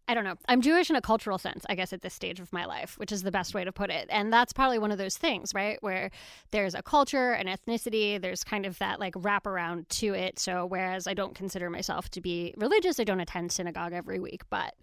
I 0.08 0.14
don't 0.14 0.24
know. 0.24 0.36
I'm 0.48 0.62
Jewish 0.62 0.90
in 0.90 0.96
a 0.96 1.02
cultural 1.02 1.40
sense, 1.40 1.66
I 1.68 1.74
guess, 1.74 1.92
at 1.92 2.04
this 2.04 2.14
stage 2.14 2.40
of 2.40 2.54
my 2.54 2.66
life, 2.66 2.98
which 2.98 3.12
is 3.12 3.24
the 3.24 3.32
best 3.32 3.56
way 3.56 3.64
to 3.64 3.72
put 3.72 3.90
it. 3.90 4.08
And 4.12 4.32
that's 4.32 4.54
probably 4.54 4.78
one 4.78 4.92
of 4.92 5.00
those 5.00 5.18
things, 5.18 5.54
right? 5.54 5.82
Where 5.82 6.12
there's 6.52 6.76
a 6.76 6.84
culture, 6.84 7.32
an 7.32 7.48
ethnicity, 7.48 8.22
there's 8.22 8.44
kind 8.44 8.68
of 8.68 8.78
that 8.80 9.00
like 9.00 9.16
wraparound 9.16 9.88
to 9.90 10.14
it. 10.14 10.38
So, 10.38 10.66
whereas 10.66 11.08
I 11.08 11.16
don't 11.16 11.34
consider 11.34 11.70
myself 11.72 12.10
to 12.12 12.22
be 12.22 12.54
religious, 12.58 13.00
I 13.00 13.04
don't 13.04 13.20
attend 13.20 13.52
synagogue 13.52 13.94
every 13.94 14.20
week, 14.20 14.44
but 14.50 14.76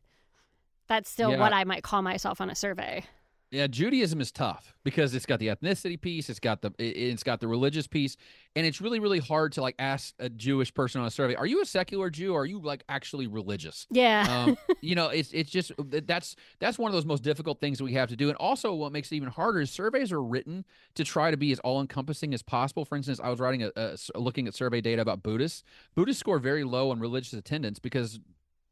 that's 0.88 1.08
still 1.08 1.32
yeah. 1.32 1.38
what 1.38 1.52
I 1.52 1.64
might 1.64 1.84
call 1.84 2.02
myself 2.02 2.40
on 2.40 2.50
a 2.50 2.56
survey. 2.56 3.04
Yeah, 3.52 3.66
Judaism 3.66 4.22
is 4.22 4.32
tough 4.32 4.74
because 4.82 5.14
it's 5.14 5.26
got 5.26 5.38
the 5.38 5.48
ethnicity 5.48 6.00
piece, 6.00 6.30
it's 6.30 6.40
got 6.40 6.62
the 6.62 6.72
it's 6.78 7.22
got 7.22 7.38
the 7.38 7.46
religious 7.46 7.86
piece, 7.86 8.16
and 8.56 8.64
it's 8.64 8.80
really 8.80 8.98
really 8.98 9.18
hard 9.18 9.52
to 9.52 9.60
like 9.60 9.74
ask 9.78 10.14
a 10.18 10.30
Jewish 10.30 10.72
person 10.72 11.02
on 11.02 11.06
a 11.06 11.10
survey, 11.10 11.34
"Are 11.34 11.44
you 11.44 11.60
a 11.60 11.66
secular 11.66 12.08
Jew 12.08 12.32
or 12.32 12.40
are 12.40 12.46
you 12.46 12.62
like 12.62 12.82
actually 12.88 13.26
religious?" 13.26 13.86
Yeah, 13.90 14.46
um, 14.46 14.56
you 14.80 14.94
know, 14.94 15.08
it's 15.08 15.32
it's 15.34 15.50
just 15.50 15.70
that's 15.86 16.34
that's 16.60 16.78
one 16.78 16.88
of 16.88 16.94
those 16.94 17.04
most 17.04 17.22
difficult 17.22 17.60
things 17.60 17.76
that 17.76 17.84
we 17.84 17.92
have 17.92 18.08
to 18.08 18.16
do, 18.16 18.28
and 18.28 18.36
also 18.38 18.72
what 18.72 18.90
makes 18.90 19.12
it 19.12 19.16
even 19.16 19.28
harder 19.28 19.60
is 19.60 19.70
surveys 19.70 20.12
are 20.12 20.22
written 20.22 20.64
to 20.94 21.04
try 21.04 21.30
to 21.30 21.36
be 21.36 21.52
as 21.52 21.58
all 21.58 21.78
encompassing 21.78 22.32
as 22.32 22.42
possible. 22.42 22.86
For 22.86 22.96
instance, 22.96 23.20
I 23.22 23.28
was 23.28 23.38
writing 23.38 23.64
a, 23.64 23.70
a 23.76 24.18
looking 24.18 24.48
at 24.48 24.54
survey 24.54 24.80
data 24.80 25.02
about 25.02 25.22
Buddhists. 25.22 25.62
Buddhists 25.94 26.20
score 26.20 26.38
very 26.38 26.64
low 26.64 26.90
on 26.90 27.00
religious 27.00 27.34
attendance 27.34 27.78
because 27.78 28.18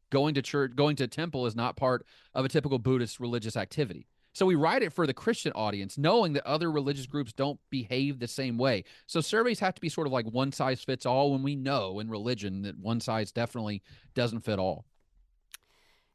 going 0.09 0.33
to 0.33 0.41
church, 0.41 0.75
going 0.75 0.95
to 0.95 1.07
temple 1.07 1.45
is 1.45 1.55
not 1.55 1.75
part 1.75 2.03
of 2.33 2.45
a 2.45 2.49
typical 2.49 2.79
Buddhist 2.79 3.19
religious 3.19 3.55
activity. 3.55 4.07
So 4.33 4.45
we 4.45 4.55
write 4.55 4.81
it 4.81 4.93
for 4.93 5.05
the 5.05 5.13
Christian 5.13 5.51
audience, 5.53 5.97
knowing 5.97 6.33
that 6.33 6.45
other 6.45 6.71
religious 6.71 7.05
groups 7.05 7.33
don't 7.33 7.59
behave 7.69 8.19
the 8.19 8.27
same 8.27 8.57
way. 8.57 8.85
So 9.07 9.19
surveys 9.19 9.59
have 9.59 9.75
to 9.75 9.81
be 9.81 9.89
sort 9.89 10.07
of 10.07 10.13
like 10.13 10.25
one 10.25 10.51
size 10.51 10.83
fits 10.83 11.05
all 11.05 11.31
when 11.31 11.43
we 11.43 11.55
know 11.55 11.99
in 11.99 12.09
religion 12.09 12.61
that 12.61 12.77
one 12.77 13.01
size 13.01 13.31
definitely 13.31 13.81
doesn't 14.13 14.41
fit 14.41 14.59
all. 14.59 14.85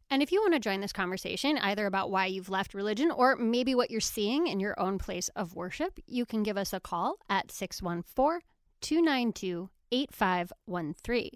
And 0.08 0.22
if 0.22 0.30
you 0.30 0.40
want 0.40 0.54
to 0.54 0.60
join 0.60 0.80
this 0.80 0.92
conversation, 0.92 1.58
either 1.58 1.84
about 1.84 2.10
why 2.10 2.26
you've 2.26 2.48
left 2.48 2.74
religion 2.74 3.10
or 3.10 3.36
maybe 3.36 3.74
what 3.74 3.90
you're 3.90 4.00
seeing 4.00 4.46
in 4.46 4.60
your 4.60 4.78
own 4.78 4.98
place 4.98 5.28
of 5.34 5.54
worship, 5.54 5.98
you 6.06 6.24
can 6.24 6.42
give 6.42 6.56
us 6.56 6.72
a 6.72 6.80
call 6.80 7.16
at 7.28 7.50
614 7.50 8.40
292 8.80 9.68
8513. 9.90 11.30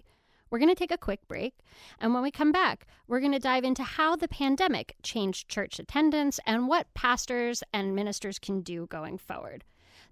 We're 0.51 0.59
going 0.59 0.69
to 0.69 0.75
take 0.75 0.91
a 0.91 0.97
quick 0.97 1.27
break. 1.27 1.55
And 1.99 2.13
when 2.13 2.21
we 2.21 2.29
come 2.29 2.51
back, 2.51 2.85
we're 3.07 3.21
going 3.21 3.31
to 3.31 3.39
dive 3.39 3.63
into 3.63 3.83
how 3.83 4.15
the 4.15 4.27
pandemic 4.27 4.95
changed 5.01 5.47
church 5.47 5.79
attendance 5.79 6.39
and 6.45 6.67
what 6.67 6.93
pastors 6.93 7.63
and 7.73 7.95
ministers 7.95 8.37
can 8.37 8.61
do 8.61 8.85
going 8.87 9.17
forward. 9.17 9.63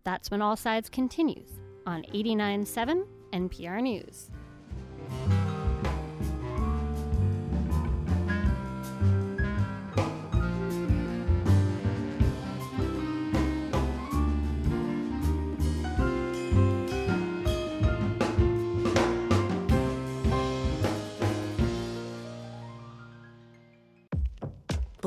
That's 0.05 0.31
when 0.31 0.41
All 0.41 0.55
Sides 0.55 0.89
continues 0.89 1.49
on 1.85 2.03
89.7 2.13 3.05
NPR 3.33 3.81
News. 3.81 4.29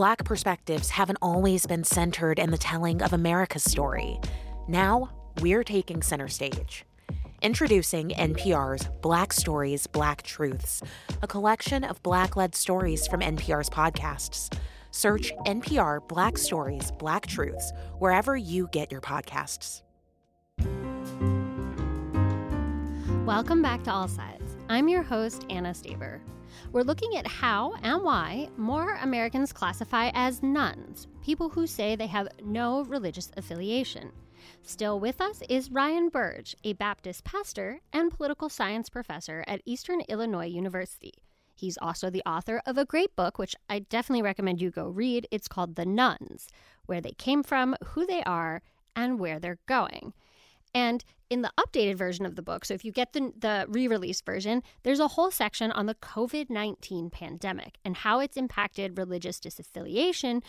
Black 0.03 0.25
perspectives 0.25 0.91
haven't 0.91 1.19
always 1.23 1.65
been 1.65 1.85
centered 1.85 2.41
in 2.41 2.51
the 2.51 2.59
telling 2.59 3.01
of 3.03 3.13
America's 3.13 3.63
story. 3.63 4.19
Now, 4.67 5.09
we're 5.41 5.63
taking 5.63 6.03
center 6.03 6.27
stage. 6.27 6.85
Introducing 7.41 8.09
NPR's 8.09 8.89
Black 9.01 9.33
Stories, 9.33 9.87
Black 9.87 10.25
Truths, 10.25 10.83
a 11.23 11.29
collection 11.29 11.85
of 11.85 12.03
Black 12.03 12.35
led 12.35 12.57
stories 12.57 13.07
from 13.07 13.21
NPR's 13.21 13.71
podcasts. 13.71 14.53
Search 14.91 15.33
NPR 15.47 16.01
Black 16.09 16.37
Stories, 16.37 16.91
Black 16.99 17.29
Truths 17.29 17.73
wherever 18.01 18.37
you 18.37 18.69
get 18.73 18.91
your 18.91 19.01
podcasts. 19.01 19.83
Welcome 23.25 23.63
back 23.63 23.85
to 23.85 23.93
All 23.93 24.09
Sides. 24.09 24.57
I'm 24.69 24.89
your 24.89 25.05
host, 25.05 25.47
Anna 25.49 25.71
Staver. 25.71 26.19
We're 26.73 26.85
looking 26.85 27.19
at 27.19 27.27
how 27.27 27.75
and 27.83 28.03
why 28.03 28.49
more 28.57 28.97
Americans 29.03 29.53
classify 29.53 30.11
as 30.15 30.43
nones, 30.43 31.07
people 31.23 31.51
who 31.51 31.67
say 31.67 31.95
they 31.95 32.07
have 32.07 32.29
no 32.43 32.85
religious 32.85 33.31
affiliation. 33.37 34.11
Still 34.63 34.99
with 34.99 35.21
us 35.21 35.43
is 35.51 35.71
Ryan 35.71 36.09
Burge, 36.09 36.57
a 36.65 36.73
Baptist 36.73 37.25
pastor 37.25 37.81
and 37.93 38.11
political 38.11 38.49
science 38.49 38.89
professor 38.89 39.45
at 39.47 39.61
Eastern 39.67 40.01
Illinois 40.09 40.47
University. 40.47 41.13
He's 41.55 41.77
also 41.77 42.09
the 42.09 42.23
author 42.25 42.63
of 42.65 42.79
a 42.79 42.87
great 42.87 43.15
book, 43.17 43.39
which 43.39 43.55
I 43.69 43.81
definitely 43.81 44.23
recommend 44.23 44.63
you 44.63 44.71
go 44.71 44.89
read. 44.89 45.29
It's 45.31 45.49
called 45.49 45.77
The 45.77 45.85
Nones 45.85 46.49
Where 46.87 47.03
They 47.03 47.13
Came 47.13 47.43
From, 47.43 47.77
Who 47.89 48.07
They 48.07 48.23
Are, 48.23 48.63
and 48.97 49.19
Where 49.19 49.39
They're 49.39 49.59
Going. 49.67 50.15
And 50.75 51.05
in 51.29 51.43
the 51.43 51.53
updated 51.59 51.97
version 51.97 52.25
of 52.25 52.37
the 52.37 52.43
book, 52.43 52.65
so 52.65 52.75
if 52.75 52.85
you 52.85 52.93
get 52.93 53.13
the, 53.13 53.33
the 53.39 53.67
re 53.69 53.89
release 53.89 54.21
version, 54.21 54.63
there's 54.83 55.01
a 55.01 55.09
whole 55.09 55.31
section 55.31 55.71
on 55.73 55.87
the 55.87 55.95
COVID 55.97 56.51
19 56.51 57.11
pandemic 57.11 57.79
and 57.85 57.97
how 57.97 58.21
it's 58.21 58.37
impacted 58.37 58.99
religious 58.99 59.39
disaffiliation, 59.39 60.43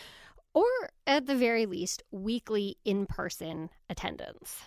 or 0.53 0.65
at 1.07 1.26
the 1.26 1.36
very 1.36 1.65
least, 1.65 2.03
weekly 2.11 2.78
in 2.86 3.05
person 3.05 3.69
attendance. 3.89 4.61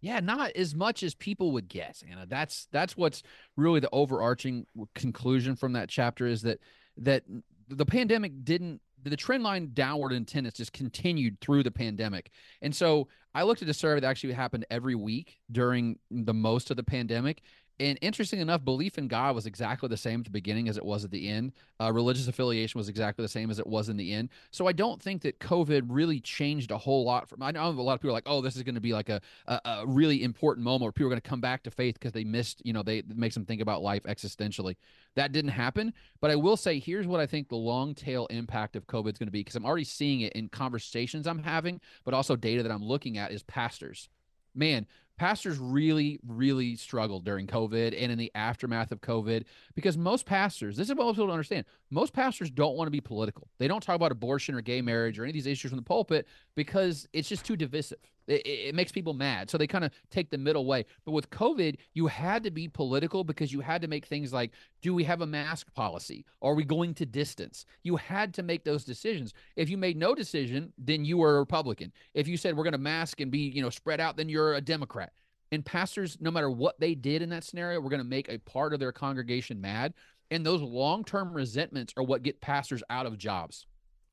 Yeah, 0.00 0.20
not 0.20 0.52
as 0.52 0.74
much 0.74 1.02
as 1.02 1.14
people 1.14 1.52
would 1.52 1.68
guess, 1.68 2.04
Anna. 2.08 2.24
That's 2.26 2.68
that's 2.70 2.96
what's 2.96 3.22
really 3.56 3.80
the 3.80 3.88
overarching 3.90 4.66
conclusion 4.94 5.56
from 5.56 5.72
that 5.72 5.88
chapter 5.88 6.26
is 6.26 6.42
that 6.42 6.60
that 6.98 7.24
the 7.68 7.86
pandemic 7.86 8.44
didn't 8.44 8.80
the 9.04 9.16
trend 9.16 9.42
line 9.42 9.70
downward 9.74 10.12
in 10.12 10.22
attendance 10.22 10.56
just 10.56 10.72
continued 10.72 11.40
through 11.40 11.62
the 11.62 11.70
pandemic. 11.70 12.30
And 12.62 12.74
so 12.74 13.08
I 13.34 13.42
looked 13.42 13.62
at 13.62 13.68
a 13.68 13.74
survey 13.74 14.00
that 14.00 14.06
actually 14.06 14.32
happened 14.32 14.66
every 14.70 14.94
week 14.94 15.38
during 15.50 15.98
the 16.10 16.34
most 16.34 16.70
of 16.70 16.76
the 16.76 16.82
pandemic. 16.82 17.42
And 17.80 17.96
interesting 18.02 18.40
enough, 18.40 18.64
belief 18.64 18.98
in 18.98 19.06
God 19.06 19.36
was 19.36 19.46
exactly 19.46 19.88
the 19.88 19.96
same 19.96 20.20
at 20.20 20.24
the 20.24 20.30
beginning 20.30 20.68
as 20.68 20.76
it 20.76 20.84
was 20.84 21.04
at 21.04 21.12
the 21.12 21.28
end. 21.28 21.52
Uh, 21.80 21.92
religious 21.92 22.26
affiliation 22.26 22.76
was 22.78 22.88
exactly 22.88 23.24
the 23.24 23.28
same 23.28 23.50
as 23.50 23.60
it 23.60 23.66
was 23.66 23.88
in 23.88 23.96
the 23.96 24.12
end. 24.12 24.30
So 24.50 24.66
I 24.66 24.72
don't 24.72 25.00
think 25.00 25.22
that 25.22 25.38
COVID 25.38 25.82
really 25.88 26.18
changed 26.20 26.72
a 26.72 26.78
whole 26.78 27.04
lot. 27.04 27.28
From 27.28 27.42
I 27.42 27.52
know 27.52 27.68
a 27.68 27.70
lot 27.70 27.94
of 27.94 28.00
people 28.00 28.10
are 28.10 28.14
like, 28.14 28.26
oh, 28.26 28.40
this 28.40 28.56
is 28.56 28.64
going 28.64 28.74
to 28.74 28.80
be 28.80 28.92
like 28.92 29.08
a, 29.08 29.20
a, 29.46 29.60
a 29.64 29.84
really 29.86 30.24
important 30.24 30.64
moment 30.64 30.82
where 30.82 30.92
people 30.92 31.06
are 31.06 31.10
going 31.10 31.20
to 31.20 31.28
come 31.28 31.40
back 31.40 31.62
to 31.64 31.70
faith 31.70 31.94
because 31.94 32.12
they 32.12 32.24
missed, 32.24 32.62
you 32.64 32.72
know, 32.72 32.82
they 32.82 33.02
makes 33.14 33.34
them 33.34 33.44
think 33.44 33.60
about 33.60 33.80
life 33.80 34.02
existentially. 34.04 34.74
That 35.14 35.30
didn't 35.30 35.52
happen. 35.52 35.92
But 36.20 36.32
I 36.32 36.36
will 36.36 36.56
say, 36.56 36.80
here's 36.80 37.06
what 37.06 37.20
I 37.20 37.26
think 37.26 37.48
the 37.48 37.56
long 37.56 37.94
tail 37.94 38.26
impact 38.26 38.74
of 38.74 38.88
COVID 38.88 39.12
is 39.12 39.18
going 39.18 39.28
to 39.28 39.32
be 39.32 39.40
because 39.40 39.54
I'm 39.54 39.64
already 39.64 39.84
seeing 39.84 40.22
it 40.22 40.32
in 40.32 40.48
conversations 40.48 41.28
I'm 41.28 41.44
having, 41.44 41.80
but 42.04 42.12
also 42.12 42.34
data 42.34 42.64
that 42.64 42.72
I'm 42.72 42.84
looking 42.84 43.18
at 43.18 43.30
is 43.30 43.44
pastors. 43.44 44.08
Man, 44.54 44.86
pastors 45.18 45.58
really, 45.58 46.18
really 46.26 46.76
struggled 46.76 47.24
during 47.24 47.46
COVID 47.46 47.94
and 48.00 48.10
in 48.10 48.18
the 48.18 48.30
aftermath 48.34 48.92
of 48.92 49.00
COVID 49.00 49.44
because 49.74 49.98
most 49.98 50.24
pastors, 50.24 50.76
this 50.76 50.88
is 50.88 50.94
what 50.94 51.04
most 51.04 51.14
people 51.14 51.26
don't 51.26 51.34
understand, 51.34 51.66
most 51.90 52.12
pastors 52.12 52.50
don't 52.50 52.76
want 52.76 52.86
to 52.86 52.92
be 52.92 53.00
political. 53.00 53.48
They 53.58 53.68
don't 53.68 53.82
talk 53.82 53.96
about 53.96 54.12
abortion 54.12 54.54
or 54.54 54.60
gay 54.60 54.80
marriage 54.80 55.18
or 55.18 55.24
any 55.24 55.30
of 55.30 55.34
these 55.34 55.46
issues 55.46 55.70
from 55.70 55.76
the 55.78 55.84
pulpit 55.84 56.26
because 56.54 57.08
it's 57.12 57.28
just 57.28 57.44
too 57.44 57.56
divisive. 57.56 57.98
It, 58.28 58.46
it 58.46 58.74
makes 58.74 58.92
people 58.92 59.14
mad. 59.14 59.50
So 59.50 59.58
they 59.58 59.66
kind 59.66 59.84
of 59.84 59.92
take 60.10 60.30
the 60.30 60.38
middle 60.38 60.66
way. 60.66 60.84
But 61.04 61.12
with 61.12 61.30
COVID, 61.30 61.76
you 61.94 62.06
had 62.06 62.44
to 62.44 62.50
be 62.50 62.68
political 62.68 63.24
because 63.24 63.52
you 63.52 63.60
had 63.60 63.82
to 63.82 63.88
make 63.88 64.06
things 64.06 64.32
like 64.32 64.52
do 64.80 64.94
we 64.94 65.02
have 65.04 65.22
a 65.22 65.26
mask 65.26 65.74
policy? 65.74 66.24
Are 66.40 66.54
we 66.54 66.64
going 66.64 66.94
to 66.94 67.06
distance? 67.06 67.64
You 67.82 67.96
had 67.96 68.32
to 68.34 68.42
make 68.42 68.64
those 68.64 68.84
decisions. 68.84 69.34
If 69.56 69.68
you 69.68 69.76
made 69.76 69.96
no 69.96 70.14
decision, 70.14 70.72
then 70.78 71.04
you 71.04 71.18
were 71.18 71.36
a 71.36 71.40
Republican. 71.40 71.92
If 72.14 72.28
you 72.28 72.36
said 72.36 72.56
we're 72.56 72.64
going 72.64 72.72
to 72.72 72.78
mask 72.78 73.20
and 73.20 73.30
be, 73.30 73.40
you 73.40 73.62
know, 73.62 73.70
spread 73.70 74.00
out, 74.00 74.16
then 74.16 74.28
you're 74.28 74.54
a 74.54 74.60
Democrat. 74.60 75.12
And 75.50 75.64
pastors, 75.64 76.18
no 76.20 76.30
matter 76.30 76.50
what 76.50 76.78
they 76.78 76.94
did 76.94 77.22
in 77.22 77.30
that 77.30 77.44
scenario, 77.44 77.80
were 77.80 77.90
going 77.90 78.02
to 78.02 78.08
make 78.08 78.28
a 78.28 78.38
part 78.38 78.74
of 78.74 78.80
their 78.80 78.92
congregation 78.92 79.60
mad. 79.60 79.94
And 80.30 80.44
those 80.44 80.60
long 80.60 81.04
term 81.04 81.32
resentments 81.32 81.94
are 81.96 82.02
what 82.02 82.22
get 82.22 82.40
pastors 82.40 82.82
out 82.90 83.06
of 83.06 83.16
jobs. 83.16 83.66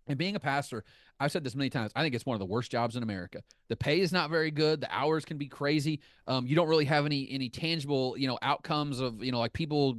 And 0.07 0.17
being 0.17 0.35
a 0.35 0.39
pastor, 0.39 0.83
I've 1.19 1.31
said 1.31 1.43
this 1.43 1.55
many 1.55 1.69
times. 1.69 1.91
I 1.95 2.03
think 2.03 2.13
it's 2.13 2.25
one 2.25 2.35
of 2.35 2.39
the 2.39 2.45
worst 2.45 2.71
jobs 2.71 2.95
in 2.95 3.03
America. 3.03 3.41
The 3.69 3.75
pay 3.75 4.01
is 4.01 4.11
not 4.11 4.29
very 4.29 4.51
good. 4.51 4.81
The 4.81 4.93
hours 4.93 5.25
can 5.25 5.37
be 5.37 5.47
crazy. 5.47 5.99
Um, 6.27 6.45
you 6.45 6.55
don't 6.55 6.67
really 6.67 6.85
have 6.85 7.05
any 7.05 7.27
any 7.31 7.49
tangible, 7.49 8.15
you 8.17 8.27
know, 8.27 8.37
outcomes 8.41 8.99
of 8.99 9.23
you 9.23 9.31
know 9.31 9.39
like 9.39 9.53
people, 9.53 9.97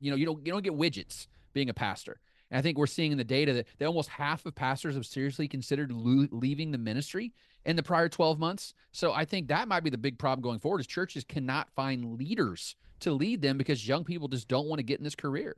you 0.00 0.10
know, 0.10 0.16
you 0.16 0.26
don't 0.26 0.44
you 0.44 0.52
don't 0.52 0.64
get 0.64 0.72
widgets 0.72 1.28
being 1.52 1.68
a 1.70 1.74
pastor. 1.74 2.18
And 2.50 2.58
I 2.58 2.62
think 2.62 2.78
we're 2.78 2.86
seeing 2.86 3.12
in 3.12 3.18
the 3.18 3.24
data 3.24 3.52
that, 3.54 3.66
that 3.78 3.86
almost 3.86 4.08
half 4.08 4.44
of 4.46 4.54
pastors 4.54 4.94
have 4.94 5.06
seriously 5.06 5.48
considered 5.48 5.90
lo- 5.90 6.28
leaving 6.30 6.70
the 6.70 6.78
ministry 6.78 7.32
in 7.64 7.76
the 7.76 7.82
prior 7.82 8.08
12 8.08 8.38
months. 8.38 8.74
So 8.92 9.12
I 9.12 9.24
think 9.24 9.48
that 9.48 9.66
might 9.66 9.82
be 9.82 9.90
the 9.90 9.98
big 9.98 10.18
problem 10.18 10.42
going 10.42 10.58
forward 10.58 10.80
is 10.80 10.86
churches 10.86 11.24
cannot 11.24 11.70
find 11.70 12.18
leaders 12.18 12.76
to 13.00 13.12
lead 13.12 13.42
them 13.42 13.58
because 13.58 13.88
young 13.88 14.04
people 14.04 14.28
just 14.28 14.48
don't 14.48 14.66
want 14.66 14.78
to 14.78 14.84
get 14.84 14.98
in 14.98 15.04
this 15.04 15.14
career. 15.14 15.56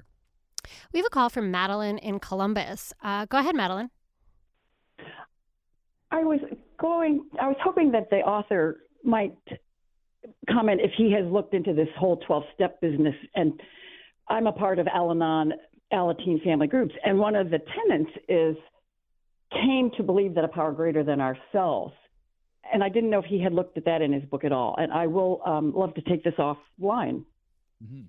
We 0.92 0.98
have 0.98 1.06
a 1.06 1.10
call 1.10 1.28
from 1.28 1.50
Madeline 1.50 1.98
in 1.98 2.18
Columbus. 2.18 2.92
Uh, 3.02 3.26
go 3.26 3.38
ahead, 3.38 3.54
Madeline. 3.54 3.90
I 6.10 6.24
was 6.24 6.40
going, 6.78 7.26
I 7.40 7.48
was 7.48 7.56
hoping 7.62 7.92
that 7.92 8.10
the 8.10 8.18
author 8.18 8.78
might 9.04 9.36
comment 10.50 10.80
if 10.82 10.92
he 10.96 11.12
has 11.12 11.24
looked 11.30 11.54
into 11.54 11.72
this 11.72 11.88
whole 11.98 12.18
12 12.26 12.44
step 12.54 12.80
business. 12.80 13.14
And 13.34 13.60
I'm 14.28 14.46
a 14.46 14.52
part 14.52 14.78
of 14.78 14.86
Al 14.86 15.10
Anon, 15.10 15.52
Alateen 15.92 16.42
family 16.42 16.66
groups. 16.66 16.94
And 17.04 17.18
one 17.18 17.36
of 17.36 17.50
the 17.50 17.58
tenants 17.58 18.12
is 18.28 18.56
came 19.52 19.90
to 19.96 20.02
believe 20.02 20.34
that 20.34 20.44
a 20.44 20.48
power 20.48 20.72
greater 20.72 21.04
than 21.04 21.20
ourselves. 21.20 21.94
And 22.72 22.82
I 22.82 22.88
didn't 22.88 23.10
know 23.10 23.20
if 23.20 23.26
he 23.26 23.40
had 23.40 23.52
looked 23.52 23.76
at 23.78 23.84
that 23.84 24.02
in 24.02 24.12
his 24.12 24.24
book 24.24 24.44
at 24.44 24.52
all. 24.52 24.74
And 24.76 24.92
I 24.92 25.06
will 25.06 25.40
um, 25.46 25.72
love 25.74 25.94
to 25.94 26.02
take 26.02 26.24
this 26.24 26.34
offline. 26.38 27.24
Mm-hmm. 27.82 28.02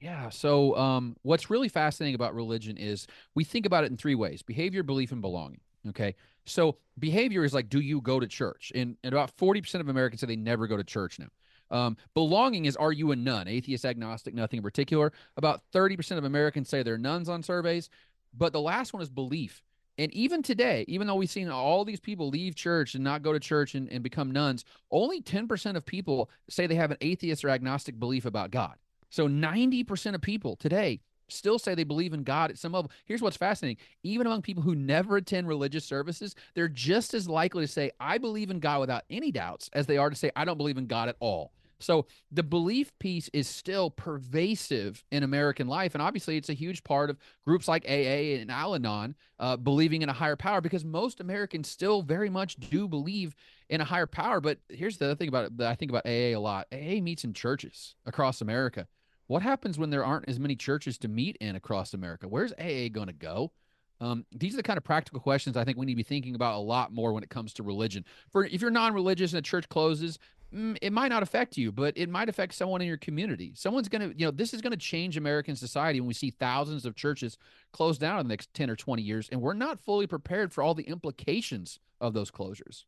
Yeah. 0.00 0.28
So, 0.28 0.76
um, 0.76 1.16
what's 1.22 1.50
really 1.50 1.68
fascinating 1.68 2.14
about 2.14 2.34
religion 2.34 2.76
is 2.76 3.06
we 3.34 3.44
think 3.44 3.66
about 3.66 3.84
it 3.84 3.90
in 3.90 3.96
three 3.96 4.14
ways 4.14 4.42
behavior, 4.42 4.82
belief, 4.82 5.12
and 5.12 5.22
belonging. 5.22 5.60
Okay. 5.88 6.14
So, 6.44 6.76
behavior 6.98 7.44
is 7.44 7.54
like, 7.54 7.68
do 7.68 7.80
you 7.80 8.00
go 8.00 8.20
to 8.20 8.26
church? 8.26 8.72
And, 8.74 8.96
and 9.02 9.12
about 9.12 9.36
40% 9.36 9.80
of 9.80 9.88
Americans 9.88 10.20
say 10.20 10.26
they 10.26 10.36
never 10.36 10.66
go 10.66 10.76
to 10.76 10.84
church 10.84 11.18
now. 11.18 11.28
Um, 11.68 11.96
belonging 12.14 12.66
is, 12.66 12.76
are 12.76 12.92
you 12.92 13.10
a 13.10 13.16
none? 13.16 13.48
Atheist, 13.48 13.84
agnostic, 13.84 14.34
nothing 14.34 14.58
in 14.58 14.62
particular. 14.62 15.12
About 15.36 15.62
30% 15.72 16.18
of 16.18 16.24
Americans 16.24 16.68
say 16.68 16.82
they're 16.82 16.98
nones 16.98 17.28
on 17.28 17.42
surveys. 17.42 17.90
But 18.36 18.52
the 18.52 18.60
last 18.60 18.92
one 18.92 19.02
is 19.02 19.10
belief. 19.10 19.62
And 19.98 20.12
even 20.12 20.42
today, 20.42 20.84
even 20.88 21.06
though 21.06 21.14
we've 21.14 21.30
seen 21.30 21.48
all 21.48 21.84
these 21.84 22.00
people 22.00 22.28
leave 22.28 22.54
church 22.54 22.94
and 22.94 23.02
not 23.02 23.22
go 23.22 23.32
to 23.32 23.40
church 23.40 23.74
and, 23.74 23.90
and 23.90 24.02
become 24.02 24.30
nones, 24.30 24.64
only 24.90 25.22
10% 25.22 25.74
of 25.74 25.86
people 25.86 26.30
say 26.50 26.66
they 26.66 26.74
have 26.74 26.90
an 26.90 26.98
atheist 27.00 27.44
or 27.44 27.48
agnostic 27.48 27.98
belief 27.98 28.26
about 28.26 28.50
God. 28.50 28.76
So 29.10 29.28
90% 29.28 30.14
of 30.14 30.20
people 30.20 30.56
today 30.56 31.00
still 31.28 31.58
say 31.58 31.74
they 31.74 31.84
believe 31.84 32.12
in 32.12 32.22
God 32.22 32.50
at 32.50 32.58
some 32.58 32.72
level. 32.72 32.90
Here's 33.04 33.22
what's 33.22 33.36
fascinating. 33.36 33.82
Even 34.02 34.26
among 34.26 34.42
people 34.42 34.62
who 34.62 34.74
never 34.74 35.16
attend 35.16 35.48
religious 35.48 35.84
services, 35.84 36.34
they're 36.54 36.68
just 36.68 37.14
as 37.14 37.28
likely 37.28 37.64
to 37.64 37.72
say, 37.72 37.90
I 37.98 38.18
believe 38.18 38.50
in 38.50 38.60
God 38.60 38.80
without 38.80 39.04
any 39.10 39.32
doubts, 39.32 39.68
as 39.72 39.86
they 39.86 39.98
are 39.98 40.10
to 40.10 40.16
say, 40.16 40.30
I 40.36 40.44
don't 40.44 40.58
believe 40.58 40.78
in 40.78 40.86
God 40.86 41.08
at 41.08 41.16
all. 41.20 41.52
So 41.78 42.06
the 42.32 42.42
belief 42.42 42.98
piece 42.98 43.28
is 43.32 43.48
still 43.48 43.90
pervasive 43.90 45.04
in 45.10 45.22
American 45.22 45.66
life. 45.66 45.94
And 45.94 46.00
obviously, 46.02 46.36
it's 46.36 46.48
a 46.48 46.54
huge 46.54 46.82
part 46.84 47.10
of 47.10 47.18
groups 47.44 47.68
like 47.68 47.84
AA 47.84 48.40
and 48.40 48.50
Al 48.50 48.74
Anon 48.74 49.14
uh, 49.38 49.56
believing 49.56 50.02
in 50.02 50.08
a 50.08 50.14
higher 50.14 50.36
power 50.36 50.60
because 50.60 50.84
most 50.84 51.20
Americans 51.20 51.68
still 51.68 52.02
very 52.02 52.30
much 52.30 52.56
do 52.56 52.88
believe 52.88 53.34
in 53.68 53.80
a 53.80 53.84
higher 53.84 54.06
power. 54.06 54.40
But 54.40 54.58
here's 54.68 54.96
the 54.96 55.06
other 55.06 55.14
thing 55.14 55.28
about 55.28 55.46
it 55.46 55.58
that 55.58 55.68
I 55.68 55.74
think 55.74 55.90
about 55.90 56.06
AA 56.06 56.34
a 56.34 56.36
lot 56.36 56.66
AA 56.72 57.00
meets 57.02 57.24
in 57.24 57.34
churches 57.34 57.94
across 58.06 58.40
America. 58.40 58.86
What 59.26 59.42
happens 59.42 59.78
when 59.78 59.90
there 59.90 60.04
aren't 60.04 60.28
as 60.28 60.38
many 60.38 60.54
churches 60.54 60.98
to 60.98 61.08
meet 61.08 61.36
in 61.40 61.56
across 61.56 61.94
America? 61.94 62.28
Where's 62.28 62.52
AA 62.52 62.88
going 62.92 63.08
to 63.08 63.12
go? 63.12 63.52
Um, 64.00 64.26
these 64.30 64.54
are 64.54 64.58
the 64.58 64.62
kind 64.62 64.76
of 64.76 64.84
practical 64.84 65.20
questions 65.20 65.56
I 65.56 65.64
think 65.64 65.78
we 65.78 65.86
need 65.86 65.94
to 65.94 65.96
be 65.96 66.02
thinking 66.02 66.34
about 66.34 66.56
a 66.56 66.60
lot 66.60 66.92
more 66.92 67.12
when 67.12 67.22
it 67.22 67.30
comes 67.30 67.54
to 67.54 67.62
religion. 67.62 68.04
For 68.30 68.44
if 68.44 68.60
you're 68.60 68.70
non-religious 68.70 69.32
and 69.32 69.38
a 69.38 69.42
church 69.42 69.68
closes, 69.68 70.18
mm, 70.54 70.76
it 70.82 70.92
might 70.92 71.08
not 71.08 71.22
affect 71.22 71.56
you, 71.56 71.72
but 71.72 71.96
it 71.96 72.10
might 72.10 72.28
affect 72.28 72.54
someone 72.54 72.82
in 72.82 72.88
your 72.88 72.98
community. 72.98 73.52
Someone's 73.54 73.88
going 73.88 74.10
to, 74.10 74.18
you 74.18 74.26
know, 74.26 74.30
this 74.30 74.52
is 74.52 74.60
going 74.60 74.72
to 74.72 74.76
change 74.76 75.16
American 75.16 75.56
society 75.56 76.00
when 76.00 76.08
we 76.08 76.14
see 76.14 76.30
thousands 76.30 76.84
of 76.84 76.94
churches 76.94 77.38
close 77.72 77.96
down 77.96 78.20
in 78.20 78.26
the 78.26 78.32
next 78.32 78.52
10 78.52 78.68
or 78.70 78.76
20 78.76 79.02
years, 79.02 79.28
and 79.32 79.40
we're 79.40 79.54
not 79.54 79.80
fully 79.80 80.06
prepared 80.06 80.52
for 80.52 80.62
all 80.62 80.74
the 80.74 80.84
implications 80.84 81.80
of 82.00 82.12
those 82.12 82.30
closures. 82.30 82.84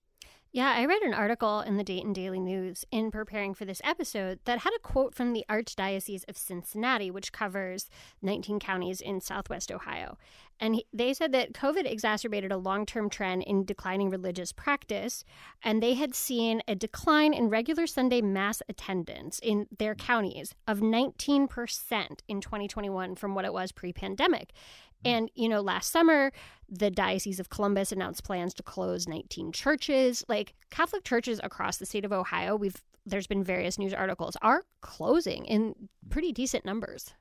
Yeah, 0.50 0.72
I 0.74 0.86
read 0.86 1.02
an 1.02 1.12
article 1.12 1.60
in 1.60 1.76
the 1.76 1.84
Dayton 1.84 2.14
Daily 2.14 2.40
News 2.40 2.86
in 2.90 3.10
preparing 3.10 3.52
for 3.52 3.66
this 3.66 3.82
episode 3.84 4.38
that 4.46 4.60
had 4.60 4.72
a 4.74 4.78
quote 4.80 5.14
from 5.14 5.34
the 5.34 5.44
Archdiocese 5.50 6.24
of 6.26 6.38
Cincinnati, 6.38 7.10
which 7.10 7.32
covers 7.32 7.90
19 8.22 8.58
counties 8.58 9.02
in 9.02 9.20
southwest 9.20 9.70
Ohio. 9.70 10.16
And 10.58 10.76
he, 10.76 10.86
they 10.90 11.12
said 11.12 11.32
that 11.32 11.52
COVID 11.52 11.84
exacerbated 11.84 12.50
a 12.50 12.56
long 12.56 12.86
term 12.86 13.10
trend 13.10 13.42
in 13.42 13.66
declining 13.66 14.08
religious 14.08 14.50
practice, 14.52 15.22
and 15.62 15.82
they 15.82 15.94
had 15.94 16.14
seen 16.14 16.62
a 16.66 16.74
decline 16.74 17.34
in 17.34 17.50
regular 17.50 17.86
Sunday 17.86 18.22
Mass 18.22 18.62
attendance 18.70 19.38
in 19.40 19.66
their 19.78 19.94
counties 19.94 20.54
of 20.66 20.80
19% 20.80 21.48
in 22.26 22.40
2021 22.40 23.14
from 23.16 23.34
what 23.34 23.44
it 23.44 23.52
was 23.52 23.70
pre 23.70 23.92
pandemic. 23.92 24.52
And, 25.04 25.30
you 25.34 25.48
know, 25.48 25.60
last 25.60 25.92
summer, 25.92 26.32
the 26.68 26.90
Diocese 26.90 27.40
of 27.40 27.50
Columbus 27.50 27.92
announced 27.92 28.24
plans 28.24 28.52
to 28.54 28.62
close 28.62 29.06
19 29.06 29.52
churches. 29.52 30.24
Like 30.28 30.54
Catholic 30.70 31.04
churches 31.04 31.40
across 31.42 31.78
the 31.78 31.86
state 31.86 32.04
of 32.04 32.12
Ohio, 32.12 32.56
we've 32.56 32.82
there's 33.06 33.26
been 33.26 33.42
various 33.42 33.78
news 33.78 33.94
articles 33.94 34.36
are 34.42 34.64
closing 34.82 35.46
in 35.46 35.74
pretty 36.10 36.30
decent 36.32 36.64
numbers. 36.64 37.14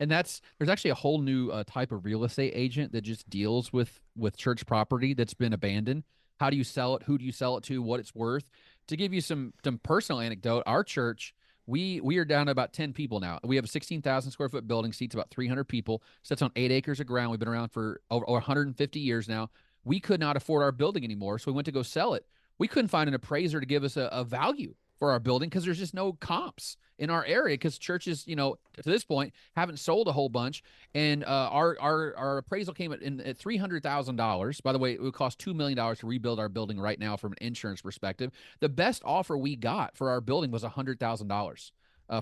And 0.00 0.10
that's 0.10 0.40
there's 0.58 0.70
actually 0.70 0.90
a 0.90 0.96
whole 0.96 1.20
new 1.20 1.50
uh, 1.50 1.64
type 1.64 1.92
of 1.92 2.04
real 2.04 2.24
estate 2.24 2.52
agent 2.54 2.92
that 2.92 3.02
just 3.02 3.28
deals 3.28 3.72
with 3.72 4.00
with 4.16 4.36
church 4.36 4.66
property 4.66 5.14
that's 5.14 5.34
been 5.34 5.52
abandoned. 5.52 6.04
How 6.40 6.50
do 6.50 6.56
you 6.56 6.64
sell 6.64 6.96
it? 6.96 7.04
Who 7.04 7.16
do 7.16 7.24
you 7.24 7.32
sell 7.32 7.56
it 7.56 7.64
to? 7.64 7.80
What 7.80 8.00
it's 8.00 8.14
worth? 8.14 8.50
To 8.88 8.96
give 8.96 9.12
you 9.12 9.20
some 9.20 9.52
some 9.62 9.78
personal 9.78 10.20
anecdote, 10.20 10.64
our 10.66 10.82
church 10.82 11.34
we 11.66 12.00
we 12.00 12.18
are 12.18 12.24
down 12.24 12.46
to 12.46 12.52
about 12.52 12.72
10 12.72 12.92
people 12.92 13.20
now. 13.20 13.38
We 13.42 13.56
have 13.56 13.64
a 13.64 13.68
16,000 13.68 14.30
square 14.30 14.48
foot 14.48 14.66
building, 14.66 14.92
seats 14.92 15.14
about 15.14 15.30
300 15.30 15.64
people, 15.64 16.02
sits 16.22 16.42
on 16.42 16.50
eight 16.56 16.70
acres 16.70 17.00
of 17.00 17.06
ground. 17.06 17.30
We've 17.30 17.40
been 17.40 17.48
around 17.48 17.70
for 17.70 18.00
over, 18.10 18.28
over 18.28 18.34
150 18.34 19.00
years 19.00 19.28
now. 19.28 19.50
We 19.84 20.00
could 20.00 20.20
not 20.20 20.36
afford 20.36 20.62
our 20.62 20.72
building 20.72 21.04
anymore, 21.04 21.38
so 21.38 21.50
we 21.50 21.54
went 21.54 21.66
to 21.66 21.72
go 21.72 21.82
sell 21.82 22.14
it. 22.14 22.26
We 22.58 22.68
couldn't 22.68 22.88
find 22.88 23.08
an 23.08 23.14
appraiser 23.14 23.60
to 23.60 23.66
give 23.66 23.84
us 23.84 23.96
a, 23.96 24.08
a 24.12 24.24
value 24.24 24.74
for 25.04 25.12
our 25.12 25.20
building 25.20 25.50
because 25.50 25.66
there's 25.66 25.78
just 25.78 25.92
no 25.92 26.14
comps 26.14 26.78
in 26.98 27.10
our 27.10 27.26
area 27.26 27.52
because 27.52 27.76
churches, 27.76 28.26
you 28.26 28.34
know, 28.34 28.56
to 28.72 28.88
this 28.88 29.04
point 29.04 29.34
haven't 29.54 29.78
sold 29.78 30.08
a 30.08 30.12
whole 30.12 30.30
bunch. 30.30 30.62
And 30.94 31.24
uh, 31.24 31.50
our 31.52 31.76
our 31.78 32.14
our 32.16 32.38
appraisal 32.38 32.72
came 32.72 32.90
at, 32.90 33.02
at 33.02 33.36
three 33.36 33.58
hundred 33.58 33.82
thousand 33.82 34.16
dollars. 34.16 34.62
By 34.62 34.72
the 34.72 34.78
way, 34.78 34.94
it 34.94 35.02
would 35.02 35.12
cost 35.12 35.38
two 35.38 35.52
million 35.52 35.76
dollars 35.76 35.98
to 35.98 36.06
rebuild 36.06 36.40
our 36.40 36.48
building 36.48 36.80
right 36.80 36.98
now 36.98 37.18
from 37.18 37.32
an 37.32 37.38
insurance 37.42 37.82
perspective. 37.82 38.30
The 38.60 38.70
best 38.70 39.02
offer 39.04 39.36
we 39.36 39.56
got 39.56 39.94
for 39.94 40.08
our 40.08 40.22
building 40.22 40.50
was 40.50 40.64
a 40.64 40.70
hundred 40.70 40.98
thousand 40.98 41.30
uh, 41.30 41.34
dollars 41.34 41.72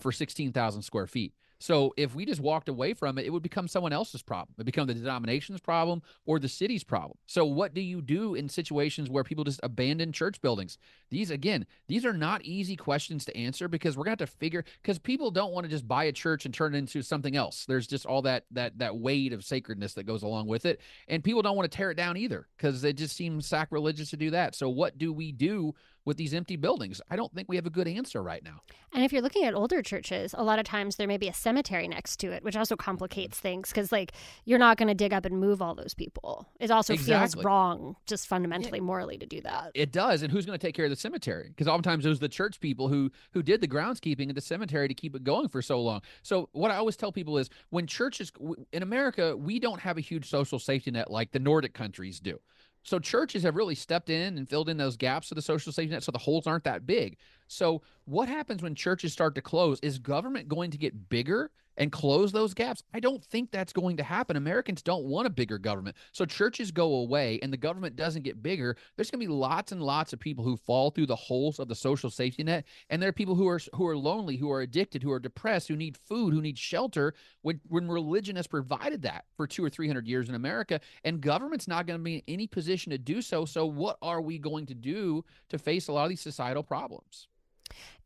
for 0.01 0.11
sixteen 0.11 0.51
thousand 0.51 0.83
square 0.83 1.07
feet. 1.07 1.35
So 1.63 1.95
if 1.97 2.15
we 2.15 2.27
just 2.27 2.41
walked 2.41 2.69
away 2.69 2.93
from 2.93 3.19
it, 3.19 3.25
it 3.25 3.31
would 3.31 3.43
become 3.43 3.69
someone 3.69 3.93
else's 3.93 4.21
problem. 4.21 4.55
It 4.59 4.65
become 4.65 4.89
the 4.89 4.95
denomination's 4.95 5.61
problem 5.61 6.03
or 6.27 6.41
the 6.41 6.49
city's 6.49 6.83
problem. 6.83 7.17
So 7.27 7.45
what 7.45 7.73
do 7.73 7.81
you 7.81 8.03
do 8.03 8.35
in 8.35 8.49
situations 8.49 9.09
where 9.09 9.23
people 9.23 9.45
just 9.45 9.61
abandon 9.63 10.11
church 10.11 10.41
buildings? 10.41 10.77
These 11.11 11.31
again, 11.31 11.67
these 11.87 12.05
are 12.05 12.13
not 12.13 12.43
easy 12.43 12.75
questions 12.75 13.25
to 13.27 13.37
answer 13.37 13.69
because 13.69 13.97
we're 13.97 14.05
going 14.05 14.17
to 14.17 14.23
have 14.23 14.31
to 14.31 14.37
figure 14.37 14.65
because 14.83 14.99
people 14.99 15.31
don't 15.31 15.53
want 15.53 15.65
to 15.65 15.71
just 15.71 15.87
buy 15.87 16.05
a 16.05 16.13
church 16.13 16.45
and 16.45 16.53
turn 16.53 16.75
it 16.75 16.79
into 16.79 17.01
something 17.01 17.37
else. 17.37 17.65
There's 17.65 17.87
just 17.87 18.07
all 18.07 18.23
that 18.23 18.45
that 18.51 18.79
that 18.79 18.97
weight 18.97 19.33
of 19.33 19.45
sacredness 19.45 19.95
that 19.95 20.05
goes 20.05 20.25
along 20.25 20.49
with 20.49 20.67
it, 20.67 20.81
and 21.07 21.23
people 21.23 21.43
don't 21.43 21.57
want 21.57 21.71
to 21.71 21.77
tear 21.77 21.93
it 21.93 21.97
down 21.97 22.17
either 22.17 22.49
because 22.57 22.83
it 22.83 22.97
just 22.97 23.15
seems 23.15 23.47
sacrilegious 23.47 24.11
to 24.11 24.17
do 24.17 24.31
that. 24.31 24.57
So 24.57 24.69
what 24.69 24.99
do 24.99 25.13
we 25.13 25.31
do 25.31 25.75
with 26.05 26.17
these 26.17 26.35
empty 26.35 26.57
buildings? 26.57 27.01
I 27.11 27.17
don't 27.17 27.33
think 27.35 27.49
we 27.49 27.57
have 27.57 27.67
a 27.67 27.71
good 27.71 27.89
answer 27.89 28.23
right 28.23 28.43
now. 28.43 28.61
And 28.93 29.05
if 29.05 29.13
you're 29.13 29.23
looking 29.23 29.45
at 29.45 29.55
older 29.55 29.83
churches, 29.83 30.35
a 30.37 30.45
lot 30.45 30.59
of 30.59 30.65
times 30.65 30.97
there 30.97 31.07
may 31.07 31.17
be 31.17 31.29
a 31.29 31.35
cemetery 31.35 31.89
next 31.89 32.17
to 32.21 32.33
it, 32.33 32.43
which 32.45 32.57
also 32.57 32.75
mm-hmm. 32.75 32.85
complicates 32.85 33.39
things 33.39 33.71
because, 33.71 33.91
like, 33.93 34.13
you're 34.45 34.59
not 34.59 34.77
going 34.77 34.89
to 34.89 34.95
dig 34.95 35.13
up 35.13 35.25
and 35.25 35.41
move 35.41 35.63
all 35.63 35.75
those 35.75 35.95
people. 35.95 36.47
It 36.61 36.71
also 36.71 36.93
Exactly. 36.93 37.37
feels 37.37 37.45
wrong, 37.45 37.97
just 38.07 38.27
fundamentally, 38.27 38.81
morally, 38.81 39.17
to 39.19 39.27
do 39.27 39.41
that. 39.43 39.73
It 39.75 39.93
does, 39.93 40.23
and 40.23 40.31
who's 40.31 40.45
going 40.45 40.59
to 40.59 40.67
take 40.67 40.75
care 40.75 40.85
of 40.85 40.91
the 40.91 40.97
cemetery? 40.97 41.49
Because 41.49 41.69
oftentimes 41.69 42.05
it 42.05 42.11
was 42.11 42.21
the 42.21 42.29
church 42.29 42.61
people 42.61 42.89
who 42.89 43.11
who 43.33 43.43
did 43.43 43.61
the 43.61 43.69
groundskeeping 43.69 44.29
at 44.29 44.35
the 44.35 44.41
cemetery 44.41 44.89
to 44.89 44.95
keep 44.95 45.15
it 45.15 45.25
going 45.25 45.49
for 45.49 45.63
so 45.63 45.81
long. 45.81 46.03
So 46.23 46.49
what 46.53 46.71
I 46.71 46.77
always 46.77 46.97
tell 46.97 47.13
people 47.13 47.39
is, 47.39 47.49
when 47.71 47.87
churches 47.87 48.33
in 48.73 48.83
America, 48.83 49.37
we 49.37 49.59
don't 49.59 49.81
have 49.81 49.97
a 49.99 50.01
huge 50.01 50.29
social 50.29 50.59
safety 50.59 50.91
net 50.91 51.11
like 51.11 51.33
the 51.33 51.39
Nordic 51.39 51.75
countries 51.75 52.21
do. 52.21 52.39
So 52.83 52.99
churches 52.99 53.43
have 53.45 53.57
really 53.57 53.75
stepped 53.75 54.11
in 54.11 54.37
and 54.37 54.49
filled 54.49 54.69
in 54.69 54.77
those 54.77 54.97
gaps 54.97 55.31
of 55.31 55.37
the 55.37 55.43
social 55.43 55.73
safety 55.73 55.93
net, 55.93 56.03
so 56.03 56.13
the 56.13 56.19
holes 56.19 56.47
aren't 56.47 56.65
that 56.65 56.87
big. 56.87 57.17
So 57.47 57.83
what 58.05 58.29
happens 58.29 58.63
when 58.63 58.75
churches 58.75 59.13
start 59.13 59.35
to 59.37 59.43
close? 59.43 59.79
Is 59.81 59.99
government 59.99 60.49
going 60.49 60.71
to 60.73 60.79
get 60.79 61.09
bigger 61.09 61.51
and 61.77 61.93
close 61.93 62.33
those 62.33 62.55
gaps? 62.55 62.83
I 62.93 63.01
don't 63.01 63.25
think 63.25 63.51
that's 63.51 63.73
going 63.73 63.97
to 63.97 64.03
happen. 64.03 64.37
Americans 64.37 64.83
don't 64.83 65.05
want 65.05 65.27
a 65.27 65.31
bigger 65.31 65.59
government. 65.59 65.97
So 66.13 66.25
churches 66.25 66.71
go 66.71 66.95
away 66.97 67.39
and 67.43 67.53
the 67.53 67.57
government 67.57 67.97
doesn't 67.97 68.23
get 68.23 68.43
bigger. 68.43 68.77
There's 68.97 69.11
going 69.11 69.21
to 69.21 69.27
be 69.27 69.33
lots 69.33 69.73
and 69.73 69.83
lots 69.83 70.13
of 70.13 70.21
people 70.21 70.45
who 70.45 70.57
fall 70.57 70.91
through 70.91 71.07
the 71.07 71.17
holes 71.17 71.59
of 71.59 71.69
the 71.69 71.75
social 71.75 72.11
safety 72.11 72.43
net 72.43 72.65
and 72.91 73.01
there 73.01 73.09
are 73.09 73.13
people 73.13 73.35
who 73.35 73.49
are 73.49 73.61
who 73.75 73.87
are 73.87 73.97
lonely, 73.97 74.37
who 74.37 74.51
are 74.51 74.63
addicted, 74.63 75.03
who 75.03 75.13
are 75.13 75.21
depressed, 75.21 75.69
who 75.69 75.77
need 75.77 75.97
food, 75.97 76.33
who 76.33 76.41
need 76.41 76.59
shelter 76.59 77.15
when 77.43 77.61
when 77.69 77.89
religion 77.89 78.37
has 78.37 78.47
provided 78.47 79.03
that 79.03 79.25
for 79.37 79.47
2 79.47 79.65
or 79.65 79.71
300 79.71 80.07
years 80.07 80.29
in 80.29 80.35
America 80.35 80.81
and 81.05 81.21
government's 81.21 81.69
not 81.69 81.87
going 81.87 81.99
to 81.99 82.03
be 82.03 82.17
in 82.17 82.23
any 82.29 82.47
position 82.47 82.91
to 82.91 82.99
do 82.99 83.23
so. 83.23 83.45
So 83.45 83.67
what 83.67 83.99
are 84.03 84.21
we 84.21 84.39
going 84.39 84.67
to 84.67 84.75
do 84.75 85.25
to 85.49 85.59
face 85.59 85.89
a 85.89 85.93
lot 85.93 86.05
of 86.05 86.11
these 86.11 86.21
societal 86.21 86.63
problems? 86.63 87.29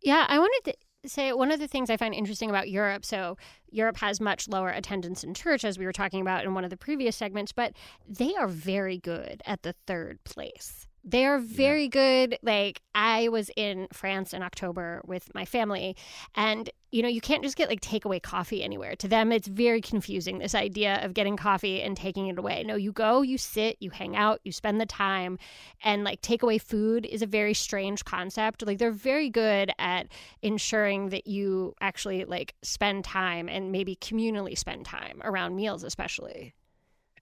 Yeah, 0.02 0.26
I 0.28 0.38
wanted 0.38 0.72
to 0.72 0.76
say 1.08 1.32
one 1.32 1.50
of 1.50 1.60
the 1.60 1.68
things 1.68 1.90
I 1.90 1.96
find 1.96 2.14
interesting 2.14 2.50
about 2.50 2.68
Europe. 2.68 3.04
So, 3.04 3.36
Europe 3.70 3.98
has 3.98 4.20
much 4.20 4.48
lower 4.48 4.70
attendance 4.70 5.24
in 5.24 5.34
church, 5.34 5.64
as 5.64 5.78
we 5.78 5.84
were 5.84 5.92
talking 5.92 6.20
about 6.20 6.44
in 6.44 6.54
one 6.54 6.64
of 6.64 6.70
the 6.70 6.76
previous 6.76 7.16
segments, 7.16 7.52
but 7.52 7.72
they 8.08 8.34
are 8.34 8.48
very 8.48 8.98
good 8.98 9.42
at 9.44 9.62
the 9.62 9.74
third 9.86 10.22
place. 10.24 10.86
They 11.08 11.24
are 11.24 11.38
very 11.38 11.86
good. 11.86 12.36
Like, 12.42 12.82
I 12.92 13.28
was 13.28 13.48
in 13.56 13.86
France 13.92 14.34
in 14.34 14.42
October 14.42 15.02
with 15.06 15.32
my 15.36 15.44
family, 15.44 15.94
and 16.34 16.68
you 16.90 17.00
know, 17.00 17.08
you 17.08 17.20
can't 17.20 17.44
just 17.44 17.56
get 17.56 17.68
like 17.68 17.80
takeaway 17.80 18.20
coffee 18.20 18.64
anywhere. 18.64 18.96
To 18.96 19.06
them, 19.06 19.30
it's 19.30 19.46
very 19.46 19.80
confusing 19.80 20.38
this 20.38 20.54
idea 20.54 20.98
of 21.04 21.14
getting 21.14 21.36
coffee 21.36 21.80
and 21.80 21.96
taking 21.96 22.26
it 22.26 22.38
away. 22.38 22.64
No, 22.64 22.74
you 22.74 22.90
go, 22.90 23.22
you 23.22 23.38
sit, 23.38 23.76
you 23.78 23.90
hang 23.90 24.16
out, 24.16 24.40
you 24.42 24.50
spend 24.50 24.80
the 24.80 24.86
time, 24.86 25.38
and 25.84 26.02
like 26.02 26.22
takeaway 26.22 26.60
food 26.60 27.06
is 27.06 27.22
a 27.22 27.26
very 27.26 27.54
strange 27.54 28.04
concept. 28.04 28.66
Like, 28.66 28.78
they're 28.78 28.90
very 28.90 29.30
good 29.30 29.70
at 29.78 30.08
ensuring 30.42 31.10
that 31.10 31.28
you 31.28 31.74
actually 31.80 32.24
like 32.24 32.56
spend 32.62 33.04
time 33.04 33.48
and 33.48 33.70
maybe 33.70 33.94
communally 33.94 34.58
spend 34.58 34.84
time 34.84 35.20
around 35.22 35.54
meals, 35.54 35.84
especially. 35.84 36.52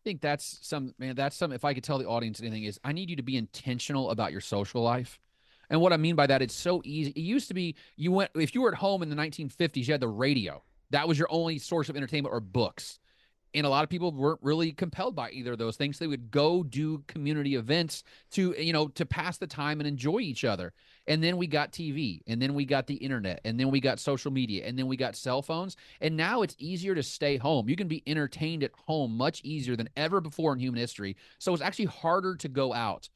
I 0.04 0.10
think 0.10 0.20
that's 0.20 0.58
some 0.60 0.94
man. 0.98 1.16
That's 1.16 1.34
some. 1.34 1.50
If 1.50 1.64
I 1.64 1.72
could 1.72 1.82
tell 1.82 1.96
the 1.96 2.06
audience 2.06 2.38
anything, 2.40 2.64
is 2.64 2.78
I 2.84 2.92
need 2.92 3.08
you 3.08 3.16
to 3.16 3.22
be 3.22 3.38
intentional 3.38 4.10
about 4.10 4.32
your 4.32 4.42
social 4.42 4.82
life. 4.82 5.18
And 5.70 5.80
what 5.80 5.94
I 5.94 5.96
mean 5.96 6.14
by 6.14 6.26
that, 6.26 6.42
it's 6.42 6.54
so 6.54 6.82
easy. 6.84 7.10
It 7.12 7.22
used 7.22 7.48
to 7.48 7.54
be 7.54 7.74
you 7.96 8.12
went 8.12 8.30
if 8.34 8.54
you 8.54 8.60
were 8.60 8.70
at 8.70 8.74
home 8.74 9.02
in 9.02 9.08
the 9.08 9.16
1950s, 9.16 9.86
you 9.86 9.94
had 9.94 10.00
the 10.00 10.08
radio. 10.08 10.62
That 10.90 11.08
was 11.08 11.18
your 11.18 11.28
only 11.30 11.58
source 11.58 11.88
of 11.88 11.96
entertainment 11.96 12.34
or 12.34 12.40
books. 12.40 12.98
And 13.54 13.64
a 13.64 13.68
lot 13.68 13.84
of 13.84 13.90
people 13.90 14.10
weren't 14.10 14.40
really 14.42 14.72
compelled 14.72 15.14
by 15.14 15.30
either 15.30 15.52
of 15.52 15.58
those 15.58 15.76
things. 15.76 15.98
They 15.98 16.06
would 16.06 16.30
go 16.30 16.62
do 16.62 17.04
community 17.06 17.54
events 17.54 18.02
to, 18.32 18.54
you 18.60 18.72
know, 18.72 18.88
to 18.88 19.06
pass 19.06 19.38
the 19.38 19.46
time 19.46 19.80
and 19.80 19.86
enjoy 19.86 20.18
each 20.18 20.44
other. 20.44 20.72
And 21.06 21.22
then 21.22 21.36
we 21.36 21.46
got 21.46 21.70
TV, 21.70 22.20
and 22.26 22.40
then 22.40 22.54
we 22.54 22.64
got 22.64 22.86
the 22.86 22.94
internet, 22.94 23.40
and 23.44 23.60
then 23.60 23.70
we 23.70 23.78
got 23.78 24.00
social 24.00 24.30
media, 24.30 24.64
and 24.66 24.78
then 24.78 24.86
we 24.86 24.96
got 24.96 25.16
cell 25.16 25.42
phones. 25.42 25.76
And 26.00 26.16
now 26.16 26.42
it's 26.42 26.56
easier 26.58 26.94
to 26.94 27.02
stay 27.02 27.36
home. 27.36 27.68
You 27.68 27.76
can 27.76 27.88
be 27.88 28.02
entertained 28.06 28.64
at 28.64 28.72
home 28.74 29.16
much 29.16 29.42
easier 29.44 29.76
than 29.76 29.90
ever 29.96 30.20
before 30.20 30.54
in 30.54 30.58
human 30.58 30.80
history. 30.80 31.16
So 31.38 31.52
it's 31.52 31.62
actually 31.62 31.86
harder 31.86 32.36
to 32.36 32.48
go 32.48 32.72
out 32.72 33.08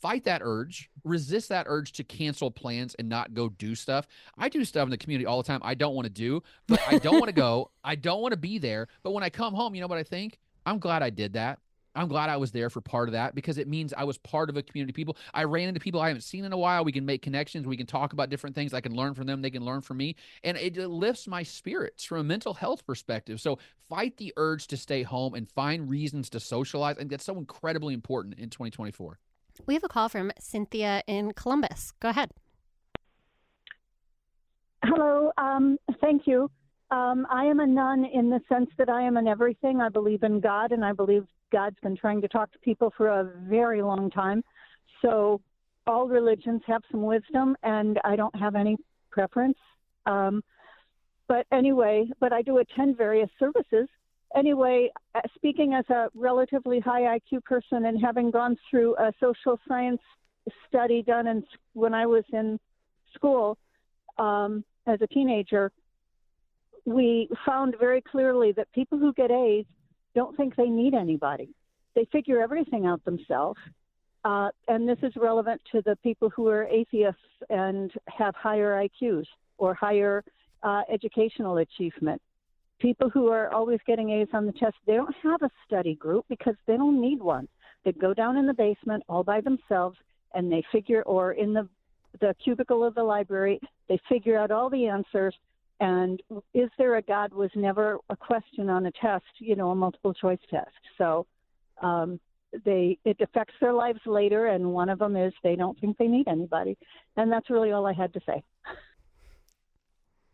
fight 0.00 0.24
that 0.24 0.40
urge, 0.42 0.90
resist 1.04 1.48
that 1.50 1.66
urge 1.68 1.92
to 1.92 2.04
cancel 2.04 2.50
plans 2.50 2.94
and 2.96 3.08
not 3.08 3.34
go 3.34 3.48
do 3.48 3.74
stuff. 3.74 4.06
I 4.38 4.48
do 4.48 4.64
stuff 4.64 4.84
in 4.84 4.90
the 4.90 4.98
community 4.98 5.26
all 5.26 5.42
the 5.42 5.46
time 5.46 5.60
I 5.62 5.74
don't 5.74 5.94
want 5.94 6.06
to 6.06 6.12
do, 6.12 6.42
but 6.66 6.80
I 6.88 6.98
don't 6.98 7.18
want 7.18 7.26
to 7.28 7.32
go. 7.32 7.70
I 7.84 7.94
don't 7.94 8.20
want 8.20 8.32
to 8.32 8.38
be 8.38 8.58
there. 8.58 8.88
But 9.02 9.12
when 9.12 9.22
I 9.22 9.30
come 9.30 9.54
home, 9.54 9.74
you 9.74 9.80
know 9.80 9.86
what 9.86 9.98
I 9.98 10.02
think? 10.02 10.38
I'm 10.66 10.78
glad 10.78 11.02
I 11.02 11.10
did 11.10 11.34
that. 11.34 11.58
I'm 11.94 12.06
glad 12.06 12.30
I 12.30 12.36
was 12.36 12.52
there 12.52 12.70
for 12.70 12.80
part 12.80 13.08
of 13.08 13.14
that 13.14 13.34
because 13.34 13.58
it 13.58 13.66
means 13.66 13.92
I 13.92 14.04
was 14.04 14.16
part 14.16 14.48
of 14.48 14.56
a 14.56 14.62
community 14.62 14.92
of 14.92 14.94
people. 14.94 15.16
I 15.34 15.44
ran 15.44 15.68
into 15.68 15.80
people 15.80 16.00
I 16.00 16.06
haven't 16.06 16.22
seen 16.22 16.44
in 16.44 16.52
a 16.52 16.56
while. 16.56 16.84
We 16.84 16.92
can 16.92 17.04
make 17.04 17.20
connections. 17.20 17.66
We 17.66 17.76
can 17.76 17.86
talk 17.86 18.12
about 18.12 18.30
different 18.30 18.54
things. 18.54 18.72
I 18.72 18.80
can 18.80 18.94
learn 18.94 19.14
from 19.14 19.26
them. 19.26 19.42
They 19.42 19.50
can 19.50 19.64
learn 19.64 19.80
from 19.80 19.96
me. 19.96 20.14
And 20.44 20.56
it 20.56 20.76
lifts 20.76 21.26
my 21.26 21.42
spirits 21.42 22.04
from 22.04 22.18
a 22.18 22.24
mental 22.24 22.54
health 22.54 22.86
perspective. 22.86 23.40
So 23.40 23.58
fight 23.88 24.16
the 24.18 24.32
urge 24.36 24.68
to 24.68 24.76
stay 24.76 25.02
home 25.02 25.34
and 25.34 25.48
find 25.50 25.90
reasons 25.90 26.30
to 26.30 26.40
socialize. 26.40 26.96
And 26.96 27.10
that's 27.10 27.24
so 27.24 27.36
incredibly 27.36 27.92
important 27.92 28.38
in 28.38 28.50
2024. 28.50 29.18
We 29.66 29.74
have 29.74 29.84
a 29.84 29.88
call 29.88 30.08
from 30.08 30.32
Cynthia 30.38 31.02
in 31.06 31.32
Columbus. 31.32 31.92
Go 32.00 32.08
ahead. 32.08 32.30
Hello. 34.84 35.30
Um, 35.36 35.76
thank 36.00 36.26
you. 36.26 36.50
Um, 36.90 37.26
I 37.30 37.44
am 37.44 37.60
a 37.60 37.66
none 37.66 38.04
in 38.04 38.30
the 38.30 38.40
sense 38.48 38.68
that 38.78 38.88
I 38.88 39.02
am 39.02 39.16
an 39.16 39.28
everything. 39.28 39.80
I 39.80 39.88
believe 39.88 40.22
in 40.22 40.40
God, 40.40 40.72
and 40.72 40.84
I 40.84 40.92
believe 40.92 41.24
God's 41.52 41.78
been 41.82 41.96
trying 41.96 42.20
to 42.22 42.28
talk 42.28 42.50
to 42.52 42.58
people 42.58 42.92
for 42.96 43.08
a 43.08 43.30
very 43.48 43.82
long 43.82 44.10
time. 44.10 44.42
So 45.02 45.40
all 45.86 46.08
religions 46.08 46.62
have 46.66 46.82
some 46.90 47.02
wisdom, 47.02 47.56
and 47.62 48.00
I 48.04 48.16
don't 48.16 48.34
have 48.34 48.56
any 48.56 48.76
preference. 49.10 49.58
Um, 50.06 50.42
but 51.28 51.46
anyway, 51.52 52.08
but 52.18 52.32
I 52.32 52.42
do 52.42 52.58
attend 52.58 52.96
various 52.96 53.30
services. 53.38 53.88
Anyway, 54.36 54.90
uh, 55.14 55.20
speaking 55.34 55.74
as 55.74 55.84
a 55.90 56.08
relatively 56.14 56.78
high 56.78 57.18
IQ 57.18 57.44
person 57.44 57.86
and 57.86 58.00
having 58.00 58.30
gone 58.30 58.56
through 58.70 58.94
a 58.96 59.12
social 59.18 59.58
science 59.66 60.00
study 60.68 61.02
done 61.02 61.26
in, 61.26 61.44
when 61.72 61.94
I 61.94 62.06
was 62.06 62.24
in 62.32 62.58
school 63.14 63.58
um, 64.18 64.64
as 64.86 65.00
a 65.02 65.06
teenager, 65.08 65.72
we 66.84 67.28
found 67.44 67.74
very 67.78 68.00
clearly 68.00 68.52
that 68.52 68.70
people 68.72 68.98
who 68.98 69.12
get 69.12 69.30
A's 69.30 69.66
don't 70.14 70.36
think 70.36 70.56
they 70.56 70.68
need 70.68 70.94
anybody. 70.94 71.50
They 71.94 72.06
figure 72.12 72.40
everything 72.40 72.86
out 72.86 73.04
themselves. 73.04 73.58
Uh, 74.24 74.50
and 74.68 74.88
this 74.88 74.98
is 75.02 75.12
relevant 75.16 75.60
to 75.72 75.82
the 75.82 75.96
people 76.02 76.30
who 76.30 76.46
are 76.48 76.64
atheists 76.64 77.20
and 77.48 77.90
have 78.06 78.34
higher 78.34 78.86
IQs 78.86 79.24
or 79.58 79.74
higher 79.74 80.22
uh, 80.62 80.82
educational 80.92 81.58
achievement. 81.58 82.20
People 82.80 83.10
who 83.10 83.28
are 83.28 83.52
always 83.52 83.78
getting 83.86 84.10
A's 84.10 84.28
on 84.32 84.46
the 84.46 84.52
test, 84.52 84.74
they 84.86 84.94
don't 84.94 85.14
have 85.22 85.42
a 85.42 85.50
study 85.66 85.94
group 85.94 86.24
because 86.28 86.54
they 86.66 86.76
don't 86.76 87.00
need 87.00 87.20
one. 87.20 87.46
They 87.84 87.92
go 87.92 88.14
down 88.14 88.36
in 88.36 88.46
the 88.46 88.54
basement 88.54 89.02
all 89.08 89.22
by 89.22 89.40
themselves 89.40 89.96
and 90.34 90.50
they 90.50 90.64
figure, 90.72 91.02
or 91.02 91.32
in 91.32 91.52
the 91.52 91.68
the 92.20 92.34
cubicle 92.42 92.84
of 92.84 92.96
the 92.96 93.02
library, 93.02 93.60
they 93.88 93.98
figure 94.08 94.36
out 94.36 94.50
all 94.50 94.68
the 94.68 94.86
answers 94.86 95.34
and 95.80 96.22
is 96.52 96.68
there 96.76 96.96
a 96.96 97.02
God 97.02 97.32
was 97.32 97.50
never 97.54 97.98
a 98.10 98.16
question 98.16 98.68
on 98.68 98.86
a 98.86 98.92
test, 98.92 99.24
you 99.38 99.56
know, 99.56 99.70
a 99.70 99.74
multiple 99.74 100.12
choice 100.12 100.38
test. 100.50 100.70
So 100.98 101.26
um, 101.80 102.20
they 102.64 102.98
it 103.04 103.16
affects 103.20 103.54
their 103.60 103.72
lives 103.72 104.00
later, 104.04 104.48
and 104.48 104.72
one 104.72 104.90
of 104.90 104.98
them 104.98 105.16
is 105.16 105.32
they 105.42 105.56
don't 105.56 105.78
think 105.80 105.96
they 105.96 106.06
need 106.06 106.28
anybody, 106.28 106.76
and 107.16 107.32
that's 107.32 107.48
really 107.48 107.72
all 107.72 107.86
I 107.86 107.94
had 107.94 108.12
to 108.12 108.20
say. 108.26 108.42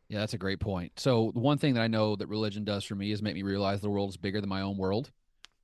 Yeah, 0.09 0.21
that's 0.21 0.35
a 0.35 0.39
great 0.39 0.61
point. 0.61 0.93
So 0.97 1.33
the 1.35 1.41
one 1.41 1.59
thing 1.59 1.75
that 1.75 1.81
I 1.81 1.89
know 1.89 2.17
that 2.17 2.29
religion 2.29 2.65
does 2.65 2.85
for 2.85 2.95
me 2.95 3.11
is 3.11 3.23
make 3.23 3.35
me 3.35 3.43
realize 3.43 3.81
the 3.81 3.91
world 3.91 4.11
is 4.11 4.17
bigger 4.17 4.41
than 4.41 4.49
my 4.49 4.61
own 4.61 4.77
world. 4.77 5.11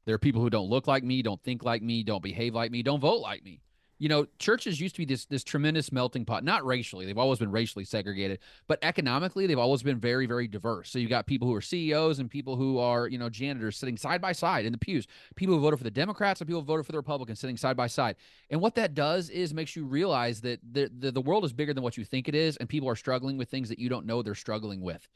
There 0.05 0.15
are 0.15 0.19
people 0.19 0.41
who 0.41 0.51
don't 0.51 0.69
look 0.69 0.89
like 0.89 1.05
me, 1.05 1.23
don't 1.23 1.43
think 1.43 1.63
like 1.63 1.81
me, 1.81 2.03
don't 2.03 2.23
behave 2.23 2.55
like 2.55 2.73
me, 2.73 2.83
don't 2.83 3.01
vote 3.01 3.21
like 3.21 3.45
me 3.45 3.61
you 4.03 4.09
know, 4.09 4.27
churches 4.41 4.81
used 4.81 4.97
to 4.97 4.99
be 4.99 5.05
this 5.05 5.27
this 5.27 5.45
tremendous 5.45 5.93
melting 5.93 6.25
pot, 6.25 6.43
not 6.43 6.67
racially. 6.67 7.07
They've 7.07 7.17
always 7.17 7.39
been 7.39 7.53
racially 7.53 7.85
segregated, 7.85 8.41
but 8.67 8.81
economically, 8.83 9.47
they've 9.47 9.57
always 9.57 9.85
been 9.85 10.01
very, 10.01 10.27
very 10.27 10.49
diverse. 10.49 10.91
So 10.91 10.99
you've 10.99 11.09
got 11.09 11.29
people 11.29 11.47
who 11.47 11.55
are 11.55 11.61
CEOs 11.61 12.19
and 12.19 12.29
people 12.29 12.57
who 12.57 12.81
are, 12.81 13.07
you 13.07 13.17
know, 13.17 13.29
janitors 13.29 13.77
sitting 13.77 13.97
side 13.97 14.21
by 14.21 14.33
side 14.33 14.65
in 14.65 14.73
the 14.73 14.79
pews. 14.79 15.07
People 15.37 15.55
who 15.55 15.61
voted 15.61 15.79
for 15.79 15.85
the 15.85 15.91
Democrats 15.93 16.41
and 16.41 16.49
people 16.49 16.63
who 16.63 16.67
voted 16.67 16.85
for 16.85 16.91
the 16.91 16.99
Republicans 16.99 17.39
sitting 17.39 17.57
side 17.57 17.77
by 17.77 17.87
side. 17.87 18.17
And 18.51 18.61
what 18.61 18.75
that 18.75 18.95
does 18.95 19.31
is 19.31 19.55
makes 19.55 19.77
you 19.77 19.85
realize 19.85 20.41
that 20.41 20.59
the, 20.73 20.91
the, 20.99 21.13
the 21.13 21.21
world 21.21 21.45
is 21.45 21.53
bigger 21.53 21.73
than 21.73 21.85
what 21.85 21.97
you 21.97 22.05
think 22.05 22.29
it 22.29 22.35
is, 22.35 22.57
and 22.57 22.69
people 22.69 22.89
are 22.89 22.97
struggling 22.97 23.39
with 23.39 23.51
things 23.51 23.69
that 23.69 23.79
you 23.79 23.89
don't 23.89 24.05
know 24.05 24.21
they're 24.21 24.35
struggling 24.35 24.81
with. 24.81 25.07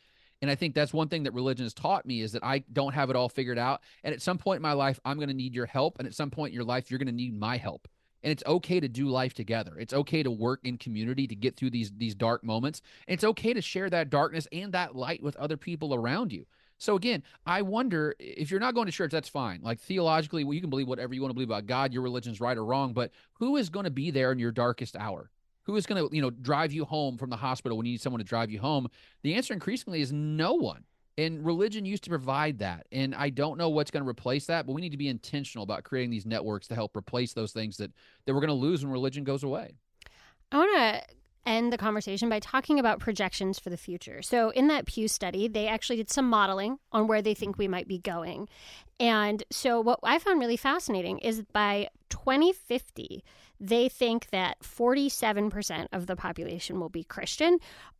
And 0.43 0.49
I 0.49 0.55
think 0.55 0.77
that's 0.77 0.95
one 0.95 1.09
thing 1.09 1.25
that 1.25 1.35
religion 1.35 1.65
has 1.65 1.75
taught 1.75 2.07
me 2.07 2.21
is 2.21 2.31
that 2.31 2.45
I 2.45 2.63
don't 2.73 2.95
have 2.95 3.11
it 3.11 3.17
all 3.17 3.29
figured 3.29 3.59
out. 3.59 3.81
And 4.05 4.15
at 4.15 4.23
some 4.23 4.39
point 4.39 4.59
in 4.59 4.63
my 4.63 4.75
life, 4.75 5.01
I'm 5.05 5.17
going 5.17 5.29
to 5.29 5.35
need 5.35 5.57
your 5.57 5.67
help. 5.67 5.99
And 5.99 6.07
at 6.07 6.15
some 6.15 6.31
point 6.31 6.51
in 6.51 6.55
your 6.55 6.63
life, 6.63 6.89
you're 6.89 6.99
going 6.99 7.07
to 7.07 7.13
need 7.13 7.37
my 7.37 7.57
help 7.57 7.89
and 8.27 8.33
it's 8.33 8.43
okay 8.45 8.81
to 8.81 8.89
do 8.89 9.07
life 9.07 9.35
together. 9.35 9.79
It's 9.79 9.95
okay 9.95 10.25
to 10.25 10.33
work 10.33 10.59
in 10.65 10.79
community 10.79 11.29
to 11.29 11.37
get 11.37 11.57
through 11.57 11.71
these 11.71 11.93
these 11.97 12.17
dark 12.17 12.43
moments. 12.43 12.83
And 13.07 13.15
it's 13.15 13.23
okay 13.23 13.55
to 13.55 13.63
share 13.63 13.89
that 13.91 14.11
darkness 14.11 14.49
and 14.51 14.73
that 14.73 14.97
light 14.97 15.23
with 15.23 15.37
other 15.37 15.57
people 15.57 15.95
around 15.95 16.33
you. 16.33 16.45
So 16.77 16.97
again, 16.97 17.23
I 17.47 17.63
wonder 17.63 18.17
if 18.19 18.51
you're 18.51 18.59
not 18.59 18.75
going 18.75 18.87
to 18.87 18.93
church, 18.93 19.13
that's 19.13 19.29
fine. 19.29 19.61
Like 19.63 19.79
theologically, 19.79 20.43
well, 20.43 20.55
you 20.55 20.61
can 20.61 20.71
believe 20.71 20.89
whatever 20.89 21.15
you 21.15 21.23
want 21.23 21.31
to 21.31 21.35
believe 21.35 21.51
about 21.51 21.67
God, 21.67 21.93
your 21.93 22.03
religion's 22.03 22.41
right 22.41 22.59
or 22.59 22.65
wrong, 22.65 22.93
but 22.93 23.13
who 23.35 23.57
is 23.57 23.71
going 23.71 23.85
to 23.85 23.93
be 23.93 24.11
there 24.11 24.33
in 24.33 24.41
your 24.41 24.51
darkest 24.51 24.97
hour? 24.97 25.31
Who 25.63 25.77
is 25.77 25.87
going 25.87 26.09
to, 26.09 26.15
you 26.15 26.21
know, 26.21 26.31
drive 26.31 26.73
you 26.73 26.85
home 26.85 27.19
from 27.19 27.31
the 27.31 27.37
hospital 27.37 27.79
when 27.79 27.87
you 27.87 27.93
need 27.93 28.01
someone 28.01 28.19
to 28.19 28.25
drive 28.25 28.51
you 28.51 28.59
home? 28.59 28.89
The 29.23 29.35
answer 29.35 29.55
increasingly 29.55 30.01
is 30.01 30.13
no 30.13 30.55
one. 30.55 30.83
And 31.19 31.45
religion 31.45 31.87
used 31.87 32.05
to 32.05 32.11
provide 32.11 32.59
that. 32.59 32.87
And 32.93 33.15
I 33.15 33.31
don't 33.31 33.57
know 33.57 33.71
what's 33.71 33.91
going 33.91 34.05
to 34.05 34.09
replace 34.09 34.47
that, 34.47 34.67
but 34.67 34.73
we 34.75 34.83
need 34.83 34.91
to 34.91 34.99
be 34.99 35.09
intentional 35.09 35.63
about 35.63 35.83
creating 35.83 36.11
these 36.11 36.27
networks 36.27 36.69
to 36.69 36.75
help 36.75 36.95
replace 36.97 37.33
those 37.33 37.53
things 37.53 37.79
that, 37.79 37.91
that 38.25 38.35
we're 38.35 38.41
going 38.41 38.49
to 38.49 38.55
lose 38.55 38.85
when 38.85 38.93
religion 38.93 39.25
goes 39.25 39.43
away. 39.43 39.77
I 40.53 40.59
want 40.59 40.77
to 40.77 41.15
end 41.47 41.73
the 41.73 41.79
conversation 41.79 42.29
by 42.29 42.41
talking 42.41 42.79
about 42.79 43.01
projections 43.01 43.59
for 43.59 43.71
the 43.71 43.77
future. 43.77 44.21
So, 44.23 44.51
in 44.51 44.69
that 44.69 44.87
Pew 44.87 45.09
study, 45.09 45.49
they 45.49 45.69
actually 45.69 45.97
did 45.97 46.11
some 46.11 46.29
modeling 46.29 46.79
on 46.93 47.07
where 47.07 47.23
they 47.23 47.35
think 47.35 47.57
we 47.57 47.69
might 47.69 47.89
be 47.89 47.99
going. 47.99 48.49
And 48.99 49.45
so, 49.51 49.81
what 49.81 50.01
I 50.03 50.19
found 50.19 50.41
really 50.41 50.57
fascinating 50.57 51.19
is 51.19 51.43
by 51.53 51.89
2050, 52.11 53.23
they 53.61 53.89
think 53.89 54.31
that 54.31 54.61
47% 54.61 55.87
of 55.93 56.07
the 56.07 56.17
population 56.17 56.81
will 56.81 56.89
be 56.89 57.05
Christian. 57.05 57.59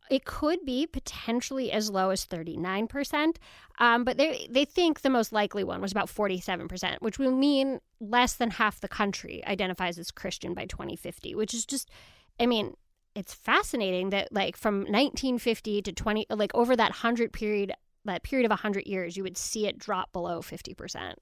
It 0.09 0.25
could 0.25 0.65
be 0.65 0.87
potentially 0.87 1.71
as 1.71 1.89
low 1.89 2.11
as 2.11 2.25
39%, 2.25 3.35
um, 3.79 4.03
but 4.03 4.17
they, 4.17 4.47
they 4.49 4.65
think 4.65 5.01
the 5.01 5.09
most 5.09 5.33
likely 5.33 5.63
one 5.63 5.81
was 5.81 5.91
about 5.91 6.07
47%, 6.07 6.97
which 7.01 7.19
will 7.19 7.31
mean 7.31 7.79
less 7.99 8.33
than 8.33 8.51
half 8.51 8.79
the 8.79 8.87
country 8.87 9.45
identifies 9.45 9.97
as 9.97 10.11
Christian 10.11 10.53
by 10.53 10.65
2050, 10.65 11.35
which 11.35 11.53
is 11.53 11.65
just, 11.65 11.89
I 12.39 12.45
mean, 12.45 12.75
it's 13.17 13.33
fascinating 13.33 14.11
that 14.11 14.31
like 14.31 14.55
from 14.55 14.81
1950 14.81 15.81
to 15.81 15.91
20 15.91 16.27
like 16.29 16.51
over 16.53 16.75
that 16.75 16.91
100 16.91 17.33
period 17.33 17.73
that 18.05 18.23
period 18.23 18.45
of 18.45 18.51
100 18.51 18.85
years 18.85 19.17
you 19.17 19.23
would 19.23 19.37
see 19.37 19.67
it 19.67 19.77
drop 19.77 20.13
below 20.13 20.39
50% 20.39 21.15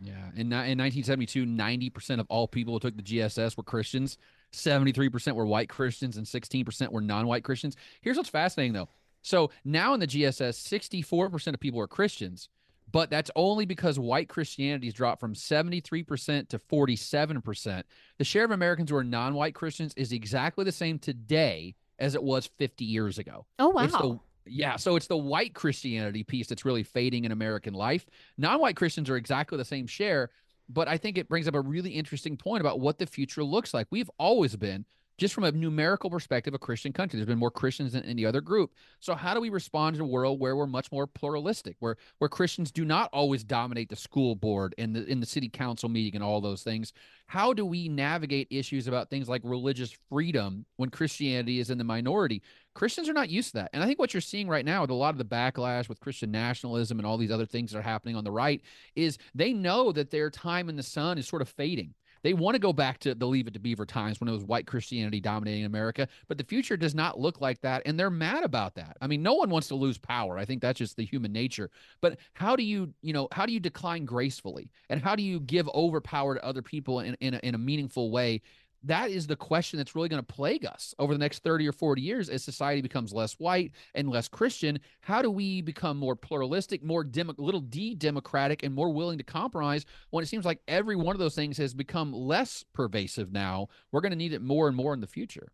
yeah. 0.00 0.12
In, 0.34 0.52
in 0.52 0.78
1972 0.78 1.44
90% 1.44 2.20
of 2.20 2.26
all 2.30 2.48
people 2.48 2.72
who 2.72 2.80
took 2.80 2.96
the 2.96 3.02
gss 3.02 3.56
were 3.56 3.62
christians. 3.62 4.16
73% 4.52 5.34
were 5.34 5.44
white 5.44 5.68
christians 5.68 6.16
and 6.16 6.26
16% 6.26 6.88
were 6.90 7.02
non-white 7.02 7.44
christians. 7.44 7.76
Here's 8.00 8.16
what's 8.16 8.30
fascinating 8.30 8.72
though. 8.72 8.88
So 9.20 9.50
now 9.64 9.92
in 9.92 10.00
the 10.00 10.06
gss 10.06 10.56
64% 10.90 11.54
of 11.54 11.60
people 11.60 11.80
are 11.80 11.86
christians 11.86 12.48
but 12.90 13.10
that's 13.10 13.30
only 13.36 13.66
because 13.66 13.98
white 13.98 14.28
Christianity's 14.28 14.94
dropped 14.94 15.20
from 15.20 15.34
73% 15.34 16.48
to 16.48 16.58
47%. 16.58 17.82
The 18.18 18.24
share 18.24 18.44
of 18.44 18.50
Americans 18.50 18.90
who 18.90 18.96
are 18.96 19.04
non 19.04 19.34
white 19.34 19.54
Christians 19.54 19.92
is 19.96 20.12
exactly 20.12 20.64
the 20.64 20.72
same 20.72 20.98
today 20.98 21.74
as 21.98 22.14
it 22.14 22.22
was 22.22 22.48
50 22.58 22.84
years 22.84 23.18
ago. 23.18 23.46
Oh, 23.58 23.70
wow. 23.70 23.86
The, 23.86 24.18
yeah, 24.46 24.76
so 24.76 24.96
it's 24.96 25.06
the 25.08 25.16
white 25.16 25.54
Christianity 25.54 26.22
piece 26.22 26.46
that's 26.46 26.64
really 26.64 26.82
fading 26.82 27.24
in 27.24 27.32
American 27.32 27.74
life. 27.74 28.06
Non 28.38 28.60
white 28.60 28.76
Christians 28.76 29.10
are 29.10 29.16
exactly 29.16 29.58
the 29.58 29.64
same 29.64 29.86
share, 29.86 30.30
but 30.68 30.88
I 30.88 30.96
think 30.96 31.18
it 31.18 31.28
brings 31.28 31.48
up 31.48 31.54
a 31.54 31.60
really 31.60 31.90
interesting 31.90 32.36
point 32.36 32.60
about 32.60 32.80
what 32.80 32.98
the 32.98 33.06
future 33.06 33.44
looks 33.44 33.74
like. 33.74 33.86
We've 33.90 34.10
always 34.18 34.56
been 34.56 34.86
just 35.18 35.34
from 35.34 35.44
a 35.44 35.52
numerical 35.52 36.08
perspective, 36.08 36.54
a 36.54 36.58
Christian 36.58 36.92
country. 36.92 37.18
There's 37.18 37.26
been 37.26 37.38
more 37.38 37.50
Christians 37.50 37.92
than 37.92 38.04
any 38.04 38.24
other 38.24 38.40
group. 38.40 38.72
So 39.00 39.14
how 39.14 39.34
do 39.34 39.40
we 39.40 39.50
respond 39.50 39.96
in 39.96 40.02
a 40.02 40.06
world 40.06 40.38
where 40.38 40.56
we're 40.56 40.66
much 40.66 40.90
more 40.92 41.06
pluralistic, 41.06 41.76
where 41.80 41.96
where 42.18 42.28
Christians 42.28 42.70
do 42.70 42.84
not 42.84 43.10
always 43.12 43.42
dominate 43.44 43.88
the 43.88 43.96
school 43.96 44.36
board 44.36 44.74
and 44.78 44.94
the 44.94 45.04
in 45.06 45.20
the 45.20 45.26
city 45.26 45.48
council 45.48 45.88
meeting 45.88 46.14
and 46.14 46.24
all 46.24 46.40
those 46.40 46.62
things? 46.62 46.92
How 47.26 47.52
do 47.52 47.66
we 47.66 47.88
navigate 47.88 48.46
issues 48.50 48.86
about 48.86 49.10
things 49.10 49.28
like 49.28 49.42
religious 49.44 49.90
freedom 50.08 50.64
when 50.76 50.88
Christianity 50.88 51.58
is 51.58 51.68
in 51.68 51.78
the 51.78 51.84
minority? 51.84 52.42
Christians 52.74 53.08
are 53.08 53.12
not 53.12 53.28
used 53.28 53.50
to 53.50 53.54
that. 53.58 53.70
And 53.72 53.82
I 53.82 53.86
think 53.86 53.98
what 53.98 54.14
you're 54.14 54.20
seeing 54.20 54.48
right 54.48 54.64
now 54.64 54.82
with 54.82 54.90
a 54.90 54.94
lot 54.94 55.10
of 55.12 55.18
the 55.18 55.24
backlash 55.24 55.88
with 55.88 55.98
Christian 55.98 56.30
nationalism 56.30 56.98
and 56.98 57.06
all 57.06 57.18
these 57.18 57.32
other 57.32 57.44
things 57.44 57.72
that 57.72 57.78
are 57.78 57.82
happening 57.82 58.14
on 58.14 58.22
the 58.22 58.30
right 58.30 58.62
is 58.94 59.18
they 59.34 59.52
know 59.52 59.90
that 59.92 60.10
their 60.12 60.30
time 60.30 60.68
in 60.68 60.76
the 60.76 60.82
sun 60.82 61.18
is 61.18 61.26
sort 61.26 61.42
of 61.42 61.48
fading 61.48 61.94
they 62.28 62.34
want 62.34 62.54
to 62.54 62.58
go 62.58 62.74
back 62.74 62.98
to 62.98 63.14
the 63.14 63.26
Leave 63.26 63.46
It 63.46 63.54
to 63.54 63.58
Beaver 63.58 63.86
times 63.86 64.20
when 64.20 64.28
it 64.28 64.32
was 64.32 64.44
white 64.44 64.66
Christianity 64.66 65.18
dominating 65.18 65.64
America, 65.64 66.06
but 66.28 66.36
the 66.36 66.44
future 66.44 66.76
does 66.76 66.94
not 66.94 67.18
look 67.18 67.40
like 67.40 67.58
that. 67.62 67.80
And 67.86 67.98
they're 67.98 68.10
mad 68.10 68.44
about 68.44 68.74
that. 68.74 68.98
I 69.00 69.06
mean, 69.06 69.22
no 69.22 69.32
one 69.32 69.48
wants 69.48 69.68
to 69.68 69.74
lose 69.74 69.96
power. 69.96 70.36
I 70.36 70.44
think 70.44 70.60
that's 70.60 70.78
just 70.78 70.98
the 70.98 71.06
human 71.06 71.32
nature. 71.32 71.70
But 72.02 72.18
how 72.34 72.54
do 72.54 72.64
you, 72.64 72.92
you 73.00 73.14
know, 73.14 73.28
how 73.32 73.46
do 73.46 73.54
you 73.54 73.60
decline 73.60 74.04
gracefully? 74.04 74.70
And 74.90 75.00
how 75.00 75.16
do 75.16 75.22
you 75.22 75.40
give 75.40 75.70
over 75.72 76.02
power 76.02 76.34
to 76.34 76.44
other 76.44 76.60
people 76.60 77.00
in, 77.00 77.16
in, 77.20 77.32
a, 77.32 77.38
in 77.38 77.54
a 77.54 77.58
meaningful 77.58 78.10
way 78.10 78.42
that 78.84 79.10
is 79.10 79.26
the 79.26 79.36
question 79.36 79.76
that's 79.76 79.94
really 79.94 80.08
going 80.08 80.22
to 80.22 80.34
plague 80.34 80.64
us 80.64 80.94
over 80.98 81.12
the 81.12 81.18
next 81.18 81.42
30 81.42 81.68
or 81.68 81.72
40 81.72 82.00
years 82.00 82.28
as 82.28 82.44
society 82.44 82.80
becomes 82.80 83.12
less 83.12 83.34
white 83.34 83.72
and 83.94 84.08
less 84.08 84.28
Christian. 84.28 84.78
How 85.00 85.22
do 85.22 85.30
we 85.30 85.60
become 85.62 85.96
more 85.96 86.16
pluralistic, 86.16 86.84
more 86.84 87.04
demo, 87.04 87.34
little 87.38 87.60
d 87.60 87.94
democratic, 87.94 88.62
and 88.62 88.74
more 88.74 88.90
willing 88.92 89.18
to 89.18 89.24
compromise 89.24 89.84
when 90.10 90.22
it 90.22 90.28
seems 90.28 90.44
like 90.44 90.60
every 90.68 90.96
one 90.96 91.14
of 91.14 91.20
those 91.20 91.34
things 91.34 91.58
has 91.58 91.74
become 91.74 92.12
less 92.12 92.64
pervasive 92.72 93.32
now? 93.32 93.68
We're 93.90 94.00
going 94.00 94.12
to 94.12 94.16
need 94.16 94.32
it 94.32 94.42
more 94.42 94.68
and 94.68 94.76
more 94.76 94.94
in 94.94 95.00
the 95.00 95.06
future. 95.06 95.52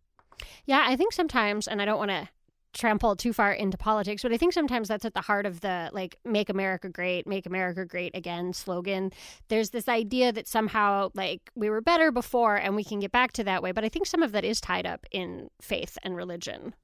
Yeah, 0.66 0.84
I 0.86 0.96
think 0.96 1.12
sometimes, 1.12 1.68
and 1.68 1.80
I 1.80 1.84
don't 1.84 1.98
want 1.98 2.10
to 2.10 2.28
trample 2.74 3.16
too 3.16 3.32
far 3.32 3.52
into 3.52 3.78
politics, 3.78 4.22
but 4.22 4.32
I 4.32 4.36
think 4.36 4.52
sometimes 4.52 4.88
that's 4.88 5.04
at 5.04 5.14
the 5.14 5.20
heart 5.20 5.46
of 5.46 5.60
the 5.60 5.90
like 5.92 6.18
make 6.24 6.48
America 6.48 6.88
great, 6.88 7.26
make 7.26 7.46
America 7.46 7.84
great 7.84 8.16
again 8.16 8.52
slogan. 8.52 9.12
There's 9.48 9.70
this 9.70 9.88
idea 9.88 10.32
that 10.32 10.46
somehow 10.46 11.10
like 11.14 11.50
we 11.54 11.70
were 11.70 11.80
better 11.80 12.10
before 12.12 12.56
and 12.56 12.76
we 12.76 12.84
can 12.84 13.00
get 13.00 13.12
back 13.12 13.32
to 13.34 13.44
that 13.44 13.62
way, 13.62 13.72
but 13.72 13.84
I 13.84 13.88
think 13.88 14.06
some 14.06 14.22
of 14.22 14.32
that 14.32 14.44
is 14.44 14.60
tied 14.60 14.86
up 14.86 15.06
in 15.10 15.48
faith 15.60 15.96
and 16.02 16.16
religion. 16.16 16.74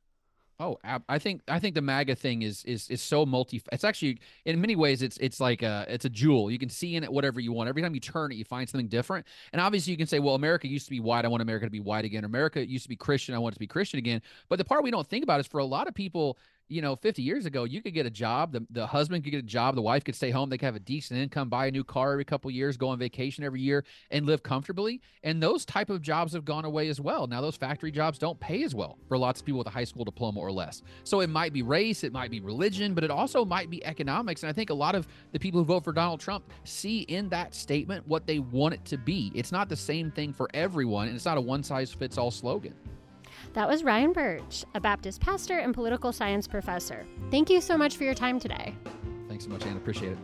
Oh, 0.63 0.79
I 1.09 1.19
think 1.19 1.41
I 1.49 1.59
think 1.59 1.75
the 1.75 1.81
MAGA 1.81 2.17
thing 2.17 2.43
is 2.43 2.63
is 2.65 2.91
is 2.91 3.01
so 3.01 3.25
multi. 3.25 3.63
It's 3.73 3.83
actually 3.83 4.21
in 4.45 4.61
many 4.61 4.77
ways 4.77 5.01
it's 5.01 5.17
it's 5.17 5.41
like 5.41 5.63
a 5.63 5.87
it's 5.89 6.05
a 6.05 6.11
jewel. 6.11 6.51
You 6.51 6.59
can 6.59 6.69
see 6.69 6.97
in 6.97 7.03
it 7.03 7.11
whatever 7.11 7.41
you 7.41 7.51
want. 7.51 7.71
Every 7.71 7.81
time 7.81 7.95
you 7.95 8.01
turn 8.01 8.31
it, 8.31 8.35
you 8.35 8.45
find 8.45 8.69
something 8.69 8.89
different. 8.89 9.27
And 9.55 9.63
obviously, 9.63 9.93
you 9.93 9.97
can 9.97 10.07
say, 10.07 10.19
well, 10.19 10.35
America 10.35 10.69
used 10.69 10.85
to 10.85 10.91
be 10.91 11.01
white. 11.01 11.25
I 11.25 11.29
want 11.29 11.41
America 11.41 11.65
to 11.65 11.71
be 11.71 11.81
white 11.81 12.05
again. 12.05 12.25
America 12.25 12.67
used 12.69 12.83
to 12.83 12.91
be 12.91 12.97
Christian. 12.97 13.35
I 13.35 13.39
want 13.39 13.55
it 13.55 13.57
to 13.57 13.61
be 13.61 13.67
Christian 13.67 13.99
again. 13.99 14.21
But 14.51 14.59
the 14.59 14.65
part 14.67 14.85
we 14.85 14.91
don't 14.91 15.09
think 15.09 15.25
about 15.25 15.41
is 15.41 15.47
for 15.47 15.61
a 15.61 15.65
lot 15.65 15.89
of 15.89 15.95
people, 15.95 16.37
you 16.71 16.81
know, 16.81 16.95
50 16.95 17.21
years 17.21 17.47
ago, 17.47 17.65
you 17.65 17.83
could 17.83 17.95
get 17.95 18.07
a 18.07 18.11
job. 18.11 18.53
The, 18.53 18.65
the 18.71 18.87
husband 18.87 19.25
could 19.25 19.31
get 19.31 19.41
a 19.41 19.43
job. 19.43 19.75
The 19.75 19.83
wife 19.83 20.05
could 20.05 20.15
stay 20.15 20.31
home. 20.31 20.49
They 20.49 20.57
could 20.57 20.67
have 20.67 20.77
a 20.77 20.81
decent 20.81 21.19
income, 21.19 21.49
buy 21.49 21.67
a 21.67 21.71
new 21.73 21.83
car 21.83 22.13
every 22.13 22.25
couple 22.25 22.49
years, 22.53 22.77
go 22.77 22.89
on 22.89 22.99
vacation 22.99 23.43
every 23.43 23.61
year, 23.61 23.85
and 24.13 24.25
live 24.25 24.45
comfortably. 24.45 25.01
And 25.25 25.43
those 25.43 25.65
type 25.65 25.91
of 25.91 26.01
jobs 26.01 26.33
have 26.33 26.45
gone 26.45 26.65
away 26.65 26.89
as 26.89 27.01
well. 27.01 27.27
Now, 27.27 27.41
those 27.41 27.57
factory 27.57 27.91
jobs 27.91 28.19
don't 28.19 28.39
pay 28.39 28.63
as 28.63 28.73
well 28.73 28.99
for 29.09 29.19
lots 29.19 29.41
of 29.41 29.47
people 29.47 29.59
with 29.59 29.67
a 29.67 29.71
high 29.71 29.85
school 29.85 30.05
diploma 30.05 30.39
or 30.39 30.53
less. 30.53 30.83
So 31.03 31.21
it 31.21 31.29
might 31.29 31.53
be 31.53 31.63
race, 31.63 32.05
it 32.05 32.13
might 32.13 32.31
be 32.31 32.39
religion, 32.39 32.95
but 32.95 33.03
it 33.03 33.11
also 33.11 33.45
might 33.45 33.69
be 33.69 33.85
economics. 33.85 34.45
And 34.45 34.51
I 34.51 34.53
think 34.53 34.71
a 34.71 34.75
lot 34.75 34.95
of 34.95 35.09
the 35.33 35.41
people 35.41 35.61
who 35.61 35.65
vote 35.65 35.83
for 35.83 35.93
Donald 35.93 36.21
Trump 36.21 36.45
see 36.63 37.01
in 37.01 37.29
that 37.31 37.53
statement 37.53 38.07
what 38.07 38.29
they 38.29 38.39
want 38.39 38.75
it 38.75 38.85
to 38.85 38.97
be. 38.97 39.33
It's 39.35 39.51
not 39.51 39.69
the 39.69 39.77
same 39.77 40.13
thing 40.13 40.33
for 40.33 40.49
everyone, 40.55 41.09
and 41.09 41.17
it's 41.17 41.25
not 41.25 41.37
a 41.37 41.41
one 41.41 41.65
size 41.65 41.93
fits 41.93 42.17
all 42.17 42.31
slogan. 42.31 42.75
That 43.55 43.69
was 43.69 43.85
Ryan 43.85 44.13
Burge, 44.13 44.65
a 44.75 44.81
Baptist 44.81 45.21
pastor 45.21 45.59
and 45.59 45.75
political 45.75 46.13
science 46.13 46.47
professor. 46.47 47.07
Thank 47.31 47.51
you 47.51 47.61
so 47.61 47.77
much 47.77 47.97
for 47.97 48.05
your 48.05 48.15
time 48.15 48.39
today. 48.39 48.75
Thanks 49.29 49.45
so 49.45 49.51
much, 49.51 49.65
Anne. 49.67 49.77
Appreciate 49.77 50.13
it. 50.13 50.19